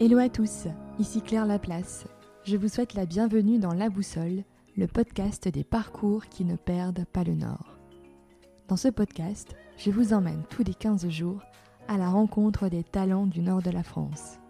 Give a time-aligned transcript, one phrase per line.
[0.00, 0.66] Hello à tous,
[0.98, 2.08] ici Claire Laplace.
[2.42, 4.42] Je vous souhaite la bienvenue dans La Boussole,
[4.76, 7.78] le podcast des parcours qui ne perdent pas le nord.
[8.66, 11.40] Dans ce podcast, je vous emmène tous les 15 jours
[11.86, 14.40] à la rencontre des talents du nord de la France.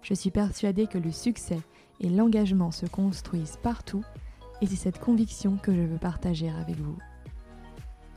[0.00, 1.60] Je suis persuadée que le succès
[2.00, 4.02] et l'engagement se construisent partout
[4.62, 6.96] et c'est cette conviction que je veux partager avec vous.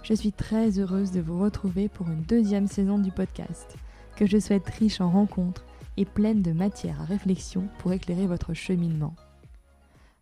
[0.01, 3.75] Je suis très heureuse de vous retrouver pour une deuxième saison du podcast,
[4.15, 5.65] que je souhaite riche en rencontres
[5.97, 9.15] et pleine de matière à réflexion pour éclairer votre cheminement.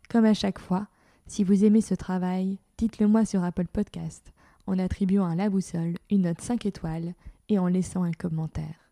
[0.09, 0.88] Comme à chaque fois,
[1.27, 4.34] si vous aimez ce travail, dites-le moi sur Apple Podcast
[4.67, 7.13] en attribuant à la boussole une note 5 étoiles
[7.49, 8.91] et en laissant un commentaire.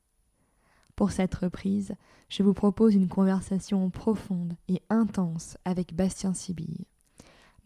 [0.96, 1.96] Pour cette reprise,
[2.28, 6.86] je vous propose une conversation profonde et intense avec Bastien Sibille.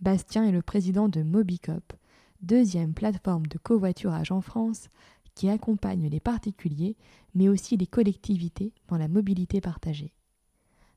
[0.01, 1.93] Bastien est le président de Mobicop,
[2.41, 4.89] deuxième plateforme de covoiturage en France
[5.35, 6.95] qui accompagne les particuliers
[7.35, 10.13] mais aussi les collectivités dans la mobilité partagée.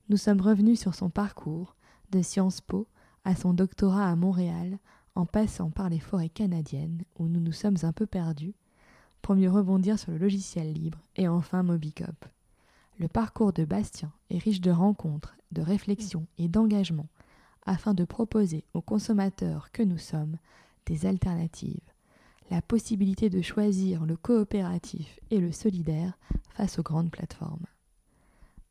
[0.08, 1.76] Nous sommes revenus sur son parcours,
[2.10, 2.86] de Sciences Po
[3.24, 4.78] à son doctorat à Montréal,
[5.16, 8.54] en passant par les forêts canadiennes où nous nous sommes un peu perdus,
[9.22, 12.26] pour mieux rebondir sur le logiciel libre et enfin Mobicop.
[12.98, 17.08] Le parcours de Bastien est riche de rencontres, de réflexions et d'engagements
[17.66, 20.38] afin de proposer aux consommateurs que nous sommes
[20.86, 21.80] des alternatives,
[22.50, 26.18] la possibilité de choisir le coopératif et le solidaire
[26.54, 27.66] face aux grandes plateformes.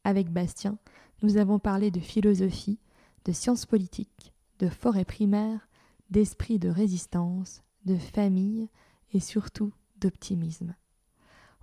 [0.04, 0.78] Avec Bastien,
[1.24, 2.80] nous avons parlé de philosophie,
[3.26, 5.68] de sciences politiques, de forêt primaire,
[6.10, 8.70] d'esprit de résistance, de famille
[9.14, 10.76] et surtout d'optimisme.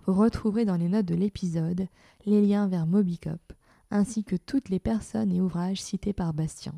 [0.05, 1.87] Vous retrouverez dans les notes de l'épisode
[2.27, 3.53] les liens vers Mobicop,
[3.91, 6.75] ainsi que toutes les personnes et ouvrages cités par Bastien.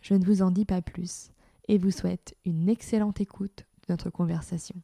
[0.00, 1.30] Je ne vous en dis pas plus
[1.68, 4.76] et vous souhaite une excellente écoute notre conversation.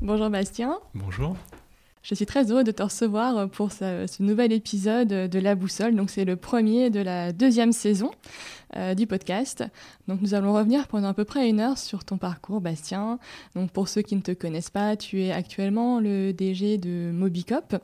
[0.00, 0.78] Bonjour Bastien.
[0.94, 1.36] Bonjour.
[2.02, 5.96] Je suis très heureux de te recevoir pour ce, nouvel épisode de La Boussole.
[5.96, 8.12] Donc c'est le premier de la deuxième saison
[8.76, 9.64] euh, du podcast.
[10.06, 13.18] Donc nous allons revenir pendant à peu près une heure sur ton parcours, Bastien.
[13.56, 17.74] Donc pour ceux qui ne te connaissent pas, tu es actuellement le DG de Mobicop.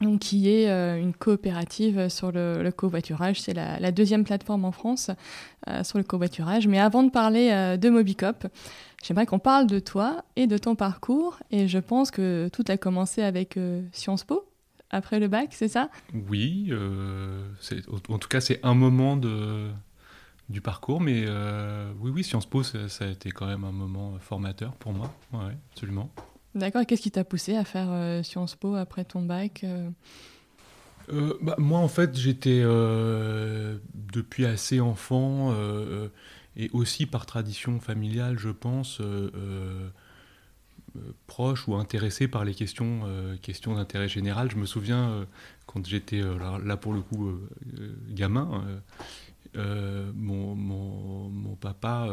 [0.00, 3.40] Donc, qui est euh, une coopérative sur le, covoiturage.
[3.40, 5.10] C'est la, deuxième plateforme en France
[5.68, 6.66] euh, sur le covoiturage.
[6.66, 8.46] Mais avant de parler de Mobicop,
[9.02, 11.38] J'aimerais qu'on parle de toi et de ton parcours.
[11.50, 14.44] Et je pense que tout a commencé avec euh, Sciences Po,
[14.90, 15.88] après le bac, c'est ça?
[16.28, 17.42] Oui, euh,
[18.08, 19.70] en tout cas, c'est un moment de,
[20.50, 21.00] du parcours.
[21.00, 24.92] Mais euh, oui, oui, Sciences Po, ça, a été quand même un moment formateur pour
[24.92, 25.12] moi.
[25.32, 26.10] Oui, absolument.
[26.54, 26.84] D'accord.
[26.86, 29.64] Qu'est-ce qui t'a poussé à faire Sciences Po après ton bac
[31.42, 35.52] bah, moi, en fait, j'étais depuis assez enfant
[36.56, 39.88] et aussi par tradition familiale, je pense, euh, euh,
[40.96, 43.02] euh, proche ou intéressé par les questions,
[43.42, 44.50] questions d'intérêt général.
[44.50, 45.26] Je me souviens
[45.66, 47.32] quand j'étais là, pour le coup
[48.08, 48.64] gamin.
[49.54, 52.08] Mon, mon, papa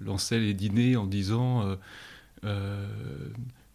[0.00, 1.76] lançait les dîners en disant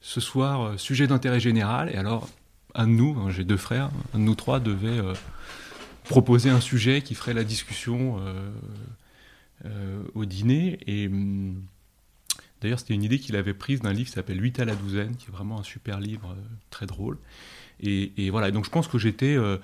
[0.05, 2.29] ce soir sujet d'intérêt général et alors
[2.75, 5.01] un de nous, hein, j'ai deux frères, un de nous trois devait
[6.03, 8.19] proposer un sujet qui ferait la discussion
[9.65, 10.77] euh, au dîner.
[10.85, 11.63] Et hum,
[12.61, 15.15] d'ailleurs, c'était une idée qu'il avait prise d'un livre qui s'appelle 8 à la douzaine,
[15.15, 17.17] qui est vraiment un super livre euh, très drôle.
[17.81, 19.57] Et, voilà, donc je pense que j'étais euh,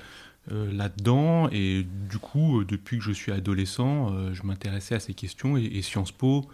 [0.49, 1.49] là-dedans.
[1.51, 5.55] Et du coup, depuis que je suis adolescent, je m'intéressais à ces questions.
[5.55, 6.49] Et, Sciences Po,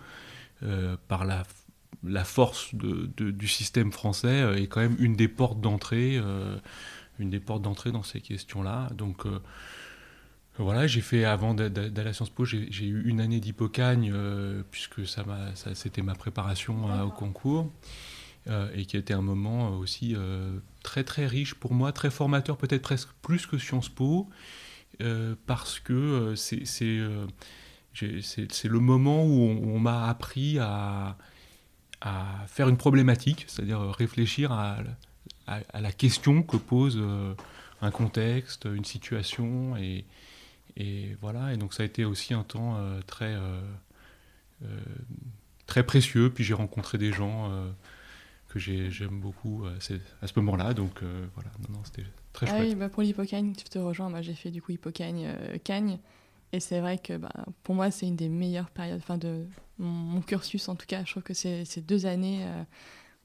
[1.08, 1.44] par la
[2.04, 6.20] la force de, du système français est quand même une des portes d'entrée,
[7.20, 8.90] une des portes d'entrée dans ces questions-là.
[8.96, 9.26] Donc
[10.64, 15.08] voilà, j'ai fait avant d'aller à Sciences Po, j'ai eu une année d'hypocagne euh, puisque
[15.08, 15.24] ça,
[15.74, 17.72] c'était ma préparation euh, au concours
[18.48, 20.16] euh, et qui a été un moment aussi
[20.84, 24.30] très très riche pour moi, très formateur, peut-être presque plus que Sciences Po,
[25.46, 27.28] parce que c'est le
[28.80, 31.18] moment où on, m'a appris à,
[32.02, 34.78] à, faire une problématique, c'est-à-dire réfléchir à,
[35.48, 37.02] à, la question que pose
[37.82, 40.06] un contexte, une situation et
[40.78, 43.60] et voilà, et donc ça a été aussi un temps euh, très, euh,
[44.64, 44.80] euh,
[45.66, 46.32] très précieux.
[46.32, 47.52] Puis j'ai rencontré des gens
[48.48, 50.74] que j'aime beaucoup à ce moment-là.
[50.76, 51.02] Donc
[51.34, 52.70] voilà, non, non, c'était très ah chouette.
[52.70, 54.10] Oui, bah pour l'hypocagne, tu te rejoins.
[54.10, 55.28] Moi, j'ai fait du coup hypocagne,
[55.64, 55.98] cagne.
[56.54, 59.46] Et c'est vrai que bah, pour moi, c'est une des meilleures périodes enfin, de
[59.78, 60.70] mon, cursus.
[60.70, 62.46] En tout cas, je trouve que c'est ces deux années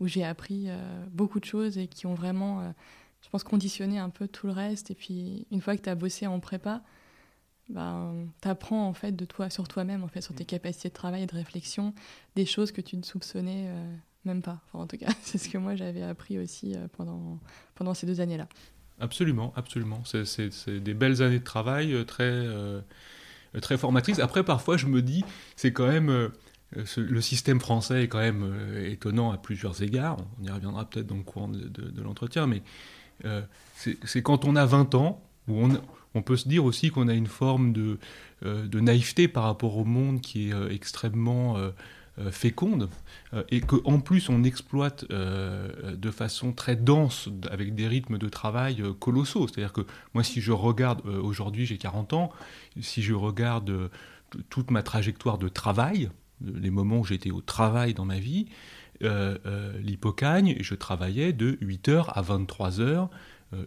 [0.00, 0.68] où j'ai appris
[1.10, 2.74] beaucoup de choses et qui ont vraiment,
[3.22, 4.90] je pense, conditionné un peu tout le reste.
[4.90, 6.82] Et puis, une fois que tu as bossé en prépa,
[7.68, 10.94] ben, tu apprends en fait de toi sur toi-même, en fait, sur tes capacités de
[10.94, 11.94] travail et de réflexion,
[12.34, 13.72] des choses que tu ne soupçonnais
[14.24, 14.60] même pas.
[14.72, 17.38] en tout cas, c'est ce que moi j'avais appris aussi pendant,
[17.76, 18.48] pendant ces deux années-là.
[19.02, 20.02] Absolument, absolument.
[20.04, 22.46] C'est des belles années de travail très,
[23.60, 24.20] très formatrices.
[24.20, 25.24] Après, parfois, je me dis,
[25.56, 26.30] c'est quand même
[26.76, 30.16] euh, le système français est quand même euh, étonnant à plusieurs égards.
[30.40, 32.62] On y reviendra peut-être dans le courant de, l'entretien, mais
[33.24, 33.42] euh,
[33.76, 35.68] c'est quand on a 20 ans, où
[36.14, 37.98] on, peut se dire aussi qu'on a une forme de,
[38.80, 41.56] naïveté par rapport au monde qui est extrêmement
[42.30, 42.90] féconde,
[43.48, 49.48] et qu'en plus on exploite de façon très dense, avec des rythmes de travail colossaux.
[49.48, 52.32] C'est-à-dire que moi, si je regarde, aujourd'hui j'ai 40 ans,
[52.80, 53.90] si je regarde
[54.50, 56.10] toute ma trajectoire de travail,
[56.42, 58.46] les moments où j'étais au travail dans ma vie,
[59.02, 63.06] euh, euh, l'hypocagne, je travaillais de 8h à 23h euh,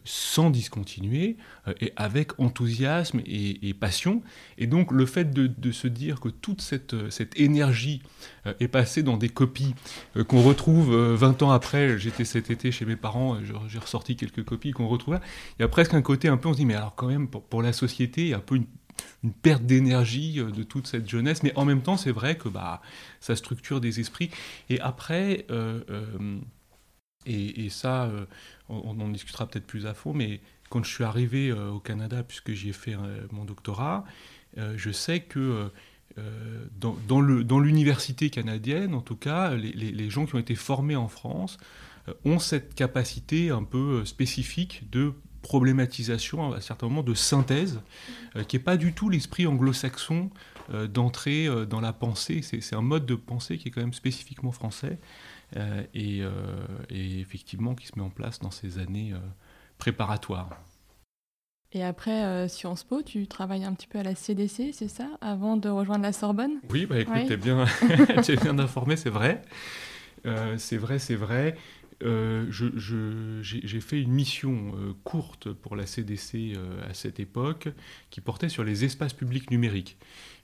[0.04, 1.38] sans discontinuer
[1.80, 4.22] et avec enthousiasme et, passion.
[4.58, 8.02] Et donc le fait de, se dire que toute cette, cette énergie
[8.60, 9.76] est passée dans des copies
[10.28, 13.38] qu'on retrouve 20 ans après, j'étais cet été chez mes parents,
[13.68, 15.22] j'ai ressorti quelques copies qu'on retrouve là,
[15.60, 17.28] il y a presque un côté un peu, on se dit mais alors quand même
[17.28, 18.56] pour, pour la société, il y a un peu
[19.24, 22.50] une perte d'énergie euh, de toute cette jeunesse, mais en même temps, c'est vrai que
[22.50, 22.82] bah,
[23.20, 24.30] ça structure des esprits.
[24.70, 26.40] Et après, euh, euh,
[27.25, 28.12] et, ça,
[28.69, 32.51] on, en discutera peut-être plus à fond, mais quand je suis arrivé au Canada, puisque
[32.54, 32.95] j'y ai fait
[33.31, 34.06] mon doctorat,
[34.57, 35.69] je sais que
[36.80, 41.57] dans, l'université canadienne, en tout cas, les, les, gens qui ont été formés en France
[42.24, 45.13] ont cette capacité un peu spécifique de
[45.45, 47.80] problématisation, à certains moments de synthèse,
[48.36, 50.31] euh, qui n'est pas du tout l'esprit anglo-saxon
[50.74, 52.42] euh, d'entrer euh, dans la pensée.
[52.42, 54.98] C'est un mode de pensée qui est quand même spécifiquement français
[55.94, 56.24] et,
[56.90, 59.13] effectivement qui se met en place dans ces années
[59.78, 60.50] préparatoires.
[61.72, 65.57] Et après Sciences Po, tu travailles un petit peu à la CDC, c'est ça, avant
[65.57, 66.60] de rejoindre la Sorbonne?
[66.69, 67.66] Oui, bah écoute, es bien,
[68.28, 69.42] es bien informé, c'est vrai.
[70.57, 71.58] c'est vrai, c'est vrai.
[72.04, 77.69] Euh, j'ai fait une mission euh, courte pour la CDC euh, à cette époque
[78.10, 79.98] qui portait sur les espaces publics numériques.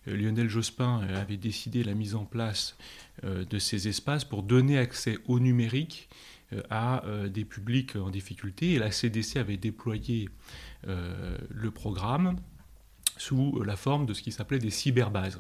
[0.06, 2.78] Lionel Jospin avait décidé la mise en place
[3.24, 6.10] de ces espaces pour donner accès au numérique
[6.70, 10.30] à des publics en difficulté et la CDC avait déployé
[10.84, 12.38] le programme
[13.18, 15.40] sous la forme de ce qui s'appelait des cyberbases.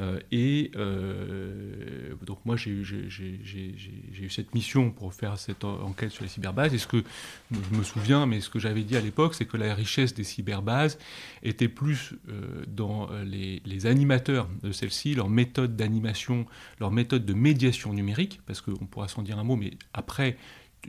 [0.00, 6.28] Euh, et euh, donc moi j'ai eu cette mission pour faire cette enquête sur les
[6.28, 6.72] cyberbases.
[6.74, 7.02] Et ce que
[7.50, 10.24] je me souviens, mais ce que j'avais dit à l'époque, c'est que la richesse des
[10.24, 10.98] cyberbases
[11.42, 16.46] était plus euh, dans les, les, animateurs de celles-ci, leur méthode d'animation,
[16.78, 20.36] leur méthode de médiation numérique, parce qu'on pourra s'en dire un mot, mais après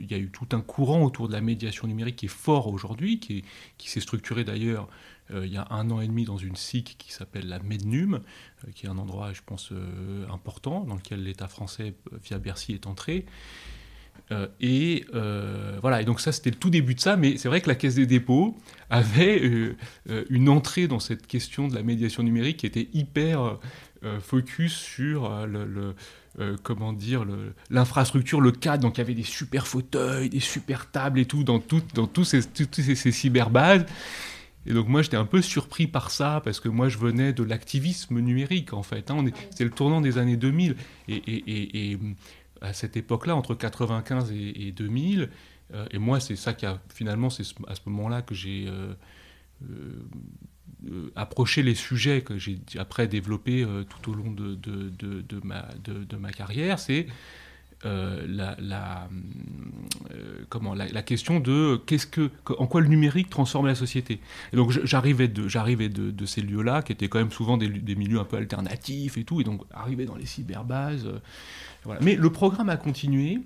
[0.00, 2.68] il y a eu tout un courant autour de la médiation numérique qui est fort
[2.68, 3.44] aujourd'hui, qui,
[3.78, 4.88] s'est structuré d'ailleurs
[5.30, 8.14] euh, il y a un an et demi dans une SIC qui s'appelle la Mednum,
[8.14, 12.72] euh, qui est un endroit, je pense, euh, important, dans lequel l'État français, via Bercy,
[12.72, 13.24] est entré.
[14.60, 15.04] et
[15.80, 17.74] voilà, et donc ça c'était le tout début de ça, mais c'est vrai que la
[17.74, 18.56] Caisse des dépôts
[18.90, 19.74] avait
[20.30, 23.58] une entrée dans cette question de la médiation numérique qui était hyper
[24.20, 25.94] focus sur le,
[26.62, 27.24] comment dire,
[27.70, 28.82] l'infrastructure, le, cadre.
[28.82, 32.06] Donc il y avait des super fauteuils, des super tables et tout dans, tout, dans
[32.06, 33.86] tous ces, toutes ces, ces cyberbases.
[34.66, 37.42] Et donc moi j'étais un peu surpris par ça parce que moi je venais de
[37.42, 39.10] l'activisme numérique en fait.
[39.10, 39.24] Hein.
[39.50, 40.76] c'est le tournant des années 2000
[41.08, 41.98] et,
[42.60, 45.28] à cette époque-là entre 95 et, 2000
[45.74, 48.94] euh, et moi c'est ça qui a finalement c'est à ce moment-là que j'ai euh,
[50.90, 55.68] euh, approché les sujets que j'ai après développé tout au long de, de, de ma,
[55.84, 56.78] de, ma carrière.
[56.78, 57.06] C'est
[57.86, 59.08] euh, la,
[60.10, 64.20] euh, comment, la, question de qu'est-ce que, en quoi le numérique transforme la société.
[64.52, 68.24] Et donc j'arrivais de, de, ces lieux-là, qui étaient quand même souvent des, milieux un
[68.24, 71.06] peu alternatifs et tout, et donc arriver dans les cyberbases.
[71.06, 71.18] Euh,
[71.84, 72.00] voilà.
[72.02, 73.40] Mais le programme a continué.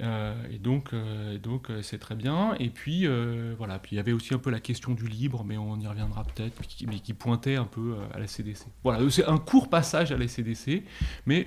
[0.00, 0.94] Et donc,
[1.42, 2.54] donc c'est très bien.
[2.58, 3.06] Et puis,
[3.56, 3.78] voilà.
[3.78, 6.24] Puis il y avait aussi un peu la question du libre, mais on y reviendra
[6.24, 8.66] peut-être, mais qui pointait un peu à la CDC.
[8.82, 10.84] Voilà, c'est un court passage à la CDC,
[11.26, 11.46] mais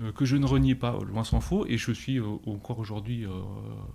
[0.00, 3.26] euh, que je ne renie pas, loin s'en faut, et je suis euh, encore aujourd'hui,
[3.26, 3.30] euh,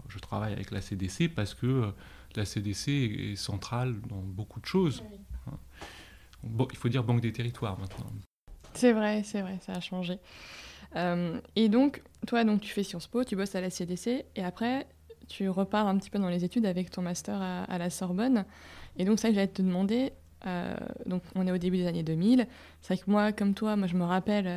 [0.09, 1.91] je travaille avec la CDC parce que
[2.35, 2.89] la CDC
[3.31, 5.03] est centrale dans beaucoup de choses.
[5.47, 5.57] Hein.
[6.43, 8.05] Bon, il faut dire Banque des territoires maintenant.
[8.75, 10.19] C'est vrai, c'est vrai, ça a changé.
[10.95, 14.87] Et donc, toi, donc, tu fais Sciences Po, tu bosses à la CDC, et après,
[15.27, 18.45] tu repars un petit peu dans les études avec ton master à, la Sorbonne.
[18.97, 20.13] Et donc, ça, j'allais te demander,
[21.05, 22.47] donc on est au début des années 2000.
[22.81, 24.49] C'est vrai que moi, comme toi, moi je me rappelle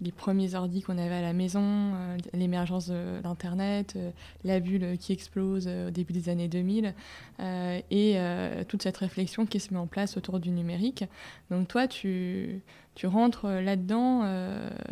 [0.00, 1.92] les premiers ordi qu'on avait à la maison,
[2.32, 3.98] l'émergence d'Internet,
[4.44, 6.94] la bulle qui explose au début des années 2000,
[7.90, 8.18] et
[8.68, 11.04] toute cette réflexion qui se met en place autour du numérique.
[11.50, 12.62] Donc toi, tu,
[12.98, 14.24] tu rentres là-dedans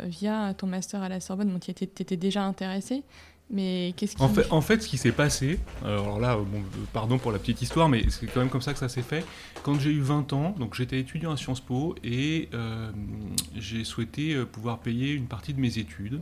[0.05, 3.03] via ton master à la Sorbonne, dont tu étais déjà intéressé.
[3.49, 4.21] Mais qu'est-ce qui...
[4.21, 7.61] En fait, en fait, ce qui s'est passé, alors là, bon, pardon pour la petite
[7.61, 9.25] histoire, mais c'est quand même comme ça que ça s'est fait.
[9.63, 12.91] Quand j'ai eu 20 ans, donc j'étais étudiant à Sciences Po et euh,
[13.55, 16.21] j'ai souhaité euh, pouvoir payer une partie de mes études.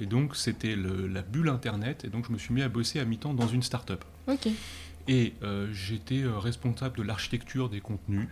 [0.00, 2.04] Et donc, c'était la bulle Internet.
[2.04, 4.04] Et donc, je me suis mis à bosser à mi-temps dans une start-up.
[4.28, 4.48] Ok.
[5.08, 8.28] Et euh, j'étais responsable de l'architecture des contenus.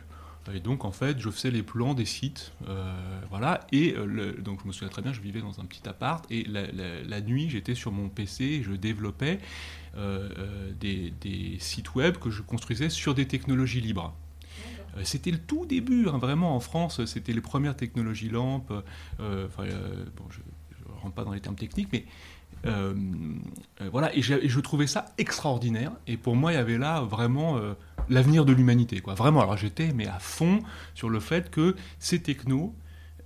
[0.54, 2.52] Et donc, en fait, je faisais les plans des sites.
[2.68, 2.94] Euh,
[3.30, 3.66] voilà.
[3.72, 6.24] Et euh, donc, je me souviens très bien, je vivais dans un petit appart.
[6.30, 9.38] Et la, nuit, j'étais sur mon PC et je développais
[9.96, 14.14] euh, des, sites web que je construisais sur des technologies libres.
[15.02, 18.72] C'était le tout début, hein, vraiment en France, c'était les premières technologies lampes.
[19.18, 19.64] Enfin,
[20.16, 20.38] bon, je
[20.88, 22.06] ne rentre pas dans les termes techniques, mais
[23.90, 25.92] voilà, et, je trouvais ça extraordinaire.
[26.06, 27.60] Et pour moi, il y avait là vraiment
[28.08, 29.00] l'avenir de l'humanité.
[29.00, 29.14] Quoi.
[29.14, 30.60] Vraiment, alors j'étais mais à fond
[30.94, 32.74] sur le fait que ces technos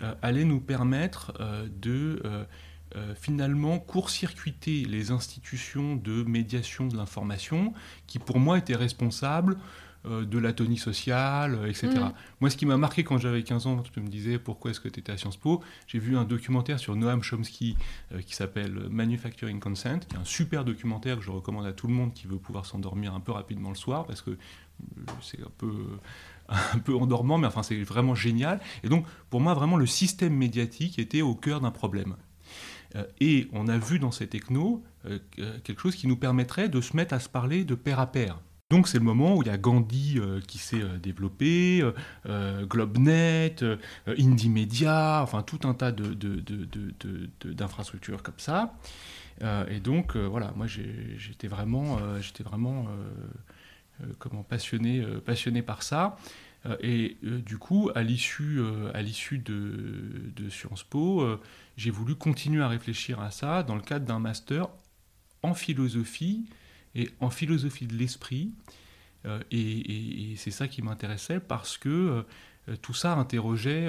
[0.03, 7.73] euh, allaient nous permettre euh, de euh, finalement court-circuiter les institutions de médiation de l'information
[8.09, 9.57] qui pour moi étaient responsables
[10.05, 11.89] de l'atonie sociale, etc.
[11.89, 12.13] Mm.
[12.41, 14.89] Moi, ce qui m'a marqué quand j'avais 15 ans, tu me disais pourquoi est-ce que
[14.89, 17.77] tu étais à Sciences Po, j'ai vu un documentaire sur Noam Chomsky
[18.25, 21.93] qui s'appelle Manufacturing Consent, qui est un super documentaire que je recommande à tout le
[21.93, 24.39] monde qui veut pouvoir s'endormir un peu rapidement le soir, parce que
[25.21, 25.73] c'est un peu,
[26.49, 28.61] un peu endormant, mais enfin c'est vraiment génial.
[28.83, 32.17] Et donc pour moi vraiment le système médiatique était au cœur d'un problème.
[32.97, 35.19] Euh, et on a vu dans ces technos euh,
[35.63, 38.41] quelque chose qui nous permettrait de se mettre à se parler de pair à pair.
[38.71, 41.85] Donc c'est le moment où il y a Gandhi euh, qui s'est développé,
[42.27, 43.57] GlobeNet,
[44.07, 48.75] Indie Media, enfin tout un tas d'infrastructures de, de, comme ça.
[49.69, 51.99] et donc voilà, moi j'étais vraiment,
[52.45, 52.87] vraiment
[54.03, 56.17] euh, comment passionné, euh, passionné par ça.
[56.67, 58.59] Euh, et du coup, à l'issue,
[59.39, 61.27] de, Sciences Po,
[61.77, 64.69] j'ai voulu continuer à réfléchir à ça dans le cadre d'un master
[65.43, 66.47] en philosophie
[66.95, 68.53] et en philosophie de l'esprit.
[69.51, 72.25] et, c'est ça qui m'intéressait parce que
[72.83, 73.87] tout ça interrogeait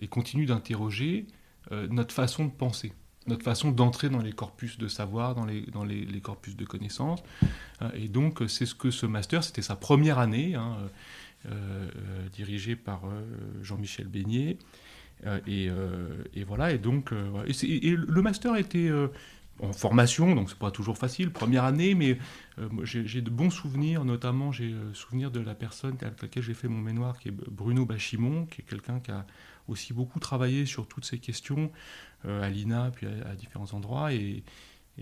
[0.00, 1.26] et continue d'interroger
[1.70, 2.92] notre façon de penser
[3.28, 7.22] notre façon d'entrer dans les corpus de savoir, dans les, corpus de connaissances.
[7.82, 10.76] Euh, et donc, c'est ce que ce master, c'était sa première année, hein,
[11.46, 13.02] euh, euh, dirigé par
[13.62, 14.58] Jean-Michel Beignet.
[15.46, 15.68] Et,
[16.34, 17.12] et, voilà, et donc,
[17.46, 18.88] et, le master était
[19.60, 22.18] en formation, donc c'est pas toujours facile, première année, mais
[22.84, 26.80] j'ai de bons souvenirs, notamment j'ai souvenir de la personne avec laquelle j'ai fait mon
[26.80, 29.26] mémoire, qui est Bruno Bachimon, qui est quelqu'un qui a
[29.68, 31.70] aussi beaucoup travaillé sur toutes ces questions
[32.24, 34.12] euh, à l'INA, puis à, différents endroits.
[34.12, 34.42] Et,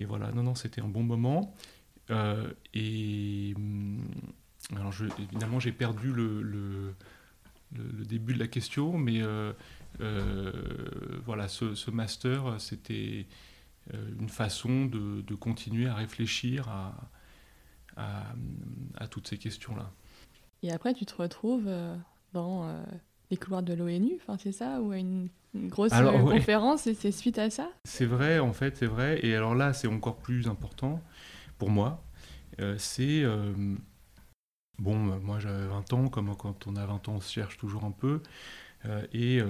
[0.07, 1.55] voilà, non, non, c'était un bon moment.
[2.11, 4.05] Euh, et hum,
[4.77, 6.95] alors, évidemment, j'ai perdu le, le,
[8.05, 9.53] début de la question, mais euh,
[11.25, 13.27] voilà, ce, master, c'était
[13.93, 17.11] une façon de, de, continuer à réfléchir à,
[17.97, 18.35] à,
[18.97, 19.91] à toutes ces questions-là.
[20.63, 21.71] Et après, tu te retrouves
[22.33, 22.85] dans
[23.31, 27.13] les couloirs de l'ONU, enfin, c'est ça, ou à une, grosse euh, conférence, et c'est
[27.13, 27.69] suite à ça?
[27.85, 29.21] C'est vrai, en fait, c'est vrai.
[29.23, 31.01] Et alors là, c'est encore plus important
[31.59, 32.05] pour moi.
[32.61, 33.23] Euh, c'est.
[33.23, 33.53] Euh,
[34.79, 37.85] bon, moi j'avais 20 ans, comme quand on a 20 ans, on se cherche toujours
[37.85, 38.21] un peu.
[39.13, 39.41] et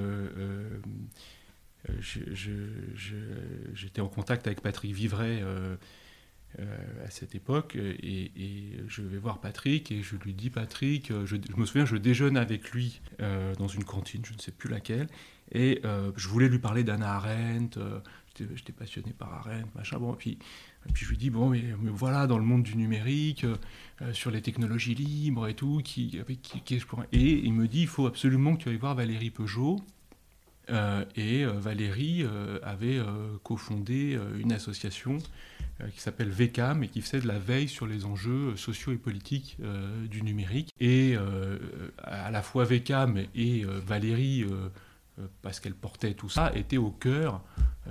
[3.74, 5.42] j'étais en contact avec Patrick Vivray
[6.58, 7.76] euh, à cette époque.
[7.76, 8.30] Et,
[8.88, 12.38] je vais voir Patrick et je lui dis Patrick, euh, je, me souviens, je déjeune
[12.38, 15.06] avec lui euh, dans une cantine, je ne sais plus laquelle,
[15.52, 15.82] et
[16.16, 17.78] je voulais lui parler d'Anna Arendt.
[18.38, 19.98] J'étais passionné par Arendt, machin.
[19.98, 20.38] Bon, et puis,
[20.94, 23.44] je lui dis bon, mais, voilà, dans le monde du numérique,
[24.12, 25.82] sur les technologies libres et tout.
[27.12, 29.78] Et il me dit il faut absolument que tu ailles voir Valérie Peugeot.
[30.68, 32.26] Et Valérie
[32.62, 33.00] avait
[33.42, 35.18] cofondé une association
[35.82, 38.92] euh, qui s'appelle VECAM et qui faisait de la veille sur les enjeux euh, sociaux
[38.92, 40.72] et politiques euh, du numérique.
[40.80, 41.16] Et
[42.02, 44.46] à la fois VECAM et Valérie,
[45.42, 47.42] parce qu'elle portait tout ça, étaient au cœur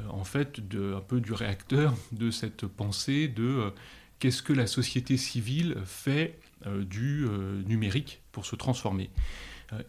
[0.10, 3.74] en fait de, un peu du réacteur de cette pensée de
[4.20, 7.26] qu'est-ce que la société civile fait du
[7.66, 9.10] numérique pour se transformer.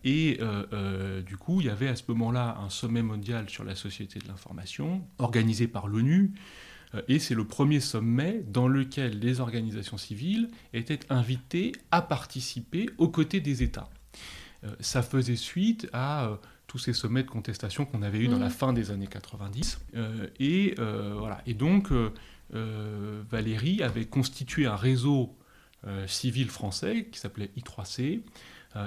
[0.04, 0.38] Et
[1.26, 4.28] du coup, il y avait à ce moment-là un sommet mondial sur la société de
[4.28, 6.33] l'information, organisé par l'ONU,
[6.95, 12.88] euh, et c'est le premier sommet dans lequel les organisations civiles étaient invitées à participer
[12.99, 13.88] aux côtés des États.
[14.64, 18.38] Euh, ça faisait suite à euh, tous ces sommets de contestation qu'on avait eu dans
[18.38, 18.50] la mmh.
[18.50, 19.78] fin des années 90.
[20.40, 21.40] et, voilà.
[21.47, 21.92] et donc,
[22.50, 25.37] Valérie avait constitué un réseau
[26.09, 28.23] civil français qui s'appelait I3C,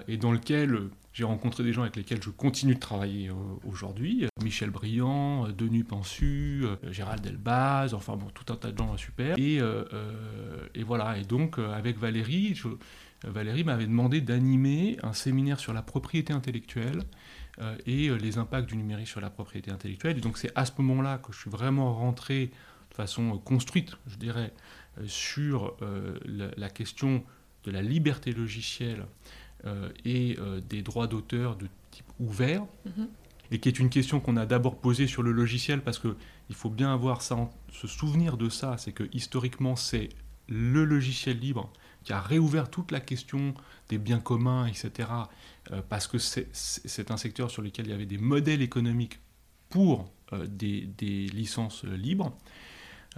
[0.08, 3.32] et dans lequel j'ai rencontré des gens avec lesquels je continue de travailler
[3.66, 4.28] aujourd'hui.
[4.44, 9.36] Michel Briand, Denis Pensu, Gérald Delbaz, enfin bon, tout un tas de gens super.
[9.38, 9.60] Et,
[10.84, 12.56] voilà, et donc avec Valérie,
[13.24, 17.04] Valérie m'avait demandé d'animer un séminaire sur la propriété intellectuelle
[17.60, 20.18] euh, et euh, les impacts du numérique sur la propriété intellectuelle.
[20.18, 22.52] Et donc c'est à ce moment-là que je suis vraiment rentré
[22.90, 24.54] de façon euh, construite, je dirais,
[25.06, 25.78] sur
[26.26, 27.24] la, question
[27.64, 29.06] de la liberté logicielle
[30.06, 30.38] et
[30.70, 32.64] des droits d'auteur de type ouvert.
[32.88, 33.08] Mm-hmm.
[33.52, 36.16] Et qui est une question qu'on a d'abord posée sur le logiciel, parce qu'il
[36.54, 40.10] faut bien avoir ça, se souvenir de ça, c'est que historiquement, c'est
[40.48, 41.72] le logiciel libre
[42.04, 43.54] qui a réouvert toute la question
[43.90, 45.10] des biens communs, etc.,
[45.72, 49.20] euh, parce que c'est un secteur sur lequel il y avait des modèles économiques
[49.70, 50.88] pour euh, des,
[51.34, 52.36] licences libres.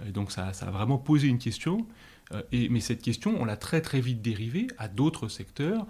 [0.08, 1.86] donc ça, a vraiment posé une question.
[2.32, 5.86] Euh, et, mais cette question, on l'a très très vite dérivée à d'autres secteurs,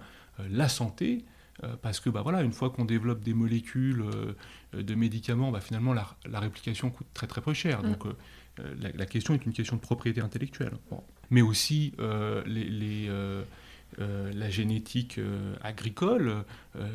[0.49, 1.25] la santé,
[1.81, 4.03] parce que bah, voilà, une fois qu'on développe des molécules
[4.73, 7.83] de médicaments, bah, finalement la, réplication coûte très très peu cher.
[7.83, 7.91] Mm.
[7.91, 8.03] Donc
[8.79, 10.73] la, question est une question de propriété intellectuelle
[11.33, 13.43] mais aussi euh, les, euh,
[13.99, 15.19] euh, la génétique
[15.61, 16.45] agricole,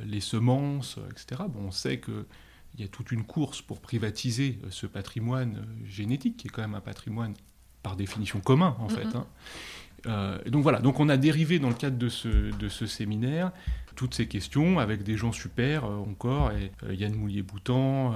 [0.06, 1.42] les semences, etc.
[1.48, 2.24] Bon, on sait qu'il
[2.78, 6.80] y a toute une course pour privatiser ce patrimoine génétique, qui est quand même un
[6.80, 7.34] patrimoine
[7.82, 9.06] par définition commun, en fait.
[9.14, 9.26] Hein.
[10.04, 13.52] Donc voilà, donc on a dérivé dans le cadre de ce, séminaire
[13.96, 18.14] toutes ces questions avec des gens super encore, et, Yann Moulier-Boutan,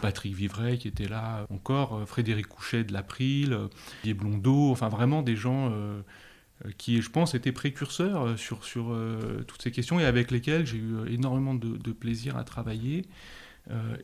[0.00, 3.56] Patrick Vivray qui était là encore, Frédéric Couchet de l'April,
[4.02, 5.70] Didier Blondeau, enfin vraiment des gens
[6.78, 8.60] qui, je pense, étaient précurseurs sur,
[9.46, 13.04] toutes ces questions et avec lesquels j'ai eu énormément de, plaisir à travailler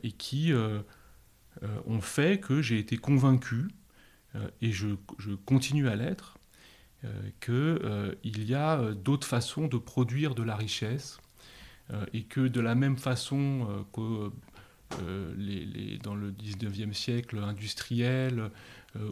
[0.03, 0.53] et qui
[1.87, 3.69] ont fait que j'ai été convaincu,
[4.61, 4.87] et je,
[5.45, 6.34] continue à l'être, euh,
[7.39, 11.19] qu'il euh, y a euh, d'autres façons de produire de la richesse
[12.13, 14.31] et que de la même façon que
[16.01, 18.49] dans le 19e siècle industriel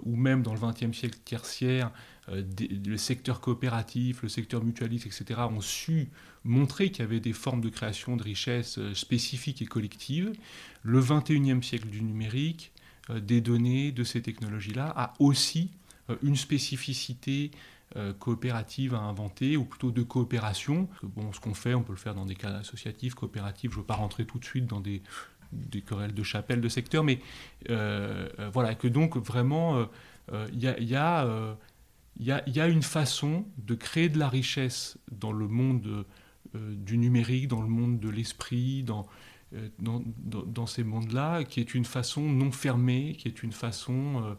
[0.02, 1.92] ou même dans le 20e siècle tertiaire,
[2.28, 6.10] le secteur coopératif, le secteur mutualiste, etc., ont su
[6.44, 10.34] montrer qu'il y avait des formes de création de richesse spécifiques et collectives.
[10.82, 12.72] Le 21e siècle du numérique,
[13.16, 15.70] des données, de ces technologies-là, a aussi
[16.24, 17.52] une spécificité
[17.96, 20.90] euh, coopérative à inventer, ou plutôt de coopération.
[21.04, 23.70] Bon, ce qu'on fait, on peut le faire dans des cas associatifs, coopératifs.
[23.70, 25.04] Je ne veux pas rentrer tout de suite dans des,
[25.86, 27.20] querelles de chapelle de secteur, mais
[27.70, 29.88] euh, euh, voilà, que donc vraiment,
[30.32, 36.06] il y, a, une façon de créer de la richesse dans le monde
[36.56, 39.06] du numérique, dans le monde de l'esprit, dans,
[40.66, 44.36] ces mondes-là, qui est une façon non fermée, qui est une façon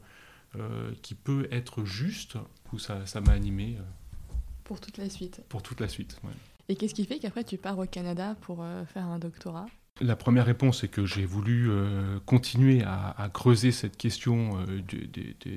[1.02, 2.36] qui peut être juste
[2.78, 3.76] ça m'a animé.
[3.78, 3.82] Euh,
[4.64, 5.42] pour toute la suite.
[5.48, 6.20] Pour toute la suite,
[6.68, 9.66] Et qu'est-ce qui fait qu'après tu pars au Canada pour euh, faire un doctorat?
[10.00, 14.64] La première réponse est que j'ai voulu euh, continuer à, creuser cette question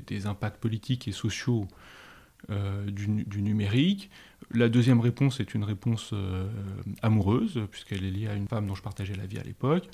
[0.06, 1.68] des impacts politiques et sociaux
[2.48, 4.12] du, numérique.
[4.52, 6.14] La deuxième réponse est une réponse
[7.02, 9.90] amoureuse, puisqu'elle est liée à une femme dont je partageais la vie à l'époque.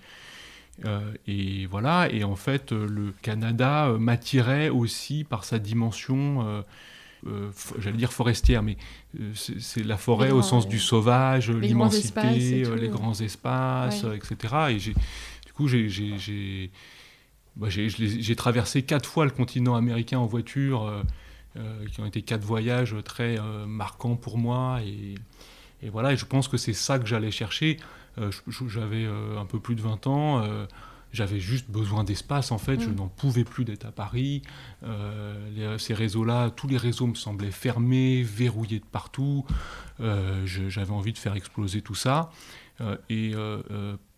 [1.26, 6.66] et voilà, et en fait, le Canada m'attirait aussi par sa dimension
[7.28, 8.78] euh, j'allais dire forestière, mais
[9.20, 14.56] euh, c'est la forêt au sens du sauvage, l'immensité, les grands espaces, euh, etc.
[14.70, 15.68] Et du coup,
[17.56, 21.04] bah, j'ai traversé quatre fois le continent américain en voiture,
[21.92, 24.80] qui ont été quatre voyages très marquants pour moi.
[24.84, 25.16] Et,
[25.86, 27.78] et, voilà, et je pense que c'est ça que j'allais chercher.
[28.68, 30.44] J'avais un peu plus de 20 ans.
[31.13, 32.82] J'avais juste besoin d'espace, en fait.
[32.82, 32.95] Je mm.
[32.95, 34.41] n'en pouvais plus d'être à Paris.
[34.84, 39.45] Euh, ces réseaux-là, tous les réseaux me semblaient fermés, verrouillés de partout.
[39.99, 42.32] Euh, j'avais envie de faire exploser tout ça.
[42.82, 43.34] Euh, et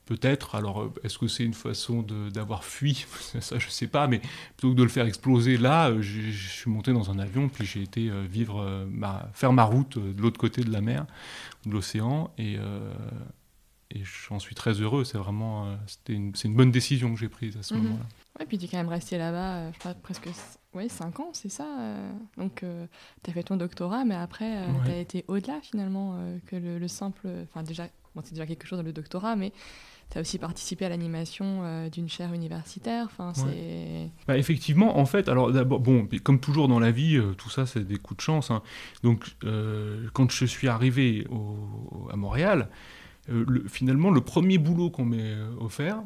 [0.06, 3.06] peut-être, alors, est-ce que c'est une façon d'avoir fui
[3.42, 4.22] Ça, je ne sais pas, mais
[4.56, 7.82] plutôt que de le faire exploser là, je, suis monté dans un avion, puis j'ai
[7.82, 11.06] été vivre, ma, faire ma route de l'autre côté de la mer,
[11.66, 12.32] de l'océan.
[12.38, 12.58] Et
[13.96, 15.04] et j'en suis très heureux.
[15.04, 17.84] C'est vraiment euh, c'était une, c'est une bonne décision que j'ai prise à ce mhm.
[17.84, 18.06] moment-là.
[18.40, 20.28] Ouais, puis tu es quand même resté là-bas, euh, je crois, presque
[20.74, 22.12] ouais, 5 ans, c'est ça euh.
[22.38, 22.66] Donc,
[23.24, 27.30] tu as fait ton doctorat, mais après, tu as été au-delà finalement que le, simple.
[27.44, 29.54] Enfin, déjà, bon, c'est déjà quelque chose dans le doctorat, mais
[30.12, 33.06] tu as aussi participé à l'animation d'une chaire universitaire.
[33.06, 34.10] Enfin, c'est...
[34.28, 37.88] Bah, effectivement, en fait, alors d'abord, bon, comme toujours dans la vie, tout ça, c'est
[37.88, 38.52] des coups de chance.
[38.52, 38.62] Hein.
[39.02, 39.38] Donc,
[40.12, 42.68] quand je suis arrivé au, à Montréal,
[43.68, 46.02] finalement, le premier boulot qu'on m'ait offert,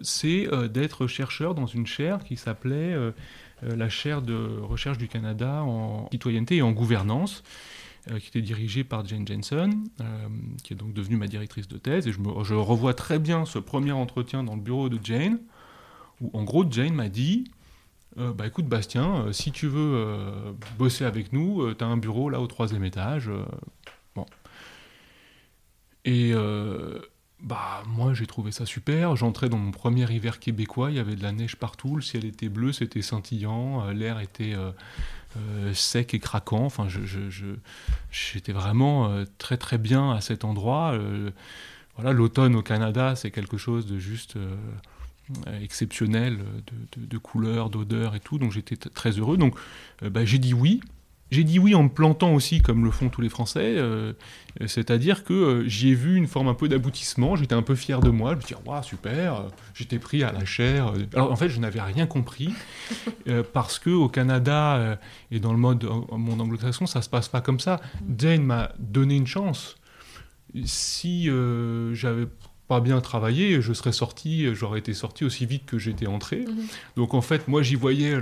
[0.00, 2.96] c'est d'être chercheur dans une chaire qui s'appelait
[3.62, 7.42] la chaire de recherche du Canada en citoyenneté et en gouvernance.
[8.10, 10.04] Euh, qui était dirigée par Jane Jensen, euh,
[10.64, 12.06] qui est donc devenue ma directrice de thèse.
[12.06, 15.38] Et je, revois très bien ce premier entretien dans le bureau de Jane,
[16.22, 17.44] où en gros Jane m'a dit
[18.16, 20.24] euh, bah écoute Bastien, si tu veux
[20.78, 23.30] bosser avec nous, tu as un bureau là au troisième étage.
[26.04, 26.32] Et
[27.42, 29.16] bah moi j'ai trouvé ça super.
[29.16, 32.24] J'entrais dans mon premier hiver québécois, il y avait de la neige partout, le ciel
[32.24, 34.54] était bleu, c'était scintillant, l'air était
[35.36, 36.64] euh, sec et craquant.
[36.64, 36.88] Enfin,
[38.10, 40.92] j'étais vraiment euh, très très bien à cet endroit.
[40.94, 41.30] Euh,
[41.94, 44.36] voilà, l'automne au Canada, c'est quelque chose de juste
[45.62, 46.38] exceptionnel,
[46.96, 48.38] de, couleurs, d'odeurs et tout.
[48.38, 49.36] Donc j'étais très heureux.
[49.36, 49.56] Donc
[50.02, 50.80] bah, j'ai dit oui.
[51.30, 54.12] J'ai dit oui en me plantant aussi, comme le font tous les Français, euh,
[54.66, 58.00] c'est-à-dire que euh, j'y ai vu une forme un peu d'aboutissement, j'étais un peu fier
[58.00, 60.92] de moi, je me disais, waouh, super, euh, j'étais pris à la chair.
[61.14, 62.52] Alors en fait, je n'avais rien compris,
[63.52, 64.98] parce que au Canada
[65.30, 67.80] et dans le mode, monde anglo-saxon, ça se passe pas comme ça.
[68.18, 69.76] Jane m'a donné une chance.
[70.64, 71.28] Si
[71.92, 72.26] j'avais
[72.70, 76.44] pas bien travaillé, je serais sorti, j'aurais été sorti aussi vite que j'étais entré.
[76.46, 76.66] Mhm.
[76.94, 78.14] Donc en fait, moi j'y voyais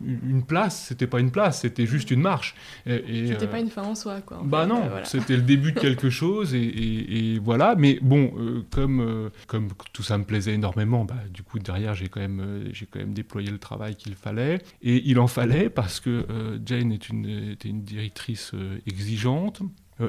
[0.00, 2.54] une place, c'était pas une place, c'était juste une marche.
[2.86, 4.40] Et, c'était pas euh, une fin en soi, quoi.
[4.42, 7.74] bah non, euh, c'était le début de quelque chose, et, voilà.
[7.76, 12.08] Mais bon, euh, comme, comme tout ça me plaisait énormément, bah, du coup derrière j'ai
[12.08, 14.62] quand, même, j'ai quand même déployé le travail qu'il fallait.
[14.80, 16.26] Et il en fallait parce que
[16.64, 18.52] Jane est une, était une directrice
[18.86, 19.60] exigeante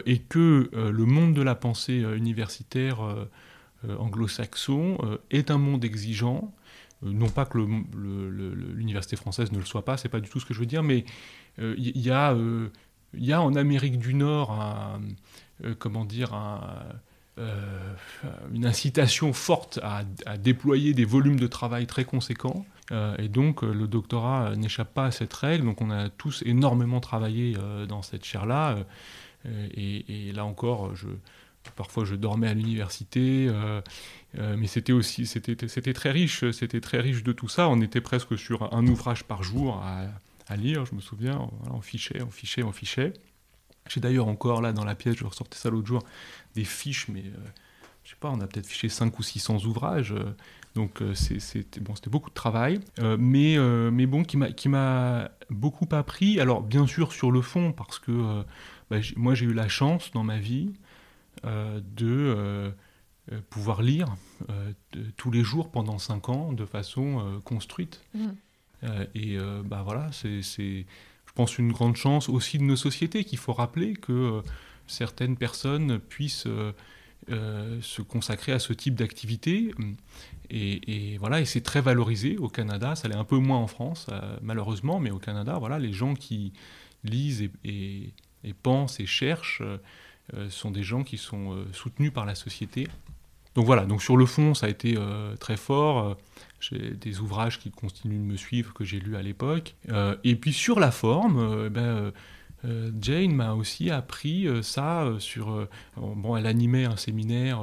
[0.06, 3.30] et que le monde de la pensée universitaire euh,
[4.00, 6.54] anglo-saxon euh, est un monde exigeant.
[7.04, 10.46] Euh, non pas que l'université française ne le soit pas, c'est pas du tout ce
[10.46, 11.06] que je veux dire, mais
[11.60, 12.36] il y, a,
[13.14, 14.60] y a en Amérique du Nord
[15.78, 16.34] comment dire
[17.38, 20.04] une incitation forte à,
[20.38, 22.66] déployer des volumes de travail très conséquents.
[23.20, 25.66] et donc le doctorat n'échappe pas à cette règle.
[25.66, 27.56] Donc on a tous énormément travaillé
[27.88, 28.78] dans cette chaire-là.
[29.46, 31.08] et, là encore, je,
[31.76, 33.82] Parfois, je dormais à l'université, euh,
[34.38, 37.68] euh, mais c'était aussi, c'était, très riche, c'était très riche de tout ça.
[37.70, 41.50] On était presque sur un ouvrage par jour à, lire, je me souviens.
[41.72, 43.14] on fichait, on fichait, on fichait.
[43.90, 46.04] J'ai d'ailleurs encore là dans la pièce, je ressortais ça l'autre jour,
[46.54, 47.38] des fiches, mais euh,
[48.04, 50.14] je sais pas, on a peut-être fiché 5 ou 600 ouvrages.
[50.76, 52.82] donc c'était bon, c'était beaucoup de travail,
[53.18, 53.58] mais
[53.92, 56.40] mais bon, qui m'a qui m'a beaucoup appris.
[56.40, 58.44] Alors bien sûr sur le fond, parce que
[58.92, 60.83] bah, moi j'ai eu la chance dans ma vie euh,
[61.44, 62.72] de euh,
[63.32, 64.16] euh, pouvoir lire
[65.18, 68.02] tous les jours pendant cinq ans de façon construite.
[68.14, 68.28] Mmh.
[69.16, 73.54] et bah voilà, c'est, je pense, une grande chance aussi de nos sociétés qu'il faut
[73.54, 74.42] rappeler que
[74.88, 76.48] certaines personnes puissent
[77.30, 79.74] se consacrer à ce type d'activité.
[80.50, 82.96] Et, voilà, et c'est très valorisé au Canada.
[82.96, 84.08] Ça l'est un peu moins en France,
[84.42, 86.52] malheureusement, mais au Canada, voilà, les gens qui
[87.06, 89.78] lisent et, et pensent et cherchent euh,
[90.50, 92.88] sont des gens qui sont euh, soutenus par la société.
[93.56, 96.18] Donc voilà, donc sur le fond, ça a été euh, très fort.
[96.60, 99.76] J'ai des ouvrages qui continuent de me suivre, que j'ai lus à l'époque.
[100.24, 102.14] et puis sur la forme, ben,
[103.02, 105.68] Jane m'a aussi appris ça sur...
[105.98, 107.62] bon, elle animait un séminaire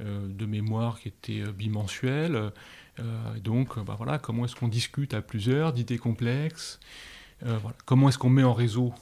[0.00, 2.52] de mémoire qui était bimensuel.
[3.44, 6.80] donc, ben voilà, comment est-ce qu'on discute à plusieurs d'idées complexes
[7.46, 8.92] euh, Comment est-ce qu'on met en réseau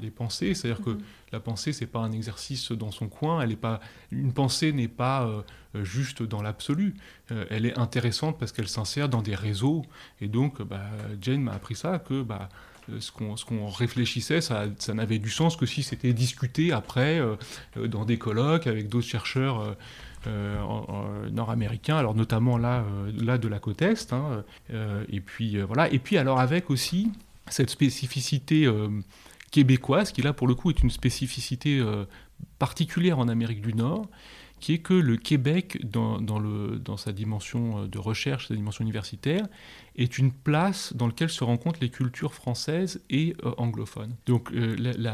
[0.00, 0.54] les pensées?
[0.54, 1.00] C'est-à-dire que mhm.
[1.32, 3.40] la pensée, c'est pas un exercice dans son coin.
[3.40, 3.80] Elle est pas
[4.10, 5.42] une pensée n'est pas euh,
[5.84, 6.94] juste dans l'absolu.
[7.32, 9.82] Euh, elle est intéressante parce qu'elle s'insère dans des réseaux.
[10.20, 10.84] Et donc, bah,
[11.20, 12.48] Jane m'a appris ça que bah,
[13.00, 17.20] ce qu'on réfléchissait, ça, ça n'avait du sens que si c'était discuté après
[17.74, 19.76] dans des colloques avec d'autres chercheurs.
[21.32, 22.84] nord-américains, alors notamment là,
[23.16, 24.44] là de la côte est, hein,
[25.08, 27.10] et puis voilà, et puis alors avec aussi
[27.50, 28.88] cette spécificité euh,
[29.50, 32.04] québécoise, qui là pour le coup est une spécificité euh,
[32.58, 34.08] particulière en Amérique du Nord,
[34.58, 38.82] qui est que le Québec, dans, le, dans, sa dimension euh, de recherche, sa dimension
[38.82, 39.46] universitaire,
[39.96, 44.14] est une place dans laquelle se rencontrent les cultures françaises et anglophones.
[44.26, 44.52] Donc,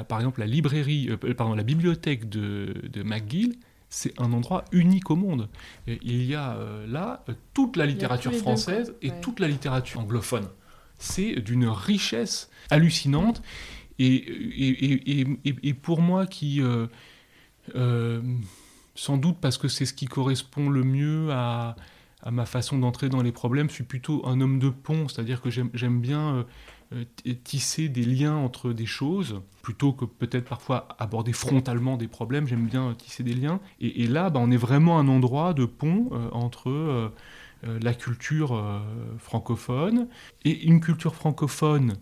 [0.09, 3.57] par exemple, la librairie, pardon, la bibliothèque de, de McGill,
[3.89, 5.49] c'est un endroit unique au monde.
[5.87, 6.57] il y a
[6.89, 10.49] là toute la littérature française et toute la littérature anglophone
[11.03, 13.43] c'est d'une richesse hallucinante.
[13.99, 16.87] Et, et, pour moi qui, euh,
[17.77, 18.23] euh,
[18.95, 21.77] sans doute parce que c'est ce qui correspond le mieux à,
[22.31, 25.51] ma façon d'entrer dans les problèmes, je suis plutôt un homme de pont, c'est-à-dire que
[25.51, 26.47] j'aime bien
[27.45, 32.67] tisser des liens entre des choses, plutôt que peut-être parfois aborder frontalement des problèmes, j'aime
[32.67, 33.61] bien tisser des liens.
[33.81, 37.13] Et, là, bah, on est vraiment un endroit de pont entre
[37.63, 38.83] la culture
[39.19, 40.09] francophone
[40.45, 41.97] et une culture francophone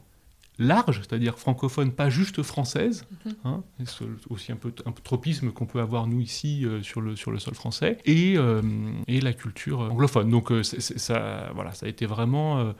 [0.61, 3.35] large, c'est-à-dire francophone, pas juste française, mhm.
[3.45, 7.17] hein, c'est aussi un peu un tropisme qu'on peut avoir nous ici euh, sur, le,
[7.17, 8.63] sur le sol français, et, euh,
[9.09, 10.31] et la culture anglophone.
[10.31, 12.75] Donc euh, ça, voilà, ça a été vraiment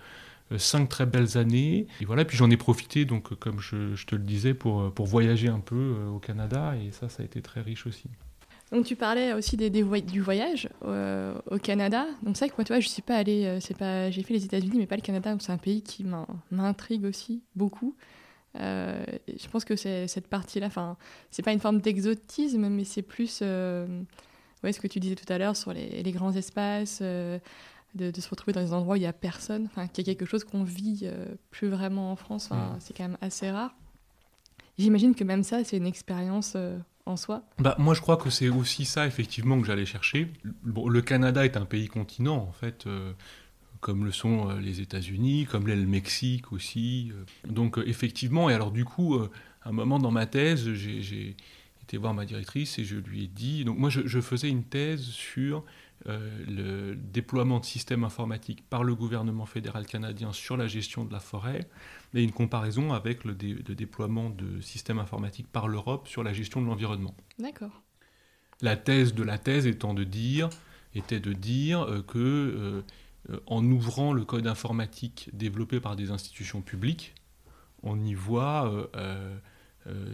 [0.57, 1.87] cinq très belles années.
[2.01, 5.07] Et voilà, puis j'en ai profité, donc comme je, je, te le disais, pour, pour
[5.07, 8.11] voyager un peu au Canada, et ça, ça a été très riche aussi.
[8.73, 12.07] Donc tu parlais aussi des, du voyage euh, au Canada.
[12.23, 14.23] Donc c'est vrai que moi, tu vois, je suis pas allée, euh, c'est pas, j'ai
[14.23, 15.35] fait les États-Unis, mais pas le Canada.
[15.41, 16.07] C'est un pays qui
[16.51, 17.97] m'intrigue aussi beaucoup.
[18.59, 20.97] Euh, je pense que c'est cette partie-là, enfin,
[21.31, 25.39] c'est pas une forme d'exotisme, mais c'est plus, ouais, ce que tu disais tout à
[25.39, 27.41] l'heure sur les, grands espaces, de,
[27.95, 30.27] se retrouver dans des endroits où il y a personne, enfin, qu'il y a quelque
[30.27, 31.09] chose qu'on vit
[31.51, 32.49] plus vraiment en France.
[32.51, 33.75] Enfin, c'est quand même assez rare.
[34.79, 36.57] J'imagine que même ça, c'est une expérience
[37.11, 40.31] en bah, Moi, je crois que c'est aussi ça, effectivement, que j'allais chercher.
[40.65, 43.13] le Canada est un pays continent, en fait, euh,
[43.81, 47.13] comme le sont euh, les États-Unis, comme l'est le Mexique aussi.
[47.15, 47.25] Euh.
[47.51, 49.19] Donc, effectivement, et alors, du coup,
[49.65, 51.37] un moment dans ma thèse, j'ai
[51.83, 53.65] été voir ma directrice et je lui ai dit.
[53.65, 55.65] Donc, moi, je faisais une thèse sur
[56.07, 61.21] le déploiement de systèmes informatiques par le gouvernement fédéral canadien sur la gestion de la
[61.21, 61.69] forêt,
[62.15, 66.67] et une comparaison avec le, déploiement de systèmes informatiques par l'Europe sur la gestion de
[66.67, 67.15] l'environnement.
[67.39, 67.83] D'accord.
[68.63, 70.49] La thèse de la thèse étant de dire,
[70.95, 72.19] était de dire euh, que
[73.31, 77.15] euh, en ouvrant le code informatique développé par des institutions publiques,
[77.83, 78.91] on y voit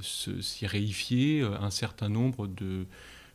[0.02, 2.86] s'y réifier un certain nombre de,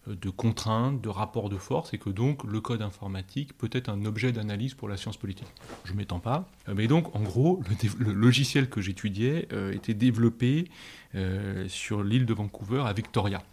[0.07, 4.03] de contraintes, de rapports de force, et que donc le code informatique peut être un
[4.05, 5.47] objet d'analyse pour la science politique.
[5.85, 6.49] Je ne m'étends pas.
[6.67, 7.61] Euh, mais donc, en gros,
[7.99, 10.69] le, logiciel que j'étudiais euh, était développé
[11.13, 13.43] euh, sur l'île de Vancouver à Victoria.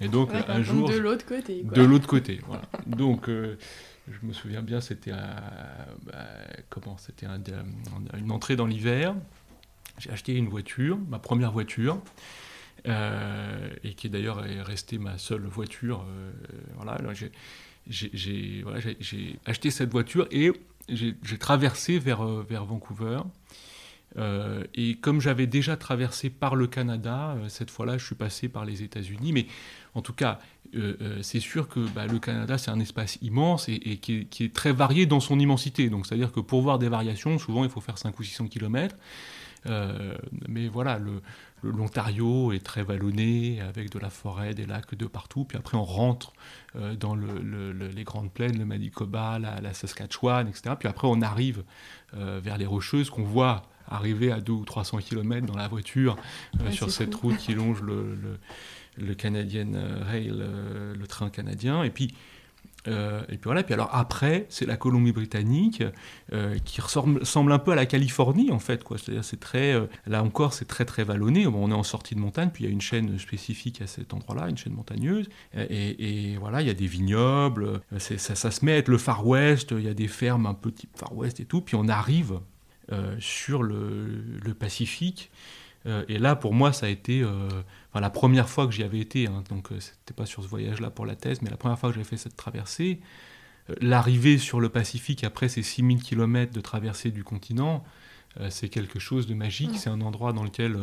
[0.00, 0.90] Et donc, un jour.
[0.90, 1.62] De l'autre côté.
[1.62, 2.62] De l'autre côté, voilà.
[2.86, 3.28] Donc.
[3.28, 6.26] je me souviens bien, c'était bah,
[6.68, 7.26] comment C'était
[8.18, 9.14] une entrée dans l'hiver.
[9.98, 12.00] J'ai acheté une voiture, ma première voiture.
[12.86, 16.04] Euh, et qui est d'ailleurs restée ma seule voiture.
[16.06, 16.32] Euh,
[16.76, 16.98] voilà,
[17.88, 18.64] j'ai
[19.46, 20.52] acheté cette voiture et
[20.90, 23.20] j'ai traversé vers, euh, vers Vancouver.
[24.74, 28.82] et comme j'avais déjà traversé par le Canada, cette fois-là, je suis passé par les
[28.82, 29.32] États-Unis.
[29.32, 29.46] Mais
[29.94, 30.38] en tout cas,
[31.22, 34.72] c'est sûr que bah, le Canada, c'est un espace immense et, qui, est, est, très
[34.72, 35.88] varié dans son immensité.
[35.88, 38.94] Donc, c'est-à-dire que pour voir des variations, souvent, il faut faire 5 ou 600 km.
[39.66, 40.14] Euh,
[40.48, 40.98] mais voilà,
[41.70, 45.44] l'Ontario est très vallonné, avec de la forêt, des lacs de partout.
[45.44, 46.32] Puis après, on rentre
[46.76, 50.74] euh, dans les grandes plaines, le Manitoba, la, Saskatchewan, etc.
[50.78, 51.64] Puis après, on arrive
[52.16, 56.16] euh, vers les Rocheuses, qu'on voit arriver à 200 ou 300 km dans la voiture
[56.70, 58.16] sur cette route qui longe le,
[58.96, 59.72] le Canadian
[60.06, 61.82] Rail, le train canadien.
[61.82, 62.14] Et puis,
[62.86, 65.82] euh, et puis voilà, puis alors après, c'est la Colombie-Britannique
[66.32, 68.82] euh, qui ressemble, un peu à la Californie en fait.
[68.96, 69.22] C'est-à-dire,
[69.54, 71.46] euh, là encore, c'est très très vallonné.
[71.46, 74.12] on est en sortie de montagne, puis il y a une chaîne spécifique à cet
[74.12, 75.28] endroit-là, une chaîne montagneuse.
[75.56, 79.70] Et, voilà, il y a des vignobles, ça, se met à être le Far West,
[79.72, 81.60] il y a des fermes un peu type Far West et tout.
[81.60, 82.40] Puis on arrive
[83.18, 85.30] sur le Pacifique.
[86.08, 87.22] Et là, pour moi, ça a été
[88.00, 90.90] la première fois que j'y avais été, hein, donc euh, c'était pas sur ce voyage-là
[90.90, 93.00] pour la thèse, mais la première fois que j'avais fait cette traversée,
[93.70, 97.84] euh, l'arrivée sur le Pacifique après ces 6000 km de traversée du continent,
[98.40, 99.76] euh, c'est quelque chose de magique.
[99.76, 100.76] C'est un endroit dans lequel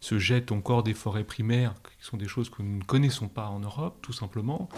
[0.00, 3.48] se jettent encore des forêts primaires, qui sont des choses que nous ne connaissons pas
[3.48, 4.68] en Europe, tout simplement.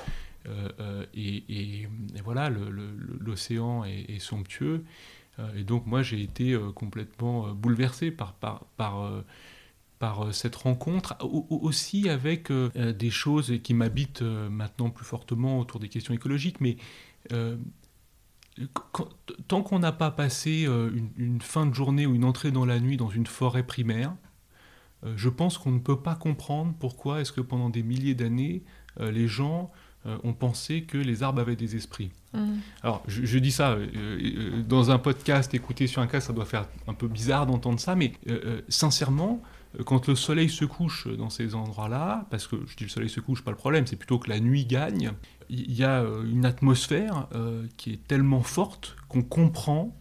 [1.15, 1.89] et,
[2.25, 4.83] voilà, l'océan est, somptueux.
[5.57, 9.23] Et donc moi j'ai été complètement bouleversé par, par, par
[10.01, 15.61] par euh, cette rencontre, aussi avec euh, euh, des choses qui m'habitent maintenant plus fortement
[15.61, 16.77] autour des questions écologiques, mais
[19.47, 20.67] tant qu'on n'a pas passé
[21.17, 24.17] une, fin de journée ou une entrée dans la nuit dans une forêt primaire,
[25.17, 28.65] je pense qu'on ne peut pas comprendre pourquoi est-ce que pendant des milliers d'années,
[28.99, 29.71] les gens
[30.05, 32.11] ont pensé que les arbres avaient des esprits.
[32.33, 32.55] Mmh.
[32.83, 33.77] Alors, je, je, dis ça
[34.67, 37.95] dans un podcast, écouté sur un cas, ça doit faire un peu bizarre d'entendre ça,
[37.95, 38.13] mais
[38.69, 39.43] sincèrement,
[39.85, 43.21] quand le soleil se couche dans ces endroits-là, parce que je dis le soleil se
[43.21, 45.13] couche, pas le problème, c'est plutôt que la nuit gagne,
[45.49, 49.97] il y a euh, une atmosphère euh, qui est tellement forte qu'on comprend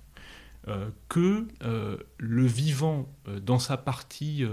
[0.68, 1.48] euh, que
[2.18, 3.08] le vivant,
[3.42, 4.44] dans sa partie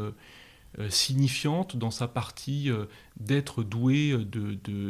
[0.88, 2.70] signifiante, dans sa partie
[3.18, 4.16] d'être doué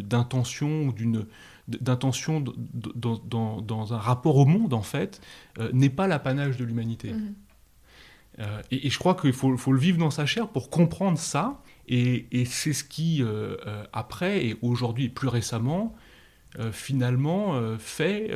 [0.05, 1.27] d'intention ou d'une
[1.69, 5.21] d'intention dans, un rapport au monde, en fait,
[5.73, 7.13] n'est pas l'apanage de l'humanité.
[7.13, 8.45] Mmh.
[8.71, 11.61] et, je crois qu'il faut, faut, le vivre dans sa chair pour comprendre ça.
[11.89, 13.21] Et, et c'est ce qui,
[13.93, 15.93] après, et aujourd'hui, plus récemment,
[16.71, 18.31] finalement, fait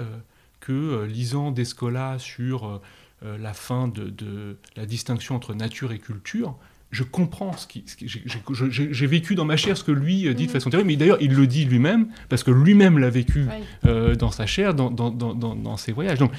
[0.59, 2.81] que, lisant Descola sur
[3.22, 6.59] la fin de, de, la distinction entre nature et culture,
[6.90, 7.85] je comprends ce qui.
[7.87, 10.53] J'ai vécu dans ma chair ce que lui euh, dit de mm.
[10.53, 13.46] façon terrible, mais d'ailleurs, il le dit lui-même, parce que lui-même l'a vécu
[13.87, 16.18] euh, dans sa chair, dans, dans, dans, dans, ses voyages.
[16.18, 16.33] Donc,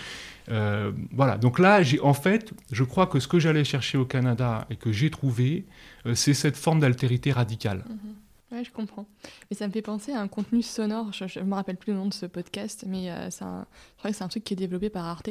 [0.50, 1.38] euh, voilà.
[1.38, 4.92] Donc là, en fait, je crois que ce que j'allais chercher au Canada et que
[4.92, 5.66] j'ai trouvé,
[6.14, 7.86] c'est cette forme d'altérité radicale.
[7.88, 8.54] Mm-hmm.
[8.54, 9.06] Oui, je comprends.
[9.50, 11.14] Mais ça me fait penser à un contenu sonore.
[11.14, 14.12] Je ne me rappelle plus le nom de ce podcast, mais c'est un, je crois
[14.12, 15.30] que c'est un truc qui est développé par Arte.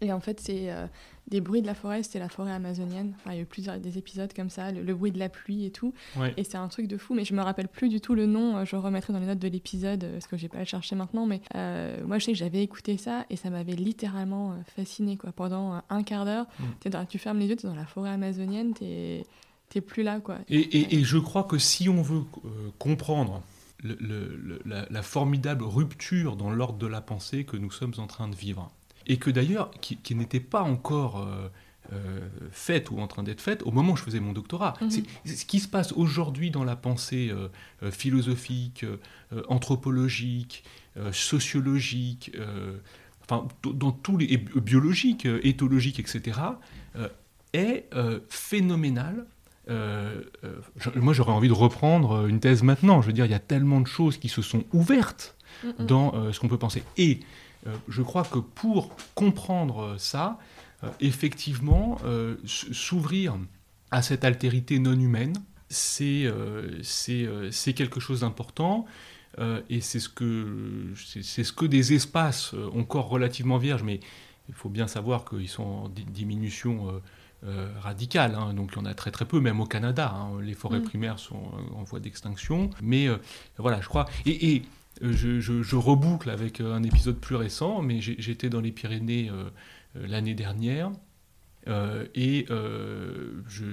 [0.00, 0.86] Et en fait, c'est euh,
[1.28, 3.14] des bruits de la forêt, c'était la forêt amazonienne.
[3.16, 5.64] Enfin, il y a eu plusieurs des épisodes comme ça, le, bruit de la pluie
[5.64, 5.92] et tout.
[6.36, 8.64] Et c'est un truc de fou, mais je me rappelle plus du tout le nom.
[8.64, 10.94] Je remettrai dans les notes de l'épisode euh, parce que j'ai pas à le chercher
[10.94, 11.26] maintenant.
[11.26, 15.32] Mais euh, moi, je sais que j'avais écouté ça et ça m'avait littéralement fasciné quoi.
[15.32, 17.06] Pendant un quart d'heure, mm.
[17.08, 20.38] tu fermes les yeux, tu es dans la forêt amazonienne, tu n'es plus là quoi.
[20.48, 22.22] Et, et, je crois que si on veut
[22.78, 23.42] comprendre
[23.82, 28.28] le, la, la formidable rupture dans l'ordre de la pensée que nous sommes en train
[28.28, 28.70] de vivre
[29.08, 31.48] et que d'ailleurs, qui, n'était pas encore euh,
[31.92, 32.20] euh,
[32.52, 34.74] faite ou en train d'être faite au moment où je faisais mon doctorat.
[34.80, 34.90] Mhm.
[35.24, 38.84] Ce qui se passe aujourd'hui dans la pensée euh, philosophique,
[39.48, 40.64] anthropologique,
[41.12, 42.32] sociologique,
[43.22, 46.40] enfin, dans tous les biologiques, éthologiques, etc.,
[47.52, 47.88] est
[48.28, 49.26] phénoménal.
[49.68, 53.00] moi, j'aurais envie de reprendre une thèse maintenant.
[53.00, 55.36] Je veux dire, il y a tellement de choses qui se sont ouvertes
[55.78, 56.82] dans ce qu'on peut penser.
[56.96, 57.20] Et
[57.88, 60.38] je crois que pour comprendre ça,
[60.84, 63.36] euh, effectivement, euh, s'ouvrir
[63.90, 65.34] à cette altérité non humaine,
[65.68, 66.30] c'est
[67.74, 68.86] quelque chose d'important.
[69.68, 74.00] et c'est ce, que, ce que des espaces encore relativement vierges, mais
[74.48, 77.02] il faut bien savoir qu'ils sont en diminution
[77.82, 78.54] radicale, hein.
[78.54, 80.40] donc il y en a très très peu, même au Canada, hein.
[80.40, 80.84] les forêts mm.
[80.84, 83.08] primaires sont en voie d'extinction, mais
[83.58, 84.62] voilà, je crois, et
[85.00, 89.50] je, je, reboucle avec euh, un épisode plus récent, mais j'étais dans les Pyrénées euh,
[89.96, 90.90] euh, l'année dernière.
[92.14, 92.46] et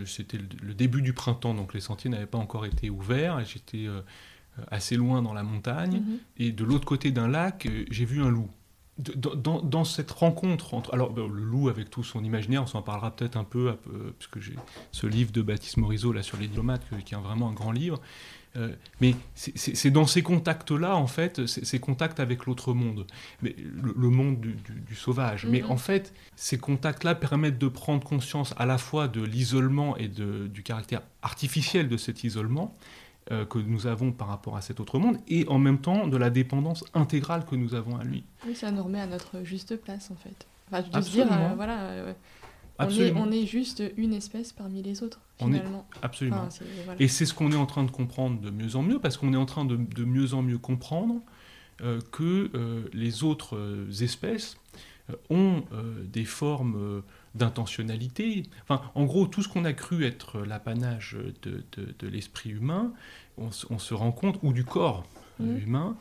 [0.05, 3.39] c'était le, début du printemps, donc les sentiers n'avaient pas encore été ouverts.
[3.39, 3.87] Et j'étais
[4.69, 6.01] assez loin dans la montagne.
[6.01, 6.17] Mhm.
[6.37, 8.49] Et de l'autre côté d'un lac, j'ai vu un loup.
[8.97, 12.81] Dans, dans, cette rencontre entre alors ben, le loup avec tout son imaginaire, on s'en
[12.81, 14.55] parlera peut-être un peu, un peu puisque j'ai
[14.93, 17.99] ce livre de Baptiste Morisot là sur les diplomates qui est vraiment un grand livre.
[18.57, 23.05] Euh, mais c'est dans ces contacts-là, en fait, ces contacts avec l'autre monde,
[23.41, 25.45] mais le, monde du, sauvage.
[25.45, 25.71] Mais mm-hmm.
[25.71, 30.47] en fait, ces contacts-là permettent de prendre conscience à la fois de l'isolement et de,
[30.47, 32.75] du caractère artificiel de cet isolement
[33.31, 36.17] euh, que nous avons par rapport à cet autre monde, et en même temps de
[36.17, 38.23] la dépendance intégrale que nous avons à lui.
[38.45, 40.45] Oui, ça nous remet à notre juste place, en fait.
[40.71, 42.15] Enfin, je veux dire, euh, voilà
[42.79, 45.87] on est, juste une espèce parmi les autres, finalement.
[46.01, 46.49] absolument.
[46.99, 49.33] Et c'est ce qu'on est en train de comprendre de mieux en mieux, parce qu'on
[49.33, 51.21] est en train de, mieux en mieux comprendre
[51.81, 54.57] euh, que euh, les autres euh, espèces
[55.29, 55.63] ont
[56.03, 57.03] des formes
[57.35, 58.41] d'intentionnalité.
[58.63, 62.91] Enfin, en gros, tout ce qu'on a cru être l'apanage de, l'esprit humain,
[63.37, 65.03] on, se rend compte, ou du corps
[65.39, 65.57] mmh.
[65.57, 65.95] humain,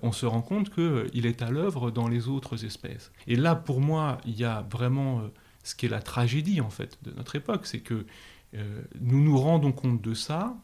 [0.00, 3.12] on se rend compte qu'il est à l'œuvre dans les autres espèces.
[3.26, 5.28] Et là, pour moi, il y a vraiment
[5.68, 8.06] ce qui est la tragédie en fait de notre époque, c'est que
[8.54, 10.56] euh, nous nous rendons compte de ça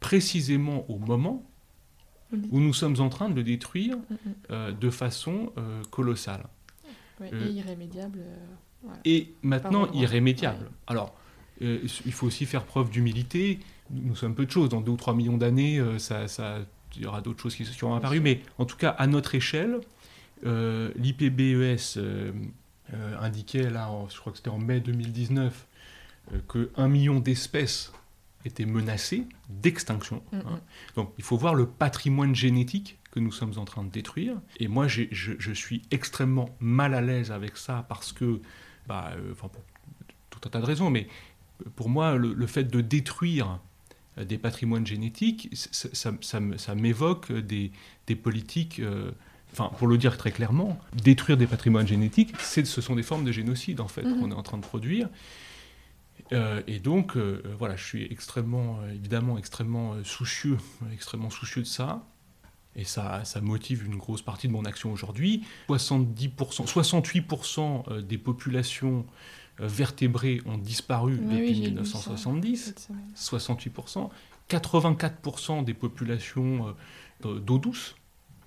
[0.00, 1.44] précisément au moment
[2.50, 4.34] où nous sommes en train de le détruire mm, mm.
[4.50, 6.46] Euh, de façon euh, colossale.
[7.20, 8.20] et irrémédiable.
[9.04, 10.70] Et maintenant irrémédiable.
[10.86, 11.14] Alors,
[11.60, 13.58] il faut aussi faire preuve d'humilité.
[13.90, 14.68] Nous sommes peu de choses.
[14.70, 16.58] Dans 2 ou 3 millions d'années, ça, ça,
[16.94, 18.20] il y aura d'autres choses qui seront apparues.
[18.20, 19.80] Mais en tout cas, à notre échelle,
[20.44, 21.98] l'IPBES
[23.20, 25.66] indiquait, là, je crois que c'était en mai 2019,
[26.32, 27.92] euh, que qu'un million d'espèces
[28.44, 30.22] étaient menacées d'extinction.
[30.32, 30.60] Hein.
[30.94, 34.36] Donc il faut voir le patrimoine génétique que nous sommes en train de détruire.
[34.58, 38.40] Et moi, je, je, suis extrêmement mal à l'aise avec ça parce que,
[38.86, 39.62] bah, euh, enfin, pour
[40.30, 41.08] tout un tas de raisons, mais
[41.74, 43.58] pour moi, le, fait de détruire
[44.18, 47.72] des patrimoines génétiques, ça, ça, ça m'évoque des,
[48.06, 48.82] des, politiques
[49.52, 53.32] enfin, pour le dire très clairement, détruire des patrimoines génétiques, ce sont des formes de
[53.32, 54.20] génocide, en fait, mhm.
[54.20, 55.08] qu'on est en train de produire.
[56.32, 60.58] Euh, et donc, euh, voilà, je suis extrêmement, euh, évidemment, extrêmement soucieux,
[60.92, 62.04] extrêmement soucieux de ça.
[62.74, 65.44] Et ça, ça motive une grosse partie de mon action aujourd'hui.
[65.68, 69.06] 70%, 68% des populations
[69.58, 72.88] vertébrées ont disparu depuis 1970.
[73.16, 74.10] 68%.
[74.50, 76.76] 84% des populations
[77.22, 77.96] d'eau douce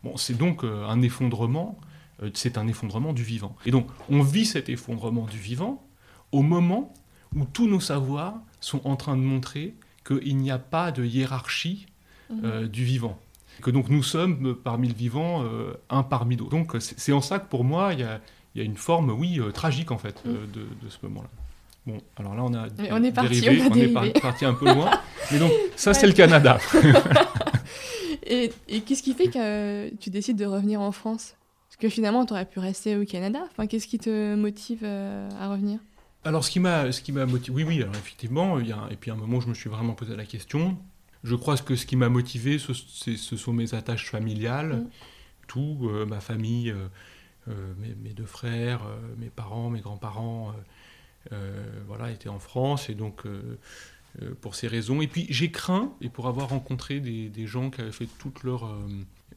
[0.04, 1.78] Bon, c'est donc euh, un effondrement,
[2.24, 3.56] euh, c'est un effondrement du vivant.
[3.66, 5.86] Et donc, on vit cet effondrement du vivant
[6.32, 6.94] au moment
[7.36, 9.76] où tous nos savoirs sont en train de montrer
[10.06, 11.88] qu'il n'y a pas de hiérarchie
[12.30, 12.68] mhm.
[12.68, 13.20] du vivant.
[13.62, 15.44] Que donc nous sommes parmi le vivant
[15.90, 16.52] un parmi d'autres.
[16.52, 18.04] Donc c'est en ça que pour moi il y
[18.62, 20.52] a, une forme, oui, tragique en fait mhm.
[20.52, 21.30] de, ce moment-là.
[21.86, 24.90] Bon, alors là on a, on est parti, on, est parti un peu loin.
[25.32, 26.58] Mais donc ça c'est le Canada.
[28.30, 31.36] et, et qu'est-ce qui fait que tu décides de revenir en France?
[31.68, 33.42] Parce que finalement tu aurais pu rester au Canada.
[33.52, 35.80] Enfin, qu'est-ce qui te motive à revenir?
[36.26, 38.88] Alors, ce qui m'a, ce qui m'a motivé, oui, oui, alors effectivement, il y a,
[38.92, 40.78] et puis à un moment, je me suis vraiment posé la question.
[41.24, 44.90] Je crois que ce qui m'a motivé, ce, ce, sont mes attaches familiales, mm.
[45.48, 46.88] tout, euh, ma famille, euh,
[47.48, 48.82] euh, mes, deux frères,
[49.18, 50.54] mes parents, mes grands-parents,
[51.88, 53.24] voilà, étaient en France, et donc
[54.42, 55.02] pour ces raisons.
[55.02, 58.44] Et puis j'ai craint, et pour avoir rencontré des, des gens qui avaient fait toute
[58.44, 58.66] leur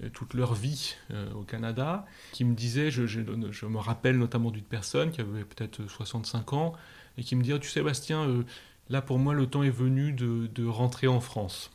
[0.03, 3.20] euh, toute leur vie euh, au Canada, qui me disaient, je, je,
[3.66, 6.72] me rappelle notamment d'une personne qui avait peut-être 65 ans,
[7.18, 8.43] et qui me disait, tu sais Bastien, euh,
[8.89, 11.70] là pour moi le temps est venu de, de rentrer en France.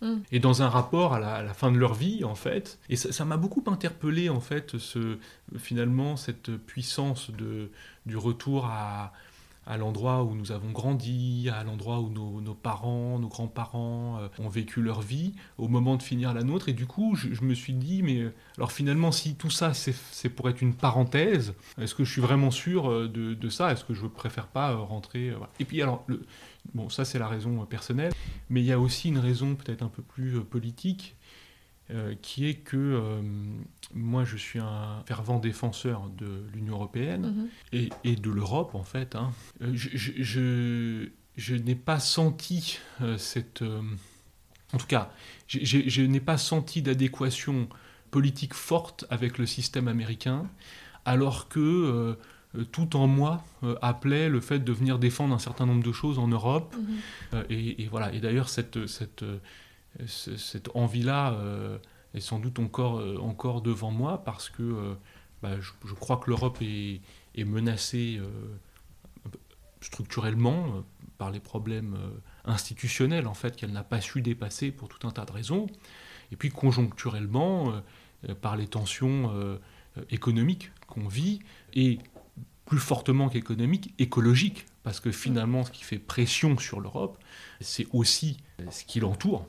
[0.00, 0.14] Mm.
[0.32, 3.36] Et dans un rapport à la, fin de leur vie, en fait, et ça m'a
[3.36, 5.18] beaucoup interpellé, en fait, ce,
[5.58, 7.70] finalement, cette puissance de,
[8.06, 9.12] du retour à,
[9.70, 14.48] à l'endroit où nous avons grandi, à l'endroit où nos, parents, nos grands-parents euh, ont
[14.48, 16.68] vécu leur vie, au moment de finir la nôtre.
[16.68, 20.48] Et du coup, je, me suis dit, mais alors finalement, si tout ça, c'est pour
[20.48, 23.70] être une parenthèse, est-ce que je suis vraiment sûr euh, de, ça?
[23.70, 26.04] Est-ce que je préfère pas euh, rentrer Et puis alors,
[26.74, 28.12] bon, ça c'est la raison personnelle,
[28.48, 31.14] mais il y a aussi une raison peut-être un peu plus politique
[31.92, 33.20] euh, qui est que euh,
[33.94, 37.88] moi je suis un fervent défenseur de l'Union européenne mhm.
[38.04, 39.16] et, de l'Europe en fait.
[39.16, 39.32] Hein.
[39.62, 42.78] Euh, je, je, n'ai pas senti
[43.16, 43.62] cette...
[43.62, 45.10] en tout cas,
[45.48, 47.68] je n'ai pas senti d'adéquation
[48.10, 50.48] politique forte avec le système américain,
[51.04, 52.16] alors que
[52.72, 53.42] tout en moi
[53.80, 56.76] appelait le fait de venir défendre un certain nombre de choses en Europe.
[57.32, 57.44] Mhm.
[57.48, 58.12] et, voilà.
[58.12, 59.24] Et d'ailleurs, cette, cette,
[60.06, 61.78] cette envie-là euh,
[62.14, 64.94] est sans doute encore, euh, encore devant moi parce que euh,
[65.42, 67.00] bah, je, crois que l'Europe est,
[67.34, 68.20] est, menacée
[69.80, 70.84] structurellement
[71.16, 71.96] par les problèmes
[72.44, 75.66] institutionnels en fait qu'elle n'a pas su dépasser pour tout un tas de raisons.
[76.32, 77.82] Et puis conjoncturellement
[78.42, 79.58] par les tensions
[80.10, 81.40] économiques qu'on vit
[81.72, 81.98] et
[82.66, 84.66] plus fortement qu'économiques, écologiques.
[84.82, 87.18] Parce que finalement ce qui fait pression sur l'Europe
[87.60, 88.36] c'est aussi
[88.70, 89.46] ce qui l'entoure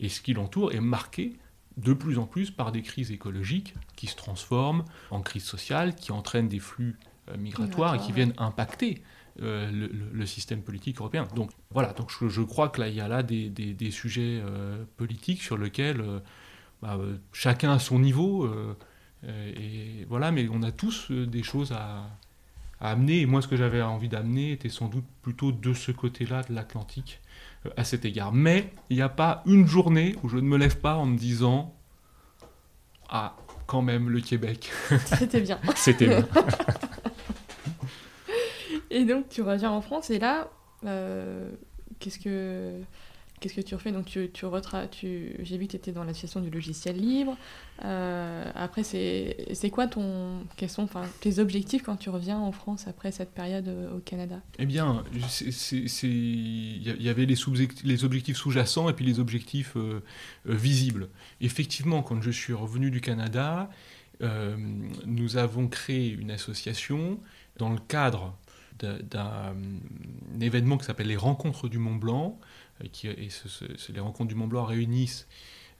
[0.00, 1.36] et ce qui l'entoure est marqué
[1.76, 6.12] de plus en plus par des crises écologiques qui se transforment en crises sociales, qui
[6.12, 6.96] entraînent des flux
[7.28, 9.02] euh, migratoires et qui viennent impacter
[9.42, 11.28] euh, le, système politique européen.
[11.34, 14.84] Donc voilà, donc je, crois que là, il y a là des, des, sujets euh,
[14.96, 16.02] politiques sur lesquels
[16.80, 16.98] bah,
[17.32, 18.50] chacun à son niveau,
[19.26, 22.08] et voilà, mais on a tous des choses à,
[22.80, 23.20] à amener.
[23.20, 26.54] Et moi, ce que j'avais envie d'amener était sans doute plutôt de ce côté-là de
[26.54, 27.20] l'Atlantique
[27.76, 28.32] à cet égard.
[28.32, 31.16] Mais il n'y a pas une journée où je ne me lève pas en me
[31.16, 31.74] disant
[33.08, 33.36] Ah,
[33.66, 34.70] quand même, le Québec.
[35.18, 35.58] C'était bien.
[35.76, 36.26] C'était bien.
[38.90, 40.48] et donc, tu reviens en France et là,
[40.84, 41.50] euh,
[41.98, 42.80] qu'est-ce que
[43.38, 43.92] Qu'est-ce que tu refais?
[43.92, 44.46] Donc, tu, tu,
[44.90, 47.36] tu j'ai vu que tu étais dans l'association du logiciel libre.
[47.84, 50.88] Euh, après, c'est quoi ton, quels sont
[51.20, 54.40] tes objectifs quand tu reviens en France après cette période euh, au Canada?
[54.58, 57.36] Eh bien, il y avait les,
[57.84, 60.02] les objectifs sous-jacents et puis les objectifs euh,
[60.46, 61.08] visibles.
[61.42, 63.68] Effectivement, quand je suis revenu du Canada,
[65.04, 67.20] nous avons créé une association
[67.58, 68.34] dans le cadre
[68.78, 69.54] d'un
[70.40, 72.38] événement qui s'appelle les Rencontres du Mont Blanc,
[72.92, 73.28] qui, et
[73.92, 75.26] les rencontres du Mont Blanc réunissent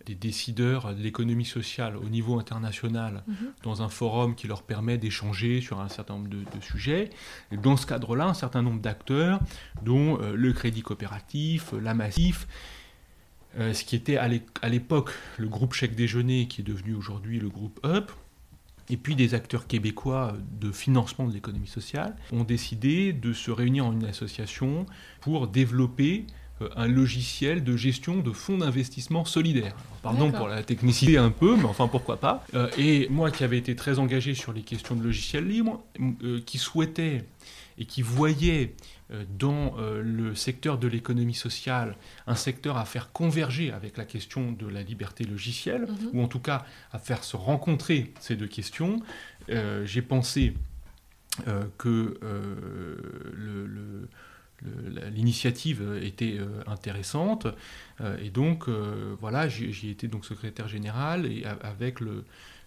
[0.07, 3.36] des décideurs de l'économie sociale au niveau international mhm.
[3.62, 7.11] dans un forum qui leur permet d'échanger sur un certain nombre de, sujets.
[7.51, 9.40] Et dans ce cadre-là, un certain nombre d'acteurs,
[9.82, 12.47] dont euh, le Crédit Coopératif, la Massif,
[13.59, 14.28] euh, ce qui était à
[14.68, 18.11] l'époque le groupe Chèque Déjeuner, qui est devenu aujourd'hui le groupe UP,
[18.88, 23.86] et puis des acteurs québécois de financement de l'économie sociale, ont décidé de se réunir
[23.86, 24.86] en une association
[25.20, 26.45] pour développer euh,
[26.77, 29.77] un logiciel de gestion de fonds d'investissement solidaires.
[30.03, 32.45] Pardon pour la technicité un peu, mais enfin pourquoi pas.
[32.55, 35.83] Euh, et moi qui avais été très engagé sur les questions de logiciels libres,
[36.23, 37.25] euh, qui souhaitais
[37.79, 38.75] et qui voyait
[39.39, 41.95] dans le secteur de l'économie sociale
[42.27, 46.11] un secteur à faire converger avec la question de la liberté logicielle, mhm.
[46.15, 49.01] ou en tout cas à faire se rencontrer ces deux questions,
[49.49, 50.55] j'ai pensé
[51.77, 52.19] que
[53.35, 54.09] le
[54.63, 57.47] l'initiative était euh, intéressante.
[58.01, 62.25] Euh, et donc euh, voilà j'y étais donc secrétaire général et avec le,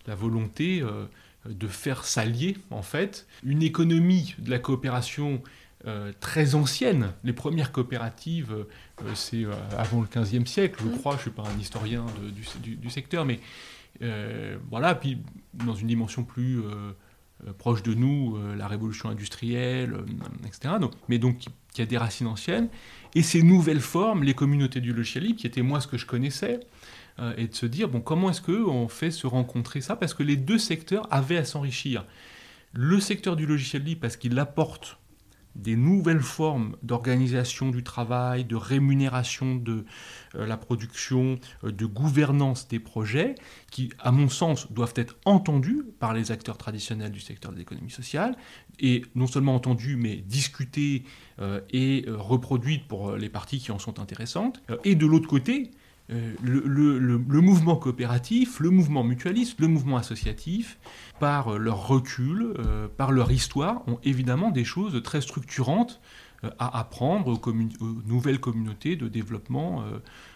[0.07, 0.83] la volonté
[1.45, 5.41] de faire s'allier en fait une économie de la coopération
[6.19, 7.13] très anciennes.
[7.23, 8.65] Les premières coopératives,
[9.13, 9.45] c'est
[9.77, 12.05] avant le 15e siècle, je crois, je ne suis pas un historien
[12.61, 13.39] du, du, secteur, mais
[14.69, 15.19] voilà, puis
[15.53, 16.61] dans une dimension plus
[17.57, 19.95] proche de nous, la révolution industrielle,
[20.45, 20.75] etc.
[20.79, 22.69] Donc, mais donc qui a des racines anciennes,
[23.15, 26.05] et ces nouvelles formes, les communautés du logiciel libre, qui étaient moi ce que je
[26.05, 26.59] connaissais,
[27.19, 29.95] euh, et de se dire, bon, comment est-ce qu'on fait se rencontrer ça?
[29.95, 32.05] Parce que les deux secteurs avaient à s'enrichir.
[32.73, 34.97] Le secteur du logiciel libre, parce qu'il apporte
[35.61, 39.85] des nouvelles formes d'organisation du travail, de rémunération de
[40.35, 43.35] euh, la production, euh, de gouvernance des projets,
[43.71, 47.91] qui, à mon sens, doivent être entendus par les acteurs traditionnels du secteur de l'économie
[47.91, 48.35] sociale,
[48.79, 51.03] et non seulement entendus, mais discutés
[51.71, 54.61] et reproduites pour les parties qui en sont intéressantes.
[54.83, 55.71] et de l'autre côté,
[56.11, 60.79] euh, le, mouvement coopératif, le mouvement mutualiste, le mouvement associatif,
[61.19, 66.01] par leur recul, euh, par leur histoire, ont évidemment des choses très structurantes
[66.43, 67.53] euh, à apprendre aux,
[68.07, 69.83] nouvelles communautés de développement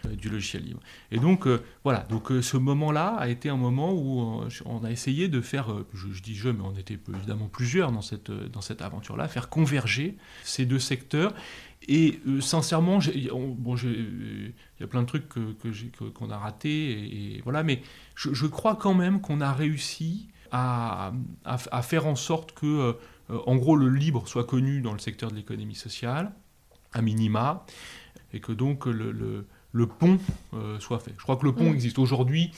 [0.04, 0.80] du logiciel libre.
[1.10, 1.48] Et donc
[1.82, 6.22] voilà, donc ce moment-là a été un moment où on a essayé de faire, je,
[6.22, 10.66] dis je, mais on était évidemment plusieurs dans cette, dans cette aventure-là, faire converger ces
[10.66, 11.34] deux secteurs
[11.86, 12.98] et euh, sincèrement,
[13.58, 17.82] bon, il y a plein de trucs qu'on que, qu'on a ratés, et, voilà, mais
[18.14, 21.12] je, crois quand même qu'on a réussi à,
[21.44, 22.66] à, faire en sorte que,
[23.30, 26.32] euh, en gros, le libre soit connu dans le secteur de l'économie sociale,
[26.92, 27.66] à minima,
[28.32, 30.18] et que donc le, le, le pont
[30.54, 31.12] euh, soit fait.
[31.18, 31.74] Je crois que le pont mmh.
[31.74, 32.52] existe aujourd'hui.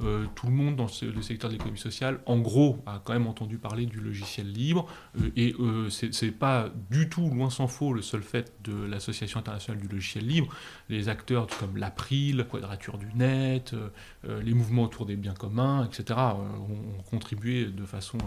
[0.00, 3.28] Euh, tout le monde dans le secteur de l'économie sociale, en gros, a quand même
[3.28, 4.88] entendu parler du logiciel libre.
[5.20, 8.74] Euh, et euh, ce n'est pas du tout, loin s'en faut, le seul fait de
[8.86, 10.52] l'Association internationale du logiciel libre.
[10.88, 13.74] Les acteurs comme l'April, Quadrature du Net,
[14.24, 18.18] les mouvements autour des biens communs, etc., ont, contribué de façon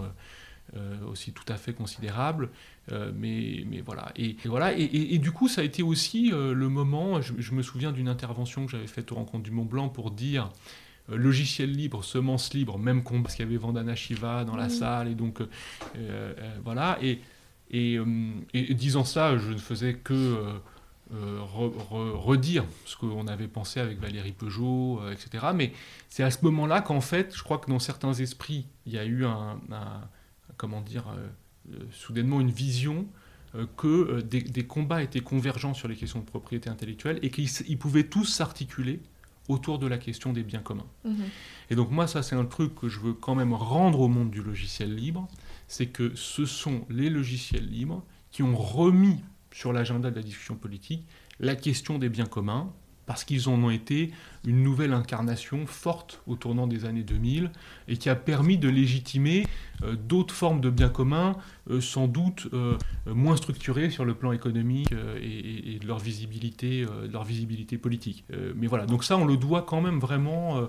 [1.10, 2.50] aussi tout à fait considérable.
[2.92, 4.12] mais, mais, voilà.
[4.16, 4.74] Et, voilà.
[4.78, 8.66] Et, du coup, ça a été aussi le moment, je, je me souviens d'une intervention
[8.66, 10.52] que j'avais faite au Rencontre du Mont Blanc pour dire
[11.10, 15.08] logiciel libre, semence libre, même combat, parce qu'il y avait Vandana Shiva dans la salle,
[15.08, 15.48] et donc euh,
[15.96, 16.34] euh,
[16.64, 16.98] voilà.
[17.02, 17.22] Et,
[17.72, 18.00] et,
[18.74, 20.60] disant ça, je ne faisais que
[21.10, 25.48] redire ce qu'on avait pensé avec Valérie Peugeot, etc.
[25.54, 25.72] Mais
[26.10, 29.06] c'est à ce moment-là qu'en fait, je crois que dans certains esprits, il y a
[29.06, 29.60] eu un,
[30.56, 31.06] comment dire,
[31.92, 33.06] soudainement une vision
[33.76, 38.08] que des, des, combats étaient convergents sur les questions de propriété intellectuelle et qu'ils pouvaient
[38.08, 39.02] tous s'articuler
[39.48, 40.88] autour de la question des biens communs.
[41.06, 41.26] Mhm.
[41.70, 44.32] Et donc moi, ça c'est un truc que je veux quand même rendre au monde
[44.32, 45.28] du logiciel libre,
[45.68, 49.20] c'est que ce sont les logiciels libres qui ont remis
[49.52, 51.06] sur l'agenda de la discussion politique
[51.40, 52.74] la question des biens communs,
[53.08, 54.12] parce qu'ils en ont été
[54.46, 57.50] une nouvelle incarnation forte au tournant des années 2000
[57.88, 59.48] et qui a permis de légitimer
[59.82, 61.38] euh, d'autres formes de biens communs,
[61.72, 62.78] euh, sans doute euh,
[63.08, 64.92] moins structurées sur le plan économique
[65.22, 68.26] et, de leur visibilité, leur visibilité politique.
[68.56, 70.68] mais voilà, donc ça on le doit quand même vraiment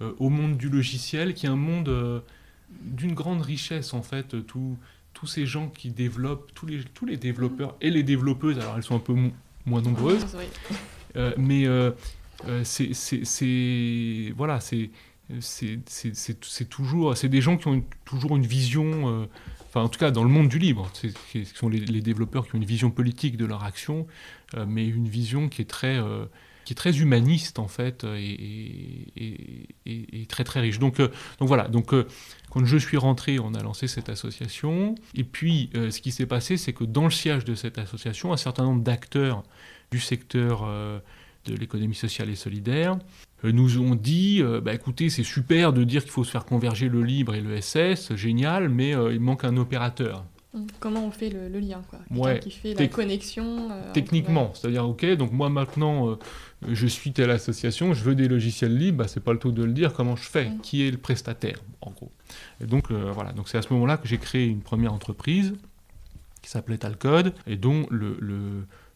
[0.00, 2.22] au monde du logiciel, qui est un monde
[2.80, 4.34] d'une grande richesse en fait.
[4.44, 9.00] tous ces gens qui développent, tous les, développeurs et les développeuses, alors elles sont un
[9.00, 9.14] peu
[9.64, 10.26] moins nombreuses.
[11.36, 11.90] Mais euh,
[12.46, 14.90] euh, c'est voilà, c'est
[15.40, 19.26] c'est toujours c'est des gens qui ont toujours une vision
[19.66, 21.08] enfin en tout cas dans le monde du libre ce
[21.54, 24.06] sont les, développeurs qui ont une vision politique de leur action
[24.68, 25.98] mais une vision qui est très
[26.64, 29.08] qui est très humaniste en fait et,
[29.84, 30.78] et, très très riche.
[30.78, 31.66] Donc donc voilà.
[31.66, 31.92] Donc
[32.50, 34.94] quand je suis rentré on a lancé cette association.
[35.16, 38.36] Et puis ce qui s'est passé c'est que dans le siège de cette association un
[38.36, 39.42] certain nombre d'acteurs
[39.90, 40.98] du secteur euh,
[41.46, 42.98] de l'économie sociale et solidaire.
[43.44, 46.44] Euh, nous ont dit euh, bah, écoutez, c'est super de dire qu'il faut se faire
[46.44, 50.24] converger le libre et le SS, génial, mais il manque un opérateur.
[50.80, 51.98] Comment on fait le, lien quoi?
[52.10, 56.16] Ouais, qui fait la connexion Techniquement, c'est-à-dire, ok, donc moi maintenant,
[56.66, 59.62] je suis telle association, je veux des logiciels libres, bah, c'est pas le tout de
[59.62, 60.46] le dire, comment je fais?
[60.46, 60.60] Hum.
[60.62, 62.10] Qui est le prestataire, en gros?
[62.62, 65.52] Et Donc voilà, donc c'est à ce moment-là que j'ai créé une première entreprise
[66.40, 68.16] qui s'appelait Talcode, et dont le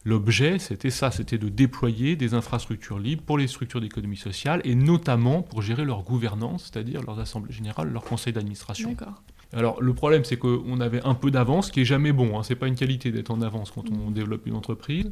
[0.03, 4.73] L'objet, c'était ça, c'était de déployer des infrastructures libres pour les structures d'économie sociale et
[4.73, 8.95] notamment pour gérer leur gouvernance, c'est-à-dire leurs assemblées générales, leurs conseils d'administration.
[9.53, 12.39] Alors le problème, c'est qu'on avait un peu d'avance, ce qui est jamais bon.
[12.39, 12.43] Hein.
[12.43, 14.13] C'est pas une qualité d'être en avance quand on mm.
[14.13, 15.11] développe une entreprise.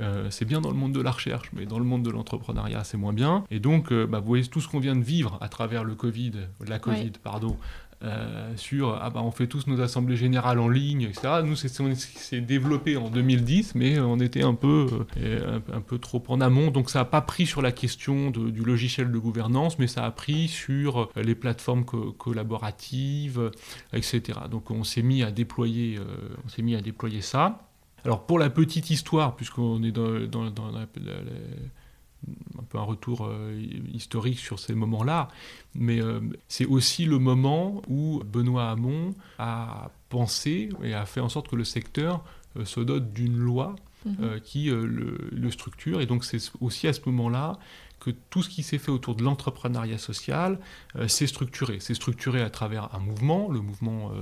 [0.00, 2.82] Euh, c'est bien dans le monde de la recherche, mais dans le monde de l'entrepreneuriat,
[2.84, 3.44] c'est moins bien.
[3.50, 5.94] Et donc, euh, bah, vous voyez tout ce qu'on vient de vivre à travers le
[5.94, 6.32] Covid,
[6.66, 7.56] la Covid, pardon,
[8.04, 11.40] euh, sur ah bah on fait tous nos assemblées générales en ligne, etc.
[11.42, 14.86] Nous, c'est développé en 2010, mais on était un peu,
[15.16, 18.62] euh, un, peu trop en amont, donc ça n'a pas pris sur la question du
[18.62, 23.50] logiciel de gouvernance, mais ça a pris sur euh, les plateformes collaboratives,
[23.94, 24.40] etc.
[24.50, 25.98] Donc on s'est mis à déployer,
[26.48, 27.68] s'est mis à déployer ça.
[28.04, 30.72] Alors pour la petite histoire, puisqu'on est dans, dans,
[32.58, 33.60] un peu un retour euh,
[33.92, 35.28] historique sur ces moments-là,
[35.74, 41.28] mais euh, c'est aussi le moment où Benoît Hamon a pensé et a fait en
[41.28, 42.24] sorte que le secteur
[42.56, 44.40] euh, se dote d'une loi mhm.
[44.40, 46.00] qui le, le, structure.
[46.00, 47.58] Et donc c'est aussi à ce moment-là
[48.00, 50.58] que tout ce qui s'est fait autour de l'entrepreneuriat social
[51.06, 51.78] s'est structuré.
[51.80, 54.12] C'est structuré à travers un mouvement, le mouvement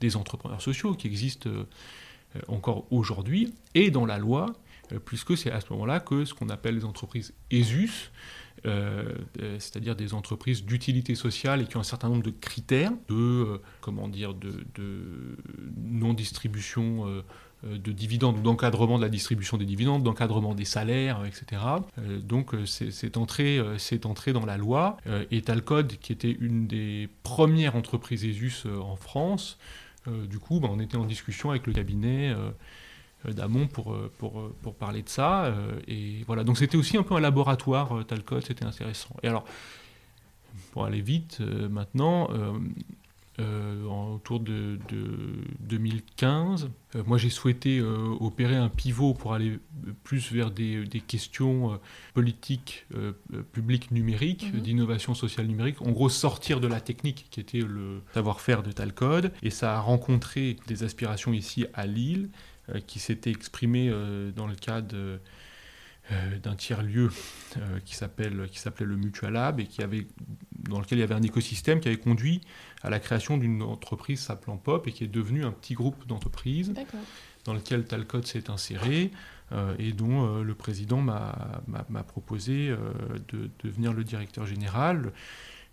[0.00, 1.48] des entrepreneurs sociaux, qui existe
[2.46, 4.46] encore aujourd'hui, et dans la loi,
[5.04, 8.10] puisque c'est à ce moment-là que ce qu'on appelle les entreprises ESUS,
[8.64, 14.08] c'est-à-dire des entreprises d'utilité sociale et qui ont un certain nombre de critères de, comment
[14.08, 15.36] dire, de,
[15.76, 17.22] non-distribution
[17.64, 21.62] euh, de dividendes, d'encadrement de la distribution des dividendes, d'encadrement des salaires, etc.
[21.98, 23.60] Euh, donc euh, c'est entré,
[24.04, 24.96] entré dans la loi.
[25.30, 29.58] et Talcode, qui était une des premières entreprises ESUS en France,
[30.08, 32.34] du coup, bah, on était en discussion avec le cabinet
[33.24, 35.54] d'Amont pour, pour, pour, parler de ça.
[35.86, 39.14] et voilà, donc c'était aussi un peu un laboratoire, Talcode, c'était intéressant.
[39.22, 39.44] Et alors,
[40.72, 42.28] pour aller vite maintenant,
[43.40, 44.78] euh, autour de,
[45.60, 46.68] 2015.
[46.94, 49.58] Euh, moi, j'ai souhaité euh, opérer un pivot pour aller
[50.04, 51.80] plus vers des, questions
[52.12, 52.86] politiques
[53.52, 54.60] publiques numériques, mhm.
[54.60, 55.80] d'innovation sociale numérique.
[55.80, 59.32] En gros, sortir de la technique qui était le savoir-faire de Talcode.
[59.42, 62.28] Et ça a rencontré des aspirations ici à Lille
[62.86, 63.90] qui s'étaient exprimées
[64.34, 65.18] dans le cadre
[66.10, 67.10] euh, d'un tiers-lieu
[67.58, 70.08] euh, qui s'appelle qui s'appelait le Mutual Lab et qui avait
[70.58, 72.40] dans lequel il y avait un écosystème qui avait conduit
[72.82, 76.72] à la création d'une entreprise s'appelant Pop et qui est devenue un petit groupe d'entreprises
[77.44, 79.12] dans lequel Talcode s'est inséré
[79.52, 82.74] euh, et dont le président m'a proposé
[83.28, 85.12] de, devenir le directeur général.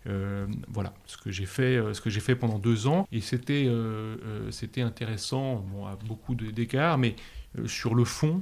[0.06, 3.68] Voilà ce que j'ai fait, ce que j'ai fait pendant deux ans et c'était
[4.50, 7.16] c'était intéressant, bon, à beaucoup d'écarts, mais
[7.66, 8.40] sur le fond,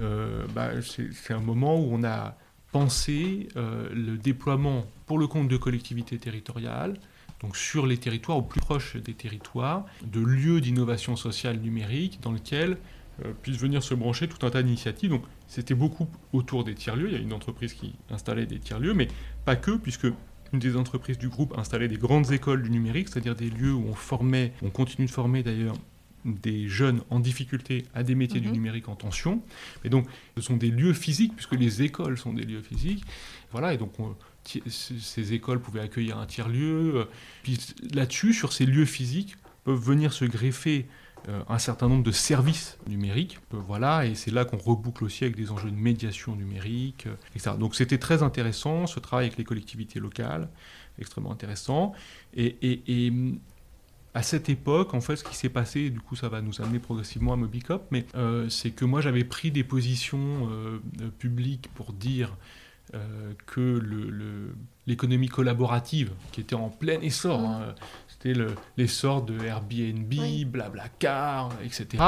[0.00, 2.36] euh, bah, c'est un moment où on a
[2.72, 6.94] pensé euh, le déploiement pour le compte de collectivités territoriales,
[7.40, 12.32] donc sur les territoires, au plus proche des territoires, de lieux d'innovation sociale numérique dans
[12.32, 12.76] lesquels
[13.24, 15.10] euh, puissent venir se brancher tout un tas d'initiatives.
[15.10, 17.08] Donc c'était beaucoup autour des tiers-lieux.
[17.08, 19.08] Il y a une entreprise qui installait des tiers-lieux, mais
[19.44, 20.06] pas que, puisque
[20.52, 23.84] une des entreprises du groupe installait des grandes écoles du numérique, c'est-à-dire des lieux où
[23.88, 25.76] on formait, on continue de former d'ailleurs
[26.24, 28.54] des jeunes en difficulté à des métiers du mhm.
[28.54, 29.42] numérique en tension.
[29.84, 33.04] Et donc, ce sont des lieux physiques, puisque les écoles sont des lieux physiques.
[33.52, 33.92] Voilà, et donc,
[34.44, 37.06] ces écoles pouvaient accueillir un tiers-lieu.
[37.42, 37.58] Puis
[37.94, 40.86] là-dessus, sur ces lieux physiques, peuvent venir se greffer
[41.48, 43.38] un certain nombre de services numériques.
[43.54, 47.56] Euh, voilà, et c'est là qu'on reboucle aussi avec des enjeux de médiation numérique, etc.
[47.58, 50.48] Donc, c'était très intéressant, ce travail avec les collectivités locales,
[50.98, 51.92] extrêmement intéressant.
[52.34, 53.12] et, et
[54.14, 56.78] à cette époque, en fait, ce qui s'est passé, du coup, ça va nous amener
[56.80, 60.78] progressivement à Mobicop, mais euh, c'est que moi, j'avais pris des positions euh,
[61.18, 62.36] publiques pour dire
[62.94, 63.80] euh, que
[64.86, 67.74] l'économie collaborative, qui était en plein essor, hein,
[68.08, 68.34] c'était
[68.76, 70.12] l'essor de Airbnb,
[70.46, 72.02] Blablacar, etc.,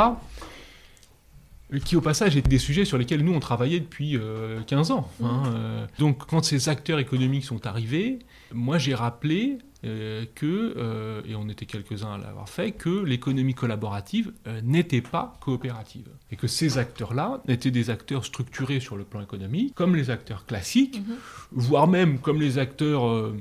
[1.86, 4.18] qui au passage étaient des sujets sur lesquels nous on travaillait depuis
[4.66, 5.08] 15 ans.
[5.24, 8.18] Hein, donc quand ces acteurs économiques sont arrivés,
[8.52, 13.54] moi j'ai rappelé euh, que, euh, et on était quelques-uns à l'avoir fait, que l'économie
[13.54, 16.06] collaborative euh, n'était pas coopérative.
[16.30, 20.46] Et que ces acteurs-là étaient des acteurs structurés sur le plan économique, comme les acteurs
[20.46, 21.16] classiques, mhm.
[21.50, 23.32] voire même comme les acteurs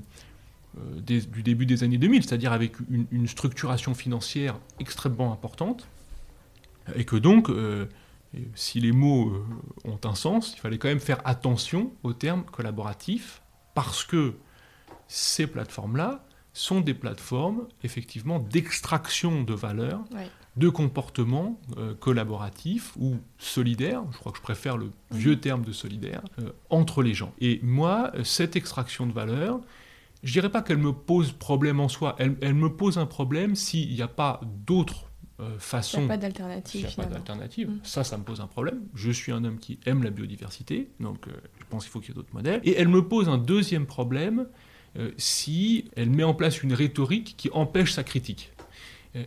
[1.05, 5.87] du début des années 2000, c'est-à-dire avec une, une, structuration financière extrêmement importante.
[6.95, 7.51] Et que donc,
[8.55, 9.45] si les mots
[9.85, 13.43] ont un sens, il fallait quand même faire attention au terme collaboratif,
[13.75, 14.33] parce que
[15.07, 16.23] ces plateformes-là
[16.53, 20.01] sont des plateformes effectivement d'extraction de valeur,
[20.57, 25.71] de comportements euh, collaboratifs ou solidaires, je crois que je préfère le vieux terme de
[25.71, 27.33] solidaire, euh, entre les gens.
[27.39, 29.61] Et moi, cette extraction de valeur,
[30.23, 33.93] je dirais pas qu'elle me pose problème en soi, elle, me pose un problème s'il
[33.93, 35.99] n'y a pas d'autres euh, façons.
[35.99, 36.89] Il n'y a pas d'alternative.
[36.89, 37.79] S'il n'y a pas d'alternative, mhm.
[37.83, 38.81] ça, ça me pose un problème.
[38.93, 42.11] Je suis un homme qui aime la biodiversité, donc je pense qu'il faut qu'il y
[42.11, 42.59] ait d'autres modèles.
[42.65, 44.47] Et elle me pose un deuxième problème,
[45.17, 48.51] si elle met en place une rhétorique qui empêche sa critique.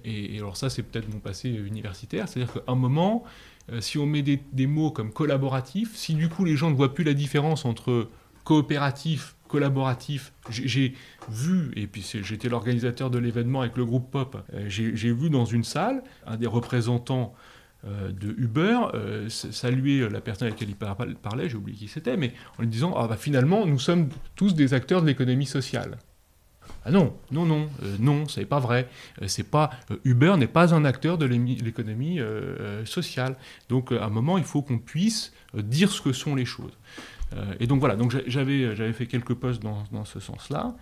[0.05, 3.25] Et, alors ça, c'est peut-être mon passé universitaire, c'est-à-dire qu'à un moment,
[3.73, 6.95] euh, si on met des, mots comme collaboratif, si du coup les gens ne voient
[6.95, 8.09] plus la différence entre
[8.45, 10.95] coopératif, collaboratif, j'ai
[11.31, 15.45] vu, et puis j'étais l'organisateur de l'événement avec le groupe Pop, euh, j'ai vu dans
[15.45, 17.54] une salle un des représentants euh,
[17.87, 20.75] de Uber euh, saluer la personne avec laquelle
[21.09, 24.09] il parlait, j'ai oublié qui c'était, mais en lui disant ah bah finalement nous sommes
[24.37, 25.99] tous des acteurs de l'économie sociale.
[26.87, 27.69] Ah non, non, non,
[27.99, 28.89] non, c'est pas vrai.
[29.27, 29.71] c'est pas
[30.05, 32.21] Uber n'est pas un acteur de l'économie
[32.85, 33.37] sociale.
[33.71, 36.77] Donc à un moment, il faut qu'on puisse dire ce que sont les choses.
[37.59, 40.75] et donc voilà, donc j'avais fait quelques posts dans, dans ce sens-là.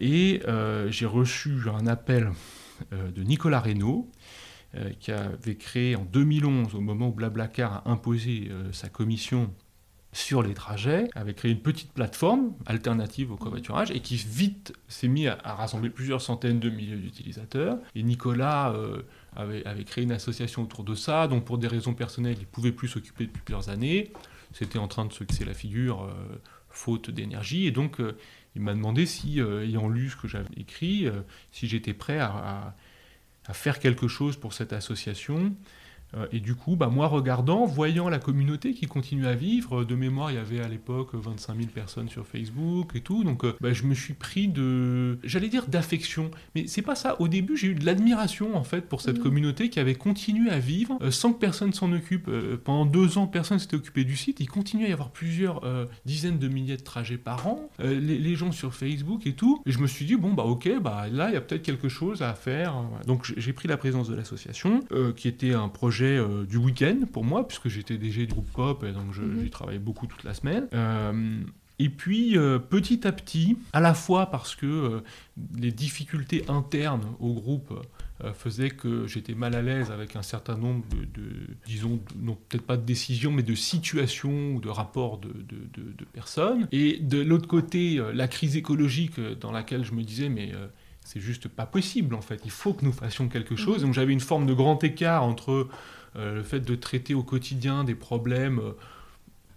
[0.00, 0.42] et
[0.90, 2.30] j'ai reçu un appel
[2.92, 4.39] de Nicolas Reynaud, euh,
[5.00, 9.52] qui avait créé en 2011, au moment où Blablacar a imposé euh, sa commission
[10.12, 15.08] sur les trajets, avait créé une petite plateforme alternative au covoiturage et qui vite s'est
[15.08, 17.78] mis à, rassembler plusieurs centaines de milliers d'utilisateurs.
[17.94, 19.02] Et Nicolas euh,
[19.34, 22.72] avait, créé une association autour de ça, dont pour des raisons personnelles, il ne pouvait
[22.72, 24.12] plus s'occuper depuis plusieurs années.
[24.52, 26.12] C'était en train de se casser la figure,
[26.68, 27.66] faute d'énergie.
[27.66, 27.98] Et donc,
[28.56, 31.06] il m'a demandé si, ayant lu ce que j'avais écrit,
[31.52, 32.74] si j'étais prêt à à
[33.52, 35.54] faire quelque chose pour cette association.
[36.16, 39.94] Euh, et du coup, bah, moi regardant, voyant la communauté qui continue à vivre, de
[39.94, 43.54] mémoire, il y avait à l'époque 25 000 personnes sur Facebook et tout, donc euh,
[43.60, 47.20] bah, je me suis pris de, j'allais dire d'affection, mais c'est pas ça.
[47.20, 49.22] Au début, j'ai eu de l'admiration en fait pour cette mmh.
[49.22, 52.30] communauté qui avait continué à vivre euh, sans que personne s'en occupe.
[52.64, 54.40] pendant deux ans, personne s'était occupé du site.
[54.40, 55.62] Il continuait à y avoir plusieurs
[56.04, 57.68] dizaines de milliers de trajets par an.
[57.78, 59.60] Les, gens sur Facebook et tout.
[59.66, 61.88] Et je me suis dit bon bah ok, bah là il y a peut-être quelque
[61.88, 62.74] chose à faire.
[63.06, 64.80] Donc j'ai pris la présence de l'association,
[65.16, 68.84] qui était un projet euh, du week-end pour moi, puisque j'étais DG du groupe Pop,
[68.84, 69.42] et donc mhm.
[69.42, 70.66] j'y travaillais beaucoup toute la semaine.
[70.74, 71.40] Euh,
[71.78, 75.02] et puis, euh, petit à petit, à la fois parce que
[75.56, 77.72] les difficultés internes au groupe
[78.34, 82.76] faisaient que j'étais mal à l'aise avec un certain nombre de, disons, non peut-être pas
[82.76, 86.68] de décisions, mais de situations ou de rapports de, de personnes.
[86.70, 90.52] Et de l'autre côté, la crise écologique dans laquelle je me disais, mais
[91.04, 92.40] c'est juste pas possible en fait.
[92.44, 93.78] Il faut que nous fassions quelque chose.
[93.78, 93.86] Mhm.
[93.86, 95.68] Donc j'avais une forme de grand écart entre
[96.16, 98.72] euh, le fait de traiter au quotidien des problèmes euh,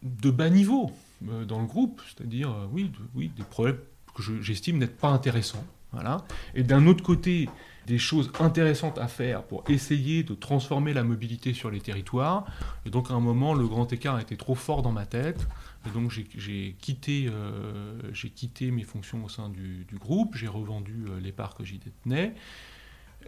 [0.04, 0.92] de bas niveau
[1.30, 3.78] euh, dans le groupe, c'est-à-dire oui, oui, des problèmes
[4.16, 5.66] que j'estime n'être pas intéressants.
[5.92, 6.26] Voilà.
[6.56, 7.50] Et d'un autre côté,
[7.86, 12.46] des choses intéressantes à faire pour essayer de transformer la mobilité sur les territoires.
[12.86, 15.48] Et donc à un moment, le grand écart était trop fort dans ma tête.
[15.86, 21.20] Et donc j'ai quitté, euh, quitté mes fonctions au sein du, groupe, j'ai revendu euh,
[21.20, 22.34] les parts que j'y détenais.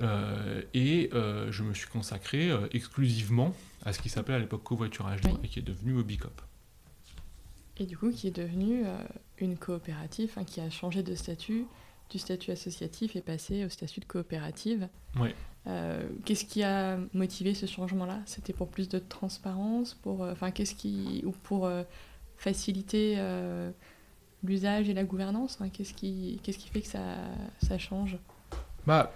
[0.01, 5.47] Euh, et je me suis consacré exclusivement à ce qui s'appelait à l'époque covoiturage et
[5.47, 6.41] qui est devenu Mobicop.
[7.77, 8.83] Et du coup, qui est devenu
[9.37, 11.65] une coopérative hein, qui a changé de statut
[12.09, 14.87] du statut associatif et passé au statut de coopérative.
[15.67, 18.19] Euh, qu'est-ce qui a motivé ce changement-là?
[18.25, 21.83] C'était pour plus de transparence, pour, euh, enfin, qu'est-ce qui, ou pour euh,
[22.45, 23.17] faciliter
[24.43, 27.17] l'usage et la gouvernance Qu'est-ce qui, qu'est-ce qui fait que ça,
[27.61, 28.17] ça change?
[28.85, 29.11] Bah,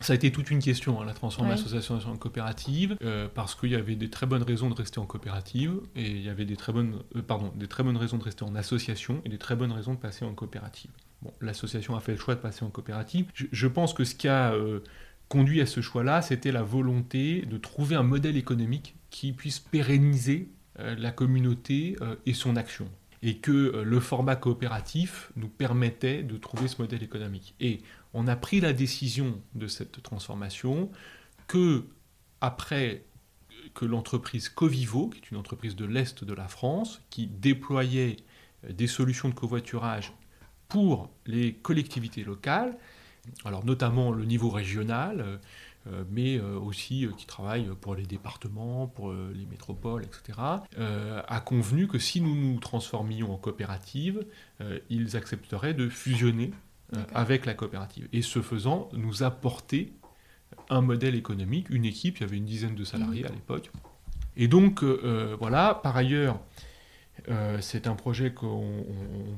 [0.00, 2.96] ça a été toute une question, hein, la transformation l'association en coopérative,
[3.34, 6.28] parce qu'il y avait des très bonnes raisons de rester en coopérative, et il y
[6.28, 9.38] avait des très bonnes, pardon, des très bonnes raisons de rester en association, et des
[9.38, 10.90] très bonnes raisons de passer en coopérative.
[11.22, 13.26] Bon, l'association a fait le choix de passer en coopérative.
[13.34, 14.80] Je, pense que ce qui a euh,
[15.28, 20.42] conduit à ce choix-là, c'était la volonté de trouver un modèle économique qui puisse pérenniser
[20.42, 22.88] euh, la communauté euh, et son action.
[23.22, 27.56] Et que le format coopératif nous permettait de trouver ce modèle économique.
[27.58, 27.82] Et
[28.14, 30.88] on a pris la décision de cette transformation
[31.48, 31.84] que,
[32.40, 33.02] après
[33.74, 38.18] que l'entreprise Covivo, qui est une entreprise de l'Est de la France, qui déployait
[38.68, 40.12] des solutions de covoiturage
[40.68, 42.76] pour les collectivités locales,
[43.44, 45.36] alors notamment le niveau régional, euh,
[46.10, 51.88] mais euh, aussi euh, qui travaillent pour les départements, pour les métropoles, etc., a convenu
[51.88, 54.26] que si nous nous transformions en coopérative,
[54.90, 56.52] ils accepteraient de fusionner
[57.14, 58.08] avec la coopérative.
[58.12, 59.92] Et ce faisant, nous apporter
[60.70, 63.70] un modèle économique, une équipe, il y avait une dizaine de salariés à l'époque.
[64.36, 66.40] Et donc, voilà, par ailleurs,
[67.28, 68.84] euh, c'est un projet qu'on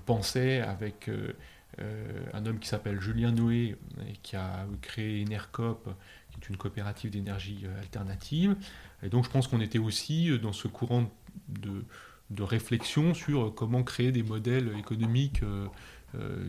[0.07, 1.33] pensait avec euh,
[1.81, 3.77] euh, un homme qui s'appelle Julien Noé,
[4.09, 5.89] et qui a créé Enercop,
[6.31, 8.57] qui est une coopérative d'énergie alternative.
[9.03, 11.11] Et donc je pense qu'on était aussi dans ce courant
[11.49, 11.85] de,
[12.43, 15.43] réflexion sur comment créer des modèles économiques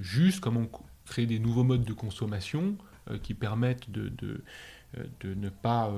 [0.01, 0.67] justes, comment
[1.05, 2.75] créer des nouveaux modes de consommation
[3.23, 5.91] qui permettent de, de ne pas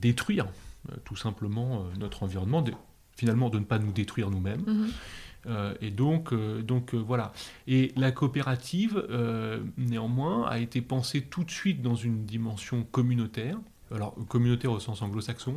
[0.00, 0.46] détruire
[1.04, 2.64] tout simplement notre environnement,
[3.16, 4.62] finalement de ne pas nous détruire nous-mêmes.
[4.66, 4.90] Mhm.
[5.46, 7.32] Euh, et donc, euh, euh, voilà.
[7.66, 9.02] Et la coopérative,
[9.76, 13.58] néanmoins, a été pensée tout de suite dans une dimension communautaire.
[13.94, 15.54] Alors communautaire au sens anglo-saxon,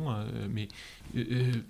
[0.50, 0.68] mais
[1.14, 1.62] une,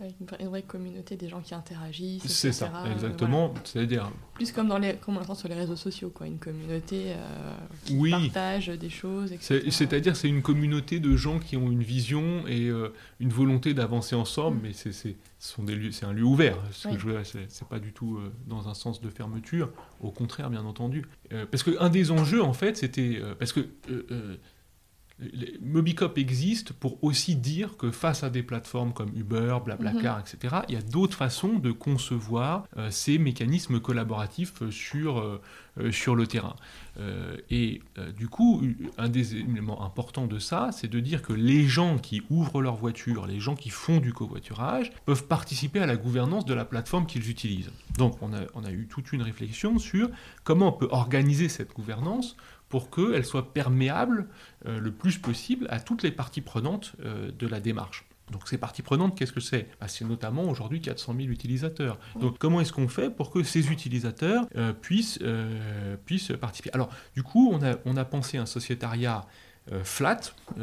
[0.48, 2.26] vraie, communauté des gens qui interagissent.
[2.26, 3.54] C'est ça, exactement.
[3.64, 7.14] C'est-à-dire plus comme dans les, comme on l'entend sur les réseaux sociaux, quoi, une communauté
[7.84, 9.32] qui partage des choses.
[9.40, 12.70] C'est-à-dire c'est une communauté de gens qui ont une vision et
[13.20, 14.62] une volonté d'avancer ensemble, mm.
[14.62, 16.56] mais c'est sont des lieux, c'est un lieu ouvert.
[16.70, 17.08] Ce que je
[17.48, 19.70] c'est pas du tout dans un sens de fermeture.
[20.00, 21.04] Au contraire, bien entendu,
[21.50, 23.66] parce que un des enjeux en fait, c'était parce que
[25.60, 30.22] Mobicop existe pour aussi dire que face à des plateformes comme Uber, Blablacar, mhm.
[30.22, 35.40] etc., il y a d'autres façons de concevoir euh, ces mécanismes collaboratifs sur, euh,
[35.78, 36.56] euh, sur le terrain.
[37.50, 37.80] et
[38.18, 38.62] du coup,
[38.98, 42.76] un des éléments importants de ça, c'est de dire que les gens qui ouvrent leur
[42.76, 47.06] voiture, les gens qui font du covoiturage, peuvent participer à la gouvernance de la plateforme
[47.06, 47.70] qu'ils utilisent.
[47.96, 50.10] Donc on a, on a eu toute une réflexion sur
[50.44, 52.36] comment on peut organiser cette gouvernance
[52.72, 54.28] pour qu'elle soit perméable
[54.64, 58.06] euh, le plus possible à toutes les parties prenantes euh, de la démarche.
[58.30, 59.68] Donc ces parties prenantes, qu'est-ce que c'est?
[59.78, 61.98] Bah, C'est notamment aujourd'hui 400 000 utilisateurs.
[62.18, 65.18] Donc comment est-ce qu'on fait pour que ces utilisateurs euh, puissent,
[66.06, 66.70] puissent participer?
[66.72, 69.26] Alors du coup, on a, on a pensé un sociétariat
[69.84, 70.20] flat,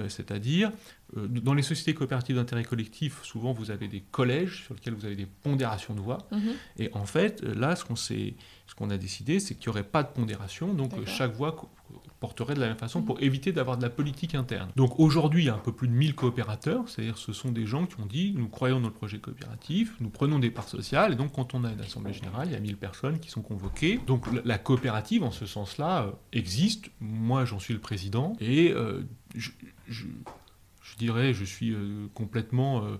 [0.08, 0.72] c'est-à-dire
[1.16, 5.16] dans les sociétés coopératives d'intérêt collectif, souvent vous avez des collèges sur lesquels vous avez
[5.16, 6.20] des pondérations de voix.
[6.32, 6.54] Mhm.
[6.78, 8.34] Et en fait, là, ce qu'on ce
[8.76, 11.56] qu'on a décidé, c'est qu'il n'y aurait pas de pondération, donc chaque voix
[12.20, 14.70] porterait de la même façon pour éviter d'avoir de la politique interne.
[14.76, 17.66] Donc aujourd'hui, il y a un peu plus de 1000 coopérateurs, c'est-à-dire ce sont des
[17.66, 21.14] gens qui ont dit nous croyons dans le projet coopératif, nous prenons des parts sociales,
[21.14, 23.42] et donc quand on a une assemblée générale, il y a 1000 personnes qui sont
[23.42, 24.00] convoquées.
[24.08, 26.92] Donc la coopérative, en ce sens-là, euh, existe.
[27.00, 29.04] Moi, j'en suis le président, et euh,
[29.36, 29.52] je,
[30.98, 32.98] dirais, je suis euh, complètement euh,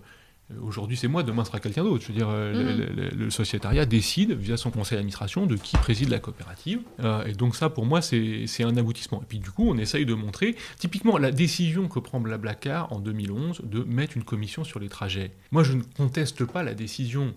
[0.62, 2.02] aujourd'hui c'est moi, demain sera quelqu'un d'autre.
[2.02, 3.18] Je veux dire, euh, mhm.
[3.18, 6.80] le, sociétariat décide via son conseil d'administration de qui préside la coopérative.
[7.00, 9.22] Euh, et donc ça, pour moi, c'est un aboutissement.
[9.22, 12.98] Et puis du coup, on essaye de montrer, typiquement, la décision que prend Blablacar en
[12.98, 15.32] 2011 de mettre une commission sur les trajets.
[15.50, 17.34] Moi, je ne conteste pas la décision.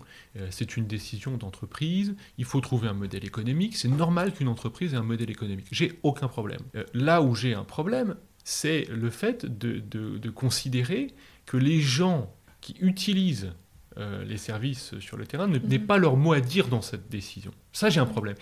[0.50, 2.14] c'est une décision d'entreprise.
[2.38, 3.76] Il faut trouver un modèle économique.
[3.76, 5.66] C'est normal qu'une entreprise ait un modèle économique.
[5.70, 6.60] J'ai aucun problème.
[6.92, 11.14] là où j'ai un problème, c'est le fait de, de considérer
[11.46, 12.30] que les gens
[12.64, 13.52] qui utilisent
[13.98, 15.86] euh, les services sur le terrain n'aient mhm.
[15.86, 17.52] pas leur mot à dire dans cette décision.
[17.72, 18.36] Ça, j'ai un problème.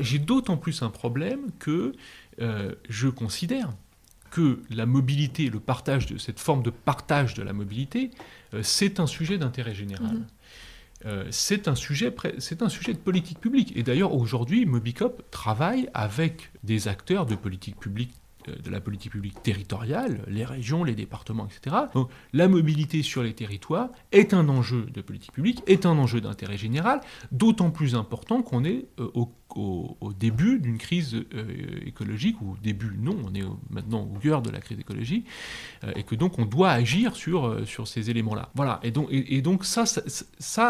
[0.00, 1.92] j'ai d'autant plus un problème que
[2.40, 3.74] euh, je considère
[4.30, 8.12] que la mobilité, le partage de cette forme de partage de la mobilité,
[8.54, 10.20] euh, c'est un sujet d'intérêt général.
[11.04, 11.24] Mhm.
[11.30, 12.14] c'est un, sujet,
[12.60, 13.76] un sujet de politique publique.
[13.76, 18.12] Et d'ailleurs, aujourd'hui, Mobicop travaille avec des acteurs de politique publique
[18.50, 21.76] de la politique publique territoriale, les régions, les départements, etc.
[21.94, 26.20] Donc la mobilité sur les territoires est un enjeu de politique publique, est un enjeu
[26.20, 27.00] d'intérêt général,
[27.32, 29.30] d'autant plus important qu'on est euh, au,
[30.18, 31.44] début d'une crise euh,
[31.86, 35.26] écologique, ou début non, on est maintenant au cœur de la crise écologique,
[35.84, 38.50] euh, et que donc on doit agir sur, sur ces éléments-là.
[38.54, 40.02] Voilà, et donc, et, donc ça, ça,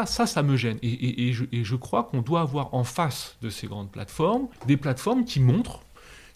[0.06, 0.78] ça, ça, me gêne.
[0.82, 4.76] Et, je, et je crois qu'on doit avoir en face de ces grandes plateformes des
[4.76, 5.84] plateformes qui montrent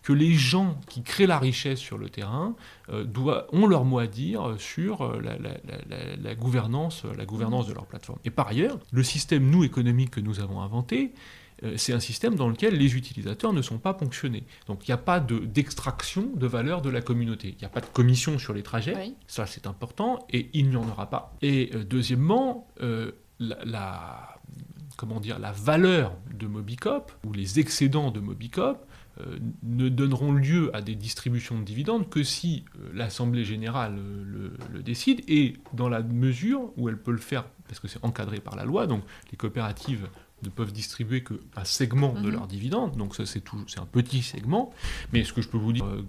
[0.08, 2.56] que les gens qui créent la richesse sur le terrain
[2.88, 3.04] euh,
[3.52, 8.18] ont leur mot à dire sur euh, la, gouvernance, la gouvernance de leur plateforme.
[8.24, 11.12] Et par ailleurs, le système, nous, économique que nous avons inventé,
[11.62, 14.44] euh, c'est un système dans lequel les utilisateurs ne sont pas ponctionnés.
[14.66, 17.48] Donc il n'y a pas d'extraction de, valeur de la communauté.
[17.48, 20.76] Il n'y a pas de commission sur les trajets, ça c'est important, et il n'y
[20.76, 21.36] en aura pas.
[21.42, 22.66] Et deuxièmement,
[23.38, 24.38] la,
[24.96, 28.84] comment dire, la valeur de Mobicop, ou les excédents de Mobicop, euh,
[29.62, 34.82] ne donneront lieu à des distributions de dividendes que si euh, l'Assemblée générale euh, le,
[34.82, 35.22] décide.
[35.28, 38.64] Et dans la mesure où elle peut le faire, parce que c'est encadré par la
[38.64, 40.08] loi, donc les coopératives
[40.42, 42.30] ne peuvent distribuer qu'un segment de mhm.
[42.30, 43.42] leurs dividendes, donc ça c'est
[43.78, 44.72] un petit segment,
[45.12, 46.02] mais ce que je peux vous dire euh,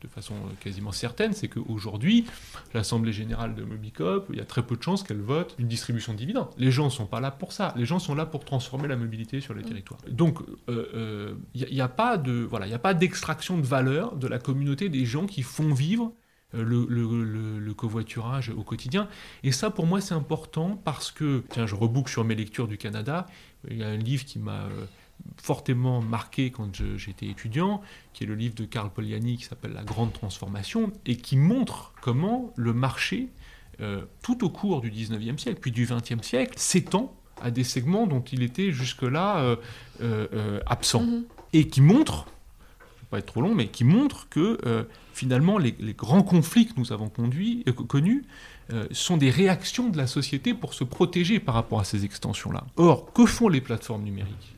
[0.00, 2.26] de façon quasiment certaine, c'est qu'aujourd'hui,
[2.74, 6.12] l'Assemblée Générale de Mobicop, il y a très peu de chances qu'elle vote une distribution
[6.12, 6.48] de dividendes.
[6.58, 8.96] Les gens ne sont pas là pour ça, les gens sont là pour transformer la
[8.96, 9.68] mobilité sur les mhm.
[9.68, 10.00] territoires.
[10.08, 14.26] Donc il euh, n'y euh, a, pas de voilà, a pas d'extraction de valeur de
[14.26, 16.12] la communauté des gens qui font vivre
[16.54, 19.08] euh, le, covoiturage au quotidien.
[19.42, 22.78] Et ça, pour moi, c'est important parce que, tiens, je reboucle sur mes lectures du
[22.78, 23.26] Canada.
[23.70, 24.86] Il y a un livre qui m'a euh,
[25.36, 27.80] fortement marqué quand j'étais étudiant,
[28.12, 31.92] qui est le livre de Karl Poliani qui s'appelle La Grande Transformation, et qui montre
[32.00, 33.28] comment le marché,
[33.80, 38.06] euh, tout au cours du 19e siècle, puis du 20e siècle, s'étend à des segments
[38.06, 39.56] dont il était jusque-là
[40.66, 41.02] absent.
[41.02, 41.24] Mm-hmm.
[41.52, 42.26] Et qui montre,
[43.10, 44.58] pas être trop long, mais qui montre que
[45.16, 48.24] finalement, les, grands conflits que nous avons conduits, euh, connus
[48.72, 52.64] euh, sont des réactions de la société pour se protéger par rapport à ces extensions-là.
[52.76, 54.56] Or, que font les plateformes numériques?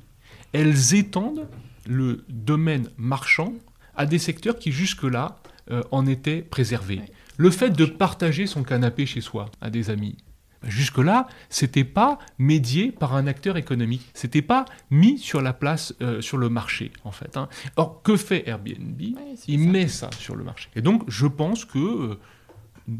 [0.53, 1.47] Elles étendent
[1.87, 3.53] le domaine marchand
[3.97, 5.39] à des secteurs qui jusque-là
[5.71, 7.03] euh, en étaient préservés.
[7.37, 10.17] Le fait de partager son canapé chez soi à des amis.
[10.63, 14.09] Ben, jusque-là, c'était pas médié par un acteur économique.
[14.15, 17.37] C'était pas mis sur la place, euh, sur le marché, en fait.
[17.37, 17.49] Hein.
[17.77, 19.01] Or, que fait Airbnb?
[19.47, 20.69] Il met ça sur le marché.
[20.75, 22.19] Et donc, je pense que euh,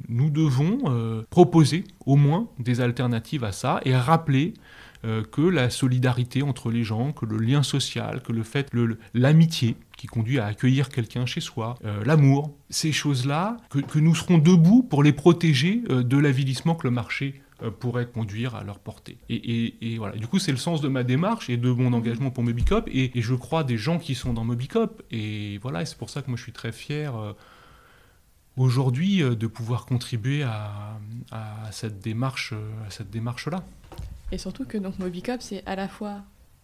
[0.09, 4.55] nous devons euh, proposer au moins des alternatives à ça et rappeler
[5.05, 8.71] euh, que la solidarité entre les gens, que le lien social, que le fait,
[9.15, 14.39] l'amitié qui conduit à accueillir quelqu'un chez soi, euh, l'amour, ces choses-là, que, nous serons
[14.39, 17.41] debout pour les protéger de l'avilissement que le marché
[17.81, 19.19] pourrait conduire à leur portée.
[19.29, 20.15] Et, voilà.
[20.15, 23.11] Du coup, c'est le sens de ma démarche et de mon engagement pour Mobicop, et,
[23.17, 25.03] je crois des gens qui sont dans Mobicop.
[25.11, 27.13] Et voilà, c'est pour ça que moi je suis très fier
[28.59, 30.99] aujourd'hui de pouvoir contribuer à,
[31.71, 32.53] cette démarche,
[32.87, 33.65] à cette démarche-là.
[34.33, 36.23] Et surtout que donc Mobicop, c'est à la fois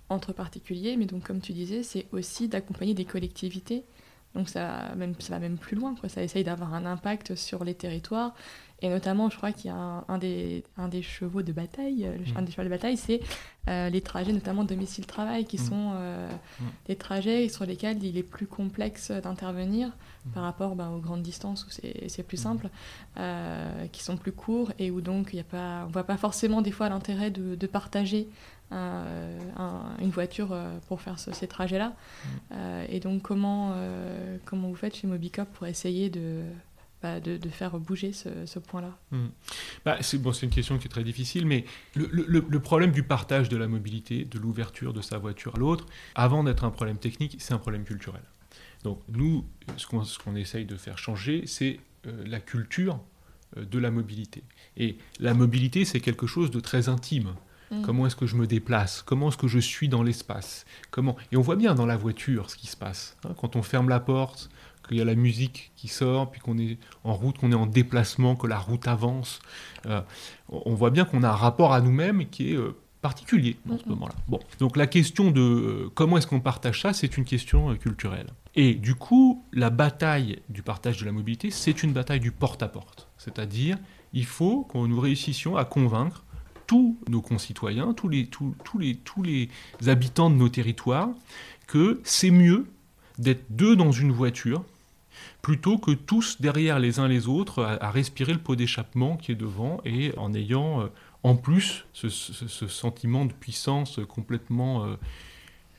[0.08, 3.84] entre particuliers, mais donc comme tu disais, c'est aussi d'accompagner des collectivités.
[4.34, 6.08] Donc ça, même, ça va même plus loin, quoi.
[6.08, 8.34] ça essaye d'avoir un impact sur les territoires.
[8.84, 12.18] Et notamment, je crois qu'il y a un, des, un des chevaux de bataille, euh,
[12.36, 13.20] un des chevaux de bataille, c'est
[13.68, 15.64] euh, les trajets, notamment domicile-travail, qui mmh.
[15.64, 16.64] sont euh, mmh.
[16.88, 19.90] des trajets sur lesquels il est plus complexe d'intervenir
[20.34, 22.68] par rapport ben, aux grandes distances où c'est plus simple,
[23.92, 26.16] qui sont plus courts et où donc il y a pas, on ne voit pas
[26.16, 28.28] forcément des fois l'intérêt de, de, partager
[28.74, 30.56] une voiture
[30.88, 31.94] pour faire ces trajets-là.
[32.88, 33.74] et donc, comment,
[34.44, 36.42] comment vous faites chez Mobicop pour essayer de
[37.04, 38.96] bah, de, faire bouger ce, point-là?
[39.10, 39.26] Hmm.
[39.84, 43.58] bah, C'est bon, une question qui est très difficile, mais le, problème du partage de
[43.58, 47.52] la mobilité, de l'ouverture de sa voiture à l'autre, avant d'être un problème technique, c'est
[47.52, 48.22] un problème culturel.
[48.84, 49.44] Donc nous,
[49.76, 52.98] ce qu'on essaye de faire changer, c'est euh, la culture
[53.58, 54.42] euh, de la mobilité.
[54.78, 57.34] Et la mobilité, c'est quelque chose de très intime.
[57.70, 57.82] Hmm.
[57.82, 59.02] Comment est-ce que je me déplace?
[59.02, 60.64] Comment est-ce que je suis dans l'espace?
[60.90, 61.16] Comment?
[61.32, 63.16] Et on voit bien dans la voiture ce qui se passe.
[63.24, 63.34] Hein.
[63.40, 64.50] quand on ferme la porte,
[64.86, 67.66] qu'il y a la musique qui sort, puis qu'on est en route, qu'on est en
[67.66, 69.40] déplacement, que la route avance.
[69.86, 70.00] Euh,
[70.48, 73.88] on voit bien qu'on a un rapport à nous-mêmes qui est euh, particulier dans ce
[73.88, 74.14] moment-là.
[74.28, 78.28] Bon, donc la question de euh, comment est-ce qu'on partage ça, c'est une question culturelle.
[78.54, 83.08] Et du coup, la bataille du partage de la mobilité, c'est une bataille du porte-à-porte.
[83.18, 83.78] C'est-à-dire,
[84.12, 86.24] il faut qu'on nous réussissions à convaincre
[86.66, 89.48] tous nos concitoyens, tous les, tous, tous, les, tous les
[89.86, 91.10] habitants de nos territoires,
[91.66, 92.66] que c'est mieux
[93.18, 94.64] d'être deux dans une voiture
[95.42, 99.36] plutôt que tous derrière les uns les autres à, respirer le pot d'échappement qui est
[99.36, 100.86] devant et en ayant euh,
[101.22, 104.96] en plus ce, sentiment de puissance complètement euh,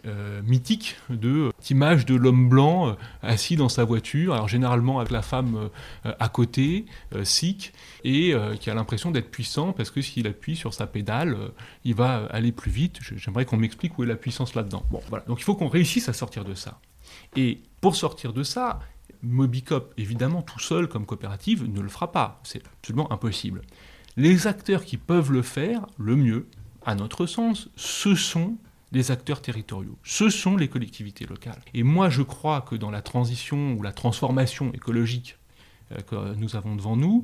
[0.05, 5.21] euh, mythique de image de l'homme blanc assis dans sa voiture, alors généralement avec la
[5.21, 5.69] femme
[6.03, 6.85] à côté,
[7.23, 11.35] sick, et qui a l'impression d'être puissant parce que s'il appuie sur sa pédale,
[11.83, 12.99] il va aller plus vite.
[13.15, 14.83] J'aimerais qu'on m'explique où est la puissance là-dedans.
[14.91, 15.25] Bon, voilà.
[15.25, 16.79] Donc il faut qu'on réussisse à sortir de ça.
[17.35, 18.79] Et pour sortir de ça,
[19.23, 22.39] Mobicop, évidemment, tout seul comme coopérative, ne le fera pas.
[22.43, 23.61] C'est absolument impossible.
[24.17, 26.47] Les acteurs qui peuvent le faire, le mieux,
[26.85, 28.57] à notre sens, ce sont
[28.91, 31.61] les acteurs territoriaux, ce sont les collectivités locales.
[31.73, 35.37] Et moi, je crois que dans la transition ou la transformation écologique
[35.91, 37.23] euh, que nous avons devant nous,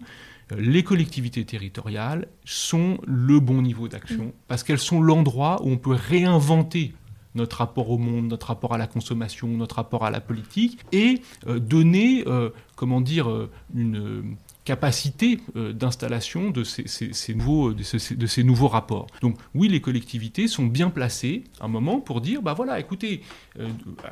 [0.51, 4.34] euh, les collectivités territoriales sont le bon niveau d'action, mmh.
[4.47, 6.93] parce qu'elles sont l'endroit où on peut réinventer
[7.36, 11.22] notre rapport au monde, notre rapport à la consommation, notre rapport à la politique, et
[11.47, 13.30] euh, donner, euh, comment dire,
[13.74, 19.07] une capacité d'installation de ces, nouveaux, de, ces, nouveaux rapports.
[19.22, 23.22] Donc oui, les collectivités sont bien placées à un moment pour dire, bah voilà, écoutez,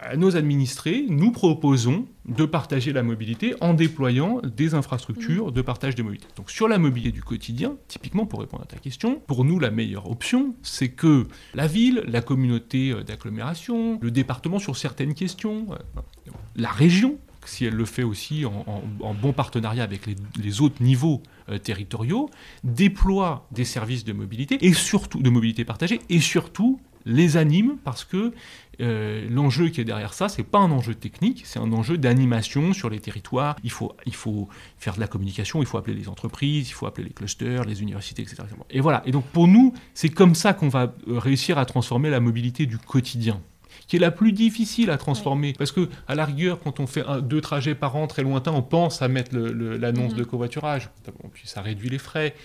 [0.02, 5.96] à nos administrés, nous proposons de partager la mobilité en déployant des infrastructures de partage
[5.96, 6.28] de mobilité.
[6.36, 9.72] Donc sur la mobilité du quotidien, typiquement pour répondre à ta question, pour nous la
[9.72, 15.68] meilleure option, c'est que la ville, la communauté euh, d'agglomération, le département sur certaines questions,
[15.72, 17.18] euh, la région,
[17.50, 20.02] si elle le fait aussi en, bon partenariat avec
[20.38, 22.30] les, autres niveaux euh, territoriaux,
[22.64, 28.04] déploie des services de mobilité et surtout de mobilité partagée et surtout les anime parce
[28.04, 28.34] que
[28.82, 32.72] euh, l'enjeu qui est derrière ça, c'est pas un enjeu technique, c'est un enjeu d'animation
[32.74, 33.58] sur les territoires.
[33.64, 34.48] Il faut, il faut
[34.78, 37.82] faire de la communication, il faut appeler les entreprises, il faut appeler les clusters, les
[37.82, 38.44] universités, etc.
[38.70, 39.02] Et voilà.
[39.06, 42.66] Et donc pour nous, c'est comme ça qu'on va euh, réussir à transformer la mobilité
[42.66, 43.42] du quotidien
[43.90, 45.54] qui est la plus difficile à transformer.
[45.58, 48.62] Parce que, à la rigueur, quand on fait deux trajets par an très lointains, on
[48.62, 50.18] pense à mettre l'annonce mm-hmm.
[50.18, 50.90] de covoiturage.
[51.34, 52.36] puis ça réduit les frais.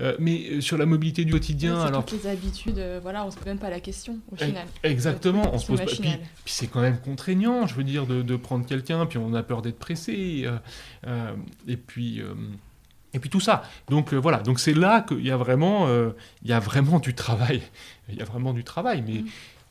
[0.00, 3.30] Euh, mais euh, sur la mobilité du quotidien, alors toutes les habitudes, euh, voilà, on
[3.30, 4.66] se pose même pas la question au final.
[4.82, 5.86] Exactement, on se pose pas.
[5.86, 9.34] Puis, puis c'est quand même contraignant, je veux dire, de, de prendre quelqu'un, puis on
[9.34, 10.48] a peur d'être pressé,
[11.68, 12.20] et puis.
[13.12, 13.62] et puis tout ça.
[13.88, 15.88] Donc voilà, donc c'est là qu'il y a vraiment,
[16.42, 17.62] il y a vraiment du travail.
[18.08, 19.26] Il y a vraiment du travail, mais, mm.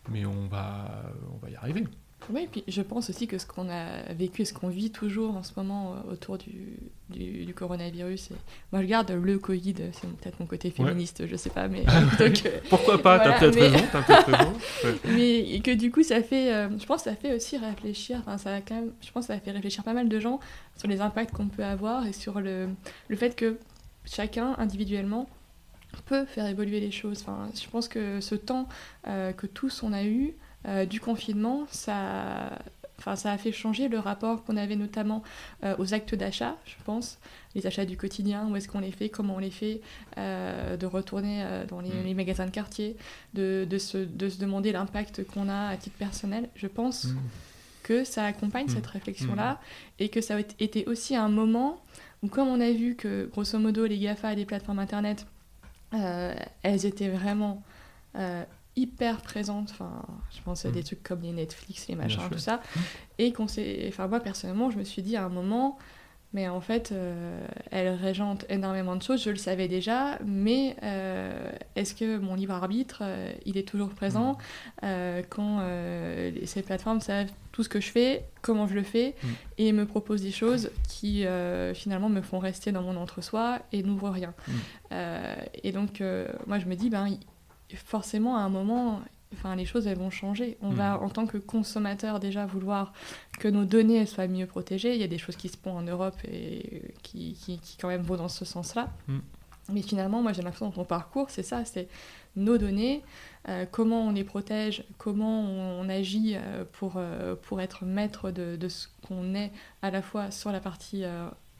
[0.09, 1.85] Mais on va, on va y arriver.
[2.29, 5.35] Oui, puis je pense aussi que ce qu'on a vécu et ce qu'on vit toujours
[5.35, 6.77] en ce moment euh, autour du,
[7.09, 8.35] du, coronavirus, et...
[8.71, 11.83] moi je garde le Covid, c'est peut-être mon côté féministe, je sais pas, mais.
[12.19, 14.53] donc, euh, Pourquoi pas T'as peut-être raison, as peut raison.
[15.07, 18.37] Mais que du coup, ça fait, euh, je pense que ça fait aussi réfléchir, enfin,
[18.37, 20.39] ça a quand même, je pense que ça fait réfléchir pas mal de gens
[20.77, 22.69] sur les impacts qu'on peut avoir et sur le,
[23.09, 23.57] le fait que
[24.05, 25.27] chacun individuellement
[26.01, 27.21] peut faire évoluer les choses.
[27.21, 28.67] Enfin, je pense que ce temps
[29.05, 30.33] que tous on a eu,
[30.65, 32.57] euh, du confinement, ça,
[32.97, 35.21] enfin, ça a fait changer le rapport qu'on avait notamment
[35.65, 37.19] euh, aux actes d'achat, je pense,
[37.53, 39.81] les achats du quotidien, où est-ce qu'on les fait, comment on les fait,
[40.17, 42.05] euh, de retourner dans mm.
[42.05, 42.95] les, magasins de quartier,
[43.33, 46.47] de, de, se, de se, demander l'impact qu'on a à titre personnel.
[46.55, 47.17] Je pense mm.
[47.83, 48.93] que ça accompagne cette mm.
[48.93, 49.59] réflexion-là
[49.99, 51.83] et que ça a été aussi un moment
[52.21, 55.25] où, comme on a vu que, grosso modo, les GAFA et les plateformes Internet,
[55.93, 57.63] elles étaient vraiment
[58.75, 59.71] hyper présente.
[59.71, 60.03] Enfin,
[60.35, 60.83] je pense à des mm.
[60.83, 62.57] trucs comme les Netflix, les machins, tout ça.
[62.57, 62.79] Mm.
[63.19, 63.85] Et qu'on s'est.
[63.87, 65.77] Enfin, moi, personnellement, je me suis dit à un moment,
[66.33, 71.51] mais en fait, euh, elle régente énormément de choses, je le savais déjà, mais euh,
[71.75, 74.37] est-ce que mon libre arbitre, euh, il est toujours présent
[74.81, 74.87] mm.
[75.29, 75.61] quand
[76.45, 79.13] ces plateformes savent tout ce que je fais, comment je le fais,
[79.59, 81.25] et me proposent des choses qui
[81.73, 84.33] finalement me font rester dans mon entre-soi et n'ouvrent rien.
[84.91, 86.01] et donc,
[86.47, 87.07] moi, je me dis, ben,
[87.75, 89.01] forcément, à un moment,
[89.33, 90.57] enfin, les choses elles vont changer.
[90.61, 91.03] On va, mm.
[91.03, 92.93] en tant que consommateur, déjà vouloir
[93.39, 94.93] que nos données soient mieux protégées.
[94.95, 98.01] Il y a des choses qui se font en Europe et qui, qui, quand même
[98.01, 98.89] vont dans ce sens-là.
[99.07, 99.19] Mm.
[99.69, 101.87] Mais finalement, moi j'ai l'impression dans ton parcours, c'est ça, c'est
[102.35, 103.01] nos données,
[103.47, 108.55] euh, comment on les protège, comment on, agit euh, pour, euh, pour être maître de,
[108.55, 111.03] de ce qu'on est à la fois sur la partie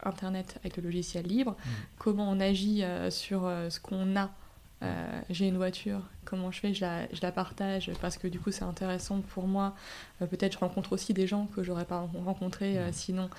[0.03, 1.69] Internet avec le logiciel libre, mm.
[1.97, 4.31] comment on agit sur ce qu'on a
[4.83, 6.73] euh, j'ai une voiture, comment je fais?
[6.73, 9.75] Je la, je la, partage parce que du coup c'est intéressant pour moi.
[10.21, 13.29] Euh, peut-être je rencontre aussi des gens que j'aurais pas rencontrés euh, sinon.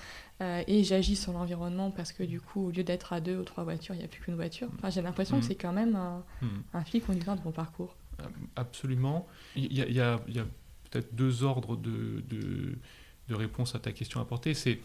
[0.41, 3.63] et j'agis sur l'environnement parce que du coup au lieu d'être à deux ou trois
[3.63, 4.69] voitures, il n'y a plus qu'une voiture.
[4.77, 5.47] Enfin, j'ai l'impression que mm.
[5.47, 6.47] c'est quand même un, mmh.
[6.73, 7.95] un fil conducteur de mon parcours.
[8.55, 9.27] Absolument.
[9.55, 10.19] Il y a,
[10.89, 12.77] peut-être deux ordres de, de,
[13.27, 14.53] de réponse à ta question à porter.
[14.53, 14.79] C'est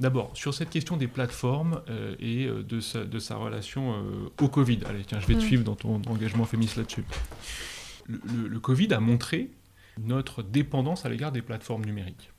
[0.00, 4.32] D'abord, sur cette question des plateformes euh, et euh, de, sa, de, sa, relation euh,
[4.40, 4.80] au Covid.
[4.88, 5.46] Allez, tiens, je vais te mm.
[5.46, 7.04] suivre dans ton engagement féministe là-dessus.
[8.06, 9.50] Le, le, Covid a montré
[9.98, 12.30] notre dépendance à l'égard des plateformes numériques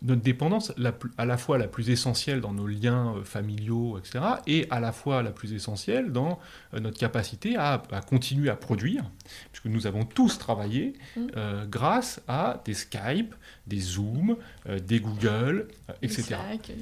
[0.00, 0.72] notre dépendance
[1.18, 4.92] à la fois la plus essentielle dans nos liens euh, familiaux, etc., et à la
[4.92, 6.38] fois la plus essentielle dans
[6.72, 9.04] euh, notre capacité à, continuer à produire,
[9.52, 11.20] puisque nous avons tous travaillé mm.
[11.36, 13.34] euh, grâce à des Skype,
[13.66, 14.36] des Zoom,
[14.66, 15.68] des Google,
[16.02, 16.22] etc.
[16.22, 16.72] Des Slack,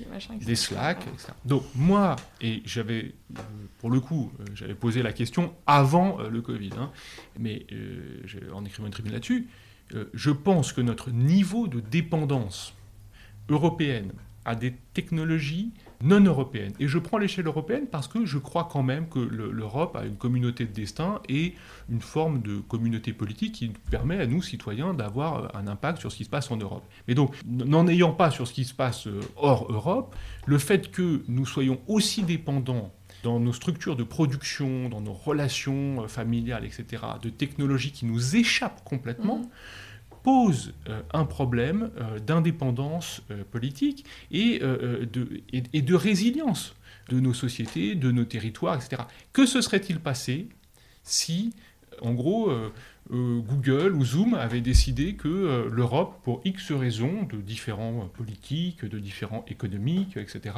[0.41, 1.33] des, Slack, etc.
[1.45, 3.13] Donc moi, et j'avais,
[3.81, 6.91] pour le coup, j'avais posé la question avant le Covid, hein,
[7.39, 7.67] mais
[8.55, 9.47] en écrivant une tribune là-dessus,
[10.15, 12.73] je pense que notre niveau de dépendance
[13.51, 14.13] européenne
[14.45, 15.73] à des technologies
[16.03, 16.73] non européennes.
[16.81, 20.17] Et je prends l'échelle européenne parce que je crois quand même que l'Europe a une
[20.17, 21.55] communauté de destin et
[21.91, 26.17] une forme de communauté politique qui permet à nous, citoyens, d'avoir un impact sur ce
[26.17, 26.85] qui se passe en Europe.
[27.07, 30.91] Mais donc, n'en ayant pas sur ce qui se passe euh, hors Europe, le fait
[30.91, 36.65] que nous soyons aussi dépendants dans nos structures de production, dans nos relations euh, familiales,
[36.65, 39.49] etc., de technologies qui nous échappent complètement, mmh
[40.23, 46.75] pose euh, un problème euh, d'indépendance euh, politique et, de, et, de résilience
[47.09, 49.03] de nos sociétés, de nos territoires, etc.
[49.33, 50.49] Que se serait-il passé
[51.03, 51.53] si,
[52.03, 52.53] en gros,
[53.11, 59.45] Google ou Zoom avaient décidé que l'Europe, pour X raisons, de différents politiques, de différents
[59.49, 60.55] économiques, etc.,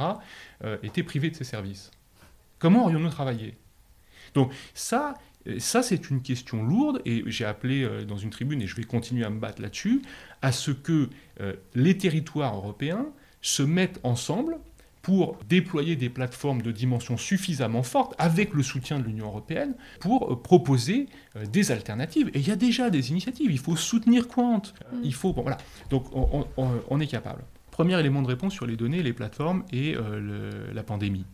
[0.83, 1.89] était privée de ses services?
[2.59, 3.55] Comment aurions-nous travaillé?
[4.35, 5.15] Donc ça,
[5.59, 8.83] ça, c'est une question lourde, et j'ai appelé euh, dans une tribune, et je vais
[8.83, 10.01] continuer à me battre là-dessus,
[10.41, 11.09] à ce que
[11.41, 13.07] euh, les territoires européens
[13.41, 14.57] se mettent ensemble
[15.01, 20.31] pour déployer des plateformes de dimension suffisamment forte, avec le soutien de l'Union européenne, pour
[20.31, 21.07] euh, proposer
[21.51, 22.29] des alternatives.
[22.33, 23.51] Et il y a déjà des initiatives.
[23.51, 24.61] Il faut soutenir Quant.
[24.93, 24.97] Mm.
[25.03, 25.57] Il faut, voilà.
[25.89, 27.43] Donc, on, est capable.
[27.69, 29.95] Premier élément de réponse sur les données, les plateformes et
[30.73, 31.25] la pandémie.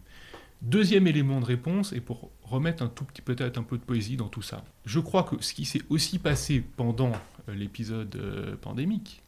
[0.62, 4.18] Deuxième élément de réponse, et pour remettre un tout petit peut-être un peu de poésie
[4.18, 8.56] dans tout ça, je crois que ce qui s'est aussi passé pendant euh, l'épisode euh,
[8.58, 9.22] pandémique,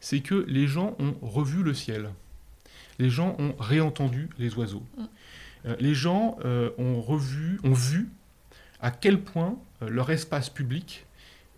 [0.00, 2.10] c'est que les gens ont revu le ciel.
[2.98, 4.84] Les gens ont réentendu les oiseaux.
[4.96, 5.04] Mm.
[5.66, 6.38] Euh, les gens
[6.78, 8.08] ont revu, ont vu
[8.80, 11.04] à quel point leur espace public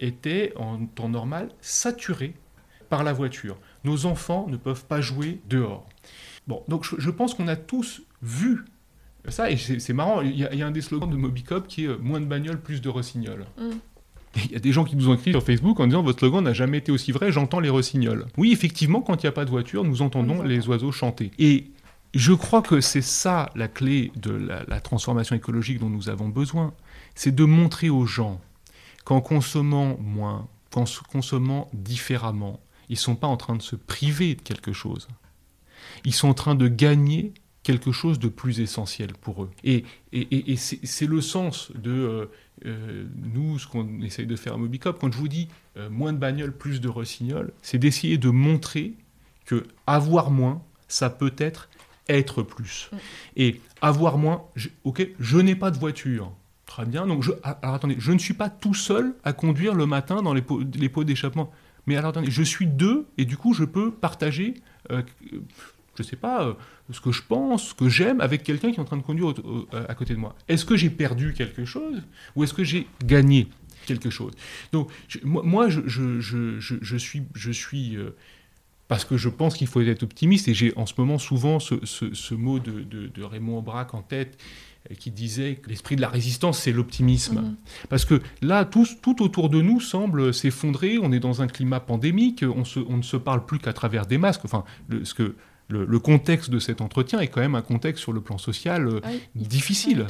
[0.00, 2.34] était en temps normal saturé
[2.88, 3.58] par la voiture.
[3.84, 5.86] Nos enfants ne peuvent pas jouer dehors.
[6.46, 8.64] Bon, donc je pense qu'on a tous vu
[9.28, 11.98] ça, et c'est marrant, il y, a un des slogans de Mobicop qui est euh,
[12.00, 13.46] moins de bagnoles, plus de rossignols.
[13.58, 13.70] Mm.
[14.36, 16.44] Il y a des gens qui nous ont écrit sur Facebook en disant votre slogan
[16.44, 18.26] n'a jamais été aussi vrai, j'entends les rossignols.
[18.36, 21.32] Oui, effectivement, quand il n'y a pas de voiture, nous entendons les oiseaux chanter.
[21.38, 21.72] Et
[22.14, 26.72] je crois que c'est ça la clé de la, transformation écologique dont nous avons besoin.
[27.14, 28.40] C'est de montrer aux gens
[29.04, 34.36] qu'en consommant moins, qu'en consommant différemment, ils ne sont pas en train de se priver
[34.36, 35.08] de quelque chose.
[36.04, 39.50] Ils sont en train de gagner quelque chose de plus essentiel pour eux.
[39.64, 42.26] Et, et, c'est le sens de euh,
[42.66, 43.04] euh,
[43.34, 44.98] nous, ce qu'on essaye de faire à Mobicop.
[45.00, 48.94] Quand je vous dis euh, moins de bagnoles, plus de rossignols, c'est d'essayer de montrer
[49.44, 51.68] que avoir moins, ça peut être
[52.08, 52.90] être plus.
[52.92, 52.96] Mm.
[53.36, 54.42] Et avoir moins,
[54.84, 56.32] ok, je n'ai pas de voiture.
[56.66, 59.74] Très bien, donc je, ah, alors attendez, je ne suis pas tout seul à conduire
[59.74, 61.50] le matin dans les pots, les pots d'échappement.
[61.86, 64.54] Mais alors attendez, je suis deux et du coup je peux partager
[66.02, 66.54] je sais pas, euh,
[66.90, 69.34] ce que je pense, ce que j'aime avec quelqu'un qui est en train de conduire
[69.88, 70.34] à côté de moi.
[70.48, 72.02] Est-ce que j'ai perdu quelque chose
[72.34, 73.48] ou est-ce que j'ai gagné
[73.86, 74.32] quelque chose?
[74.72, 74.90] Donc,
[75.24, 78.16] moi, je, je, suis, je suis euh,
[78.90, 82.34] parce que je pense qu'il faut être optimiste, et j'ai en ce moment souvent ce,
[82.34, 84.36] mot de, de, Raymond Aubrac en tête,
[84.90, 87.40] euh, qui disait que l'esprit de la résistance, c'est l'optimisme.
[87.40, 87.56] Mhm.
[87.88, 91.78] Parce que là, tout, tout, autour de nous semble s'effondrer, on est dans un climat
[91.78, 94.44] pandémique, on, se, on ne se parle plus qu'à travers des masques.
[94.44, 94.64] Enfin,
[95.04, 95.36] ce que
[95.70, 99.00] le, contexte de cet entretien est quand même un contexte sur le plan social euh,
[99.02, 100.06] ah difficile.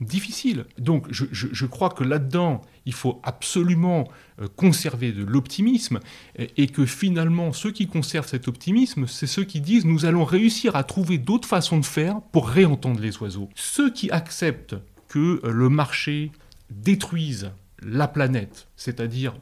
[0.00, 0.64] Difficile.
[0.78, 4.08] Donc je, crois que là-dedans, il faut absolument
[4.40, 6.00] euh, conserver de l'optimisme
[6.36, 10.76] et, que finalement, ceux qui conservent cet optimisme, c'est ceux qui disent nous allons réussir
[10.76, 13.48] à trouver d'autres façons de faire pour réentendre les oiseaux.
[13.54, 14.76] Ceux qui acceptent
[15.08, 16.30] que euh, le marché
[16.70, 17.50] détruise
[17.82, 19.34] la planète, c'est-à-dire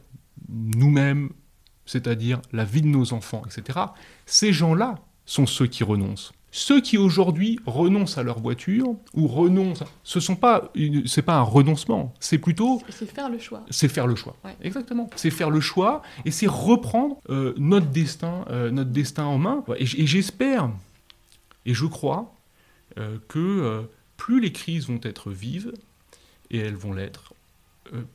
[0.47, 1.29] nous-mêmes,
[1.85, 3.79] c'est-à-dire la vie de nos enfants, etc.,
[4.25, 4.95] ces gens-là
[5.27, 6.33] sont ceux qui renoncent.
[6.49, 10.71] Ceux qui aujourd'hui renoncent à leur voiture ou renoncent, ce sont pas,
[11.05, 12.81] c'est pas un renoncement, c'est plutôt.
[12.89, 13.63] C'est faire le choix.
[13.69, 14.35] C'est faire le choix.
[14.61, 15.09] Exactement.
[15.15, 19.63] C'est faire le choix et c'est reprendre euh, notre destin, euh, notre destin en main.
[19.77, 20.71] Et, j'espère
[21.65, 22.33] et je crois
[22.97, 23.85] euh, que
[24.15, 25.73] plus les crises vont être vives
[26.49, 27.33] et elles vont l'être,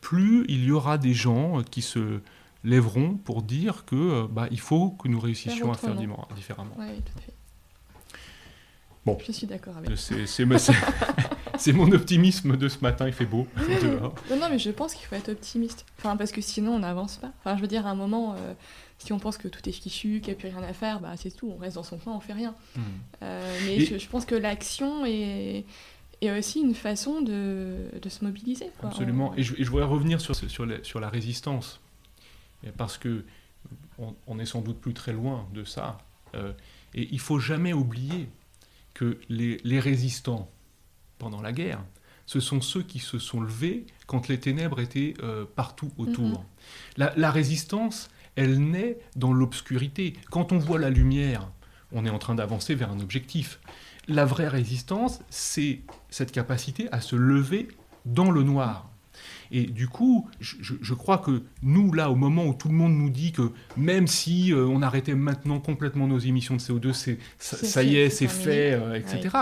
[0.01, 2.18] plus il y aura des gens qui se
[2.64, 5.94] lèveront pour dire que euh, bah, il faut que nous réussissions à faire
[6.34, 6.76] différemment.
[6.78, 7.32] Oui, tout à fait.
[9.05, 9.18] Bon.
[9.26, 9.90] Je suis d'accord avec
[11.59, 13.47] C'est mon optimisme de ce matin, il fait beau
[14.30, 15.84] Non, non, mais je pense qu'il faut être optimiste.
[15.98, 17.32] Enfin, parce que sinon, on n'avance pas.
[17.40, 18.55] Enfin, je veux dire, à un moment, euh,
[18.98, 21.12] si on pense que tout est fichu, qu'il n'y a plus rien à faire, bah,
[21.16, 22.55] c'est tout, on reste dans son coin, on fait rien.
[22.76, 22.80] Hmm.
[23.22, 25.64] Euh, mais je, pense que l'action est,
[26.20, 28.70] est, aussi une façon de, de se mobiliser.
[28.82, 29.34] Absolument.
[29.36, 31.81] Et, je, et, je, voudrais revenir sur, sur, sur la résistance
[32.70, 33.24] parce que
[34.26, 35.98] on, est sans doute plus très loin de ça.
[36.34, 36.52] Euh,
[36.94, 38.28] et il faut jamais oublier
[38.94, 40.51] que les, résistants
[41.18, 41.82] pendant la guerre,
[42.26, 46.44] ce sont ceux qui se sont levés quand les ténèbres étaient euh, partout autour.
[46.98, 47.12] Mm-hmm.
[47.16, 50.14] la, résistance, elle naît dans l'obscurité.
[50.30, 51.51] Quand on voit la lumière,
[51.93, 53.60] on est en train d'avancer vers un objectif.
[54.09, 55.80] La vraie résistance, c'est
[56.10, 57.68] cette capacité à se lever
[58.05, 58.91] dans le noir.
[59.55, 63.11] Et du coup, je, crois que nous, là, au moment où tout le monde nous
[63.11, 67.83] dit que même si euh, on arrêtait maintenant complètement nos émissions de CO2, c'est, ça,
[67.83, 69.37] y est, c'est fait, euh, etc.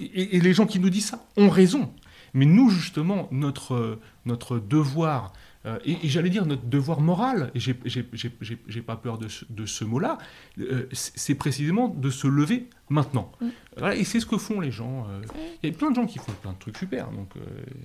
[0.00, 1.92] Et, les gens qui nous disent ça ont raison.
[2.34, 5.32] Mais nous, justement, notre, notre devoir
[5.66, 10.18] euh, et, j'allais dire notre devoir moral, et j'ai pas peur de ce, mot-là,
[10.58, 13.30] euh, c'est précisément de se lever maintenant.
[13.40, 13.84] Mm.
[13.92, 15.06] et c'est ce que font les gens.
[15.10, 15.22] Euh.
[15.62, 17.10] Il y a plein de gens qui font plein de trucs super.
[17.10, 17.34] Donc,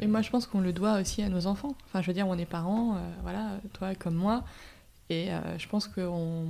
[0.02, 1.76] Et moi, je pense qu'on le doit aussi à nos enfants.
[1.85, 4.43] Enfin, je veux dire, on est parents, voilà, toi comme moi,
[5.10, 5.27] et
[5.57, 6.45] je pense qu'on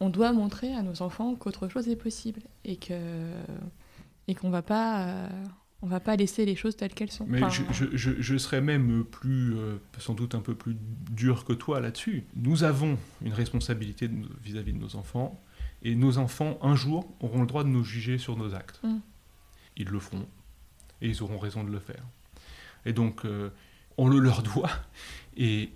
[0.00, 2.94] on doit montrer à nos enfants qu'autre chose est possible et que
[4.28, 5.28] et qu'on va pas
[5.82, 7.26] on va pas laisser les choses telles qu'elles sont.
[7.28, 10.76] Mais je, serais même plus, euh, sans doute un peu plus
[11.10, 12.24] dur que toi là-dessus.
[12.34, 14.08] Nous avons une responsabilité
[14.42, 15.40] vis-à-vis de nos enfants,
[15.82, 18.80] et nos enfants, un jour, auront le droit de nous juger sur nos actes.
[18.82, 18.98] Mm.
[19.76, 20.26] Ils le feront,
[21.02, 22.02] et ils auront raison de le faire.
[22.86, 23.50] Et donc, euh,
[23.98, 24.70] on le leur doit,
[25.36, 25.68] et,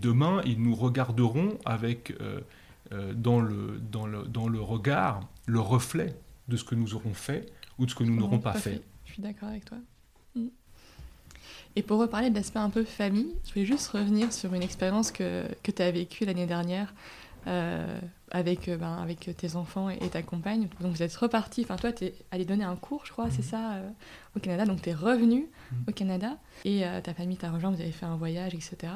[0.00, 2.40] demain, ils nous regarderont avec, euh,
[3.14, 6.14] dans, le, dans, le, dans le regard, le reflet
[6.48, 8.82] de ce que nous aurons fait ou de ce que nous n'aurons pas, fait
[9.16, 9.78] suis d'accord avec toi.
[10.34, 10.48] Mm.
[11.76, 15.10] Et pour reparler de l'aspect un peu famille, je voulais juste revenir sur une expérience
[15.10, 16.94] que, que tu as vécue l'année dernière
[17.46, 17.98] euh,
[18.30, 20.68] avec, euh, ben, avec tes enfants et, ta compagne.
[20.80, 23.44] Donc vous êtes reparti, enfin toi tu es allé donner un cours, je crois, c'est
[23.44, 23.50] mm.
[23.50, 23.88] ça, euh,
[24.36, 24.64] au Canada.
[24.64, 25.76] Donc tu es revenu mm.
[25.88, 28.92] au Canada et ta famille t'a rejoint, vous avez fait un voyage, etc.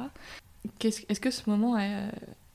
[0.83, 1.79] Est-ce que ce moment,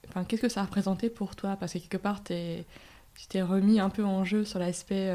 [0.09, 1.55] enfin, qu'est-ce que ça a représenté pour toi?
[1.55, 5.09] Parce que quelque part, tu t'es remis un peu en jeu sur l'aspect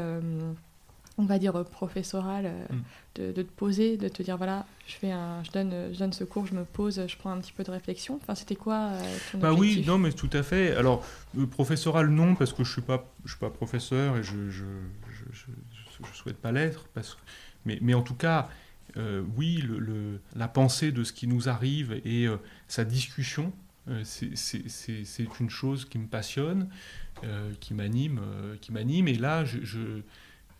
[1.17, 2.75] on va dire, professorale, Mm.
[3.15, 6.13] de, de te poser, de te dire, voilà, je, fais un, je, donne, je donne
[6.13, 8.75] ce cours, je me pose, je prends un petit peu de réflexion Enfin, c'était quoi
[8.93, 10.75] euh, ton Bah oui, non, mais tout à fait.
[10.75, 11.05] Alors,
[11.37, 14.63] euh, professoral, non, parce que je suis pas, je suis pas professeur et je, je,
[15.11, 16.85] je, je- je souhaite pas l'être.
[16.93, 17.15] Parce...
[17.15, 17.19] que-
[17.65, 18.49] Mais, mais en tout cas,
[18.97, 23.53] euh, oui, le, le- la pensée de ce qui nous arrive et euh, sa discussion,
[23.87, 24.35] euh, c'est-
[25.39, 26.69] une chose qui me passionne,
[27.23, 29.07] euh, qui m'anime, euh, qui m'anime.
[29.07, 30.01] Et là, je, je,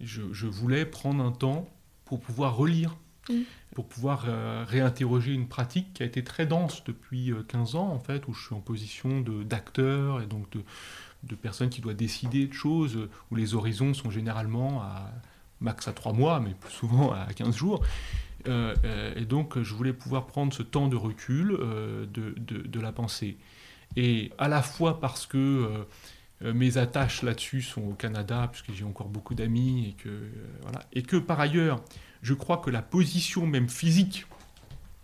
[0.03, 1.67] je, je voulais prendre un temps
[2.05, 2.95] pour pouvoir relire
[3.29, 3.41] Mm.
[3.75, 7.89] pour pouvoir euh, réinterroger une pratique qui a été très dense depuis euh, 15 ans,
[7.89, 10.63] en fait, où je suis en position d'acteur et donc de,
[11.23, 15.11] de personne qui doit décider de choses, euh, où les horizons sont généralement à
[15.59, 17.83] max à 3 mois, mais plus souvent à 15 jours.
[18.47, 22.33] Euh, euh, et donc, euh, je voulais pouvoir prendre ce temps de recul euh, de,
[22.39, 23.37] de- de la pensée.
[23.95, 25.83] Et à la fois parce que euh, euh,
[26.41, 30.29] mes attaches là-dessus sont au Canada, puisque j'ai encore beaucoup d'amis, et que, euh,
[30.63, 30.85] voilà.
[30.93, 31.83] et que par ailleurs,
[32.21, 34.25] je crois que la position même physique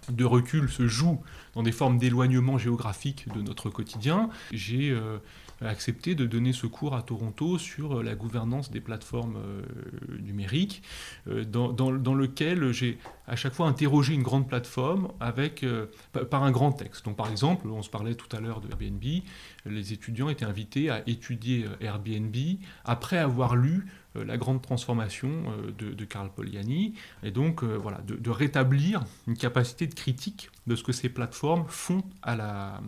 [0.09, 1.21] de recul se joue
[1.53, 4.29] dans des formes d'éloignement géographique de notre quotidien.
[4.51, 5.17] J'ai euh,
[5.61, 9.63] accepté de donner ce cours à Toronto sur euh, la gouvernance des plateformes euh,
[10.19, 10.83] numériques,
[11.27, 12.97] euh, dans, lequel j'ai
[13.27, 15.65] à chaque fois interrogé une grande plateforme avec,
[16.13, 17.05] pa- par un grand texte.
[17.05, 19.03] Donc, par exemple, on se parlait tout à l'heure de Airbnb,
[19.65, 22.35] les étudiants étaient invités à étudier Airbnb
[22.85, 23.85] après avoir lu
[24.15, 25.43] la grande transformation
[25.77, 30.83] de, de Carl Poliani, et donc voilà, de, rétablir une capacité de critique de ce
[30.83, 32.81] que ces plateformes font à la,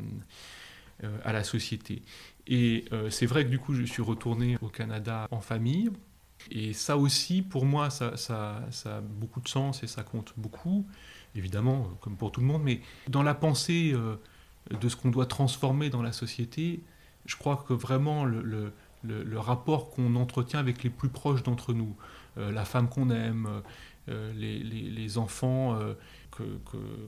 [1.23, 2.01] à la société.
[2.49, 5.91] Et euh, c'est vrai que du coup, je suis retourné au Canada en famille,
[6.49, 8.15] et ça aussi, pour moi, ça,
[8.85, 10.87] a beaucoup de sens et ça compte beaucoup,
[11.35, 14.15] évidemment, euh, comme pour tout le monde, mais dans la pensée euh,
[14.71, 16.81] de ce qu'on doit transformer dans la société,
[17.27, 18.73] je crois que vraiment le,
[19.35, 21.95] rapport qu'on entretient avec les plus proches d'entre nous,
[22.37, 23.61] la femme qu'on aime,
[24.07, 25.93] les, enfants euh,
[26.31, 26.59] que-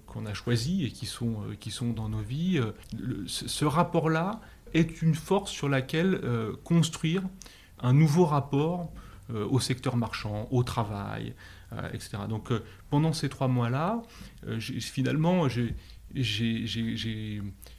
[0.06, 2.62] qu'on a choisis et qui sont, qui sont dans nos vies,
[3.26, 4.42] ce rapport-là
[4.74, 7.24] est une force sur laquelle euh, construire
[7.80, 8.92] un nouveau rapport
[9.34, 11.34] euh, au secteur marchand, au travail,
[11.74, 12.18] euh, etc.
[12.30, 12.52] Donc
[12.90, 14.02] pendant ces trois mois-là,
[14.60, 15.76] finalement, j'ai-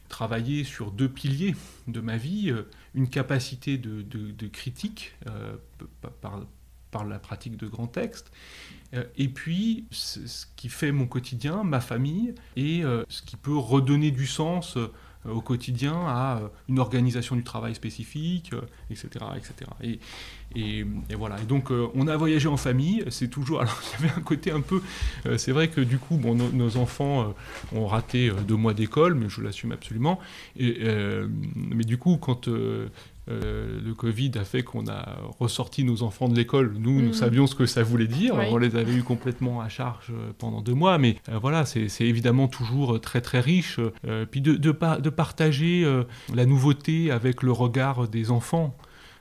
[0.08, 1.54] travaillé sur deux piliers
[1.88, 2.52] de ma vie,
[2.94, 5.14] une capacité de, critique
[6.90, 8.30] par, la pratique de grands textes,
[9.16, 14.26] et puis ce qui fait mon quotidien, ma famille, et ce qui peut redonner du
[14.26, 14.76] sens
[15.28, 19.24] au quotidien à euh, une organisation du travail spécifique, euh, etc.
[19.36, 19.70] etc.
[19.82, 19.98] Et,
[20.54, 20.84] et,
[21.16, 21.40] voilà.
[21.40, 23.04] Et donc, euh, on a voyagé en famille.
[23.10, 23.60] C'est toujours.
[23.62, 24.82] Alors, il y avait un côté un peu.
[25.26, 28.74] euh, c'est vrai que du coup, bon, nos, enfants euh, ont raté euh, deux mois
[28.74, 30.18] d'école, mais je l'assume absolument.
[30.56, 32.48] Et, euh, mais du coup, quand
[33.30, 37.12] euh, le Covid a fait qu'on a ressorti nos enfants de l'école, nous, nous Mhm.
[37.12, 38.34] savions ce que ça voulait dire.
[38.36, 38.44] Oui.
[38.50, 41.88] On les avait eu complètement à charge euh, pendant deux mois, mais euh, voilà, c'est
[42.00, 43.78] évidemment toujours très très riche.
[44.06, 45.84] Euh, puis de, de, par- de partager
[46.34, 48.76] la nouveauté avec le regard des enfants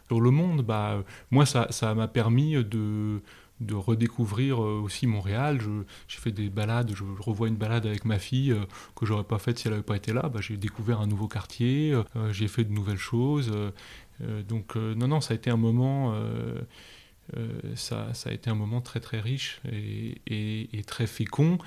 [0.07, 3.21] sur le monde, bah, moi, ça ça m'a permis de,
[3.61, 5.59] de redécouvrir euh, aussi Montréal.
[6.07, 8.65] J'ai fait des balades, je, revois une balade avec ma fille euh,
[8.95, 10.29] que j'aurais pas faite si elle n'avait pas été là.
[10.29, 13.51] Bah, j'ai découvert un nouveau quartier, euh, j'ai fait de nouvelles choses.
[13.53, 13.71] euh,
[14.43, 16.13] donc, non, non, ça a été un moment.
[17.75, 21.57] ça, ça a été un moment très très riche et, et- très fécond.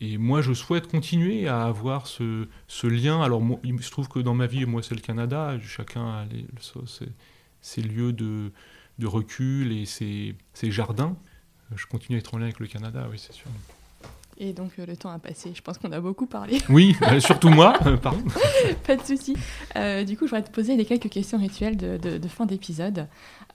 [0.00, 3.20] Et moi, je souhaite continuer à avoir ce, ce lien.
[3.22, 5.56] Alors, moi, il se trouve que dans ma vie, moi, c'est le Canada.
[5.60, 7.06] Chacun a les- le-
[7.60, 8.50] ses, lieux de,
[8.98, 10.34] de recul et ses
[10.70, 11.16] jardins.
[11.76, 13.46] Je continue à être en lien avec le Canada, oui, c'est sûr.
[14.42, 17.20] Et donc euh, le temps a passé, je pense qu'on a beaucoup parlé, Oui, euh,
[17.20, 18.24] surtout moi, euh, pardon.
[18.86, 19.34] pas de souci.
[19.34, 23.06] Du coup, je voudrais te poser quelques questions rituelles de, de- de fin d'épisode.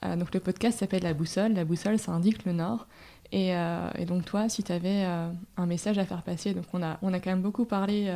[0.02, 1.54] Donc le podcast s'appelle La Boussole.
[1.54, 2.86] La Boussole, ça indique le nord.
[3.32, 5.02] Et, et donc toi, si tu avais
[5.56, 8.12] un message à faire passer, donc on a, on a quand même beaucoup parlé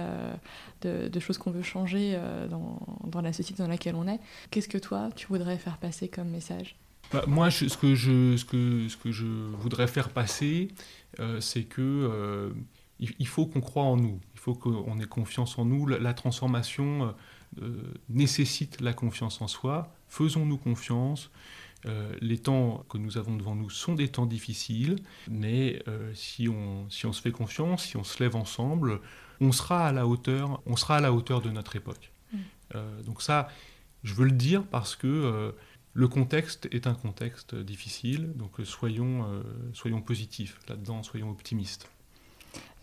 [0.83, 2.17] de, de choses qu'on veut changer
[2.51, 4.21] dans, dans la société dans laquelle on est.
[4.53, 6.77] Qu'est-ce que toi, tu voudrais faire passer comme message?
[7.13, 10.69] Bah, moi, je- ce, que je, ce, que, ce que je voudrais faire passer,
[11.19, 12.51] euh, c'est que euh,
[12.99, 14.21] il, il faut qu'on croie en nous.
[14.35, 15.87] Il faut qu'on ait confiance en nous.
[15.87, 17.15] La, la transformation
[17.61, 19.93] euh, nécessite la confiance en soi.
[20.09, 21.31] Faisons-nous confiance.
[22.21, 24.97] Les temps que nous avons devant nous sont des temps difficiles,
[25.31, 25.83] mais
[26.13, 29.01] si, on, si on se fait confiance, si on se lève ensemble,
[29.41, 32.13] on sera à la hauteur, on sera à la hauteur de notre époque.
[32.35, 32.37] Mm.
[32.75, 33.49] Euh, donc ça,
[34.05, 35.55] je veux le dire parce que
[35.93, 39.43] le contexte est un contexte difficile, donc euh, soyons, euh,
[39.73, 41.89] soyons positifs là-dedans, soyons optimistes.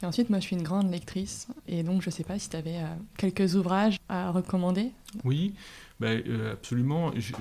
[0.02, 2.56] Et ensuite, moi, je suis une grande lectrice, et donc je sais pas si tu
[2.56, 2.80] avais
[3.18, 4.92] quelques ouvrages à recommander?
[5.24, 5.54] Oui,
[6.00, 7.12] ben, euh, absolument.
[7.18, 7.32] J'ai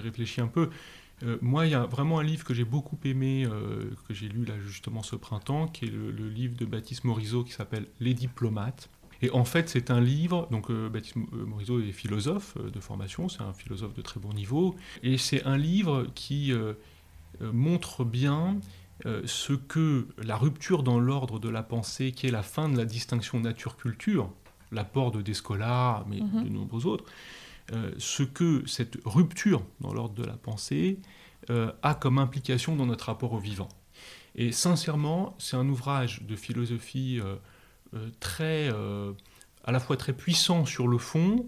[0.00, 0.70] réfléchi un peu.
[1.22, 4.28] Euh, moi, il y a vraiment un livre que j'ai beaucoup aimé, euh, que j'ai
[4.28, 8.12] lu là justement ce printemps, qui est le, livre de Baptiste Morisot qui s'appelle Les
[8.12, 8.90] diplomates.
[9.22, 13.52] Et en fait, c'est un livre, donc Baptiste Morisot est philosophe de formation, c'est un
[13.52, 16.52] philosophe de très bon niveau, et c'est un livre qui
[17.40, 18.58] montre bien
[19.24, 22.84] ce que la rupture dans l'ordre de la pensée, qui est la fin de la
[22.84, 24.30] distinction nature-culture,
[24.72, 26.44] l'apport de Descola, mais mhm.
[26.44, 27.04] de nombreux autres,
[27.72, 31.00] euh, ce que cette rupture dans l'ordre de la pensée
[31.50, 33.68] euh, a comme implication dans notre rapport au vivant.
[34.36, 37.36] Et sincèrement, c'est un ouvrage de philosophie euh,
[38.20, 38.68] très,
[39.64, 41.46] à la fois très puissant sur le fond,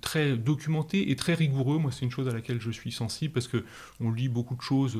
[0.00, 1.78] très documenté et très rigoureux.
[1.78, 3.64] Moi, c'est une chose à laquelle je suis sensible parce que
[4.00, 4.98] on lit beaucoup de choses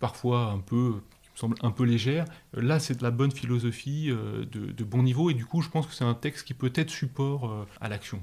[0.00, 1.00] parfois un peu
[1.34, 2.26] semble un peu légères.
[2.52, 5.94] Là, c'est de la bonne philosophie de, bon niveau et du coup, je pense que
[5.94, 8.22] c'est un texte qui peut être support à l'action.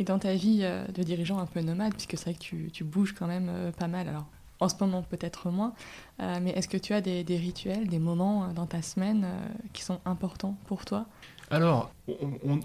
[0.00, 2.84] Et dans ta vie euh, de dirigeant un peu nomade, puisque c'est vrai que tu,
[2.84, 4.26] bouges quand même euh, pas mal, alors
[4.60, 5.74] en ce moment peut-être moins,
[6.20, 9.26] euh, mais est-ce que tu as des, rituels, des moments dans ta semaine
[9.72, 11.06] qui sont importants pour toi?
[11.50, 11.90] Alors,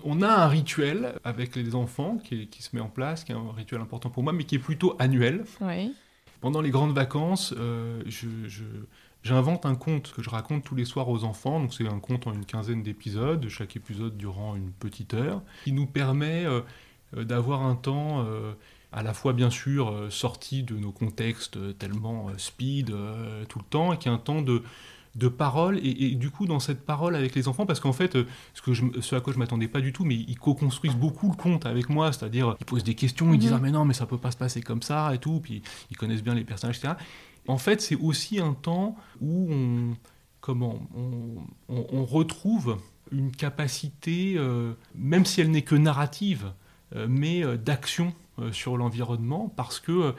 [0.04, 3.52] on, a un rituel avec les enfants qui, se met en place, qui est un
[3.52, 5.44] rituel important pour moi, mais qui est plutôt annuel.
[5.62, 5.96] Oui.
[6.42, 7.56] Pendant les grandes vacances,
[9.26, 11.60] j'invente un conte que je raconte tous les soirs aux enfants.
[11.60, 15.74] Donc c'est un conte en une quinzaine d'épisodes, chaque épisode durant une petite heure, qui
[15.74, 16.62] nous permet euh,
[17.24, 18.54] d'avoir un temps euh,
[18.96, 22.88] à la fois bien sûr euh, sorti de nos contextes tellement speed
[23.50, 24.64] tout le temps, et qui est un temps de,
[25.16, 28.18] de parole, et, du coup dans cette parole avec les enfants, parce qu'en fait,
[28.54, 31.30] ce, que je, ce à quoi je m'attendais pas du tout, mais ils co-construisent beaucoup
[31.30, 33.58] le conte avec moi, c'est-à-dire ils posent des questions, ils disent mhm.
[33.58, 35.62] ah mais non mais ça peut pas se passer comme ça et tout, puis
[35.92, 36.94] ils connaissent bien les personnages, etc.
[37.48, 39.96] En fait, c'est aussi un temps où on,
[40.40, 40.80] comment,
[41.68, 42.78] on, retrouve
[43.12, 44.40] une capacité,
[44.96, 46.65] même si elle n'est que narrative, euh,
[47.08, 50.14] mais euh, d'action euh, sur l'environnement parce que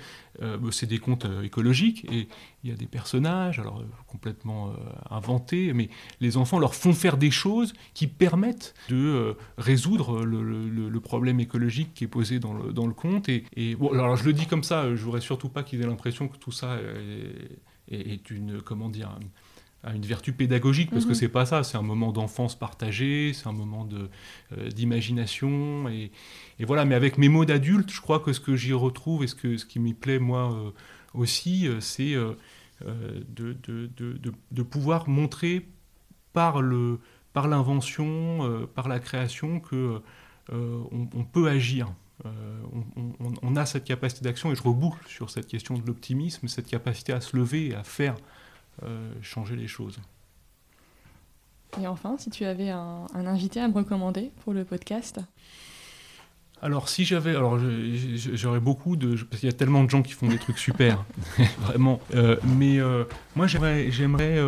[0.70, 2.28] c'est des contes écologiques et
[2.62, 4.74] il y a des personnages alors complètement
[5.10, 5.88] inventés mais
[6.20, 12.04] les enfants leur font faire des choses qui permettent de résoudre le, problème écologique qui
[12.04, 13.44] est posé dans le, dans le conte et,
[13.92, 16.52] alors je le dis comme ça je voudrais surtout pas qu'ils aient l'impression que tout
[16.52, 16.76] ça
[17.88, 19.18] est, est une comment dire
[19.86, 21.20] à une vertu pédagogique, parce que que mhm.
[21.20, 26.10] c'est pas ça, c'est un moment d'enfance partagée, c'est un moment euh, d'imagination, et,
[26.58, 29.28] et, voilà, mais avec mes mots d'adulte, je crois que ce que j'y retrouve, et
[29.28, 30.70] ce, que, ce qui m'y plaît moi euh,
[31.14, 32.14] aussi, euh, c'est
[32.84, 35.66] de, de, de, de, pouvoir montrer
[36.34, 36.98] par le
[37.32, 40.02] par l'invention, par la création, que
[40.52, 41.88] on, peut agir.
[42.24, 46.66] On, on, a cette capacité d'action, et je reboucle sur cette question de l'optimisme, cette
[46.66, 48.16] capacité à se lever à faire
[49.22, 49.98] changer les choses.
[51.80, 55.20] Et enfin, si tu avais un, invité à me recommander pour le podcast
[56.62, 57.58] alors si j'avais, alors
[58.32, 61.04] j'aurais beaucoup de, parce qu'il y a tellement de gens qui font des trucs super,
[61.60, 62.00] vraiment.
[62.14, 63.04] Euh, mais euh,
[63.34, 64.38] moi j'aimerais, j'aimerais,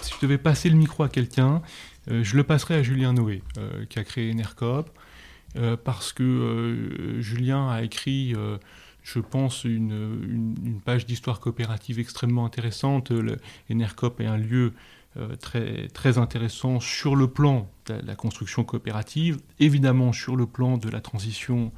[0.00, 1.62] si je devais passer le micro à quelqu'un,
[2.08, 3.44] je le passerais à Julien Noé,
[3.88, 4.90] qui a créé Enercop,
[5.84, 8.34] parce que Julien a écrit
[9.02, 13.10] je pense, une, page d'histoire coopérative extrêmement intéressante.
[13.10, 13.38] Le
[13.68, 14.72] est un lieu
[15.18, 20.78] euh, très, très intéressant sur le plan de la construction coopérative, évidemment sur le plan
[20.78, 21.70] de la transition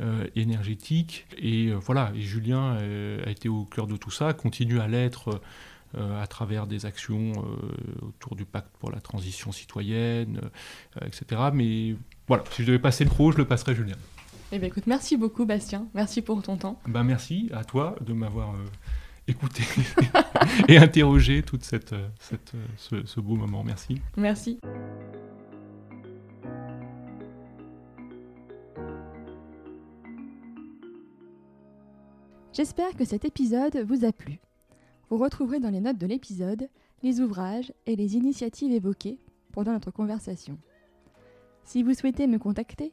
[0.00, 1.26] euh, énergétique.
[1.38, 2.76] Et euh, voilà, et Julien
[3.24, 5.40] a été au cœur de tout ça, continue à l'être
[5.96, 7.32] à travers des actions
[8.02, 10.40] autour du pacte pour la transition citoyenne,
[11.00, 11.40] etc.
[11.54, 11.94] Mais
[12.28, 13.94] voilà, si je devais passer le pro, je le passerais à Julien.
[14.52, 15.88] Eh bien, écoute, merci beaucoup, Bastien.
[15.92, 16.78] Merci pour ton temps.
[16.86, 18.64] Ben, merci à toi de m'avoir euh,
[19.26, 19.64] écouté
[20.68, 22.52] et interrogé tout cette, euh, cette,
[22.92, 23.64] euh, ce, beau moment.
[23.64, 24.00] Merci.
[24.16, 24.60] Merci.
[32.52, 34.38] J'espère que cet épisode vous a plu.
[35.10, 36.68] Vous retrouverez dans les notes de l'épisode
[37.02, 39.18] les ouvrages et les initiatives évoquées
[39.52, 40.56] pendant notre conversation.
[41.64, 42.92] Si vous souhaitez me contacter,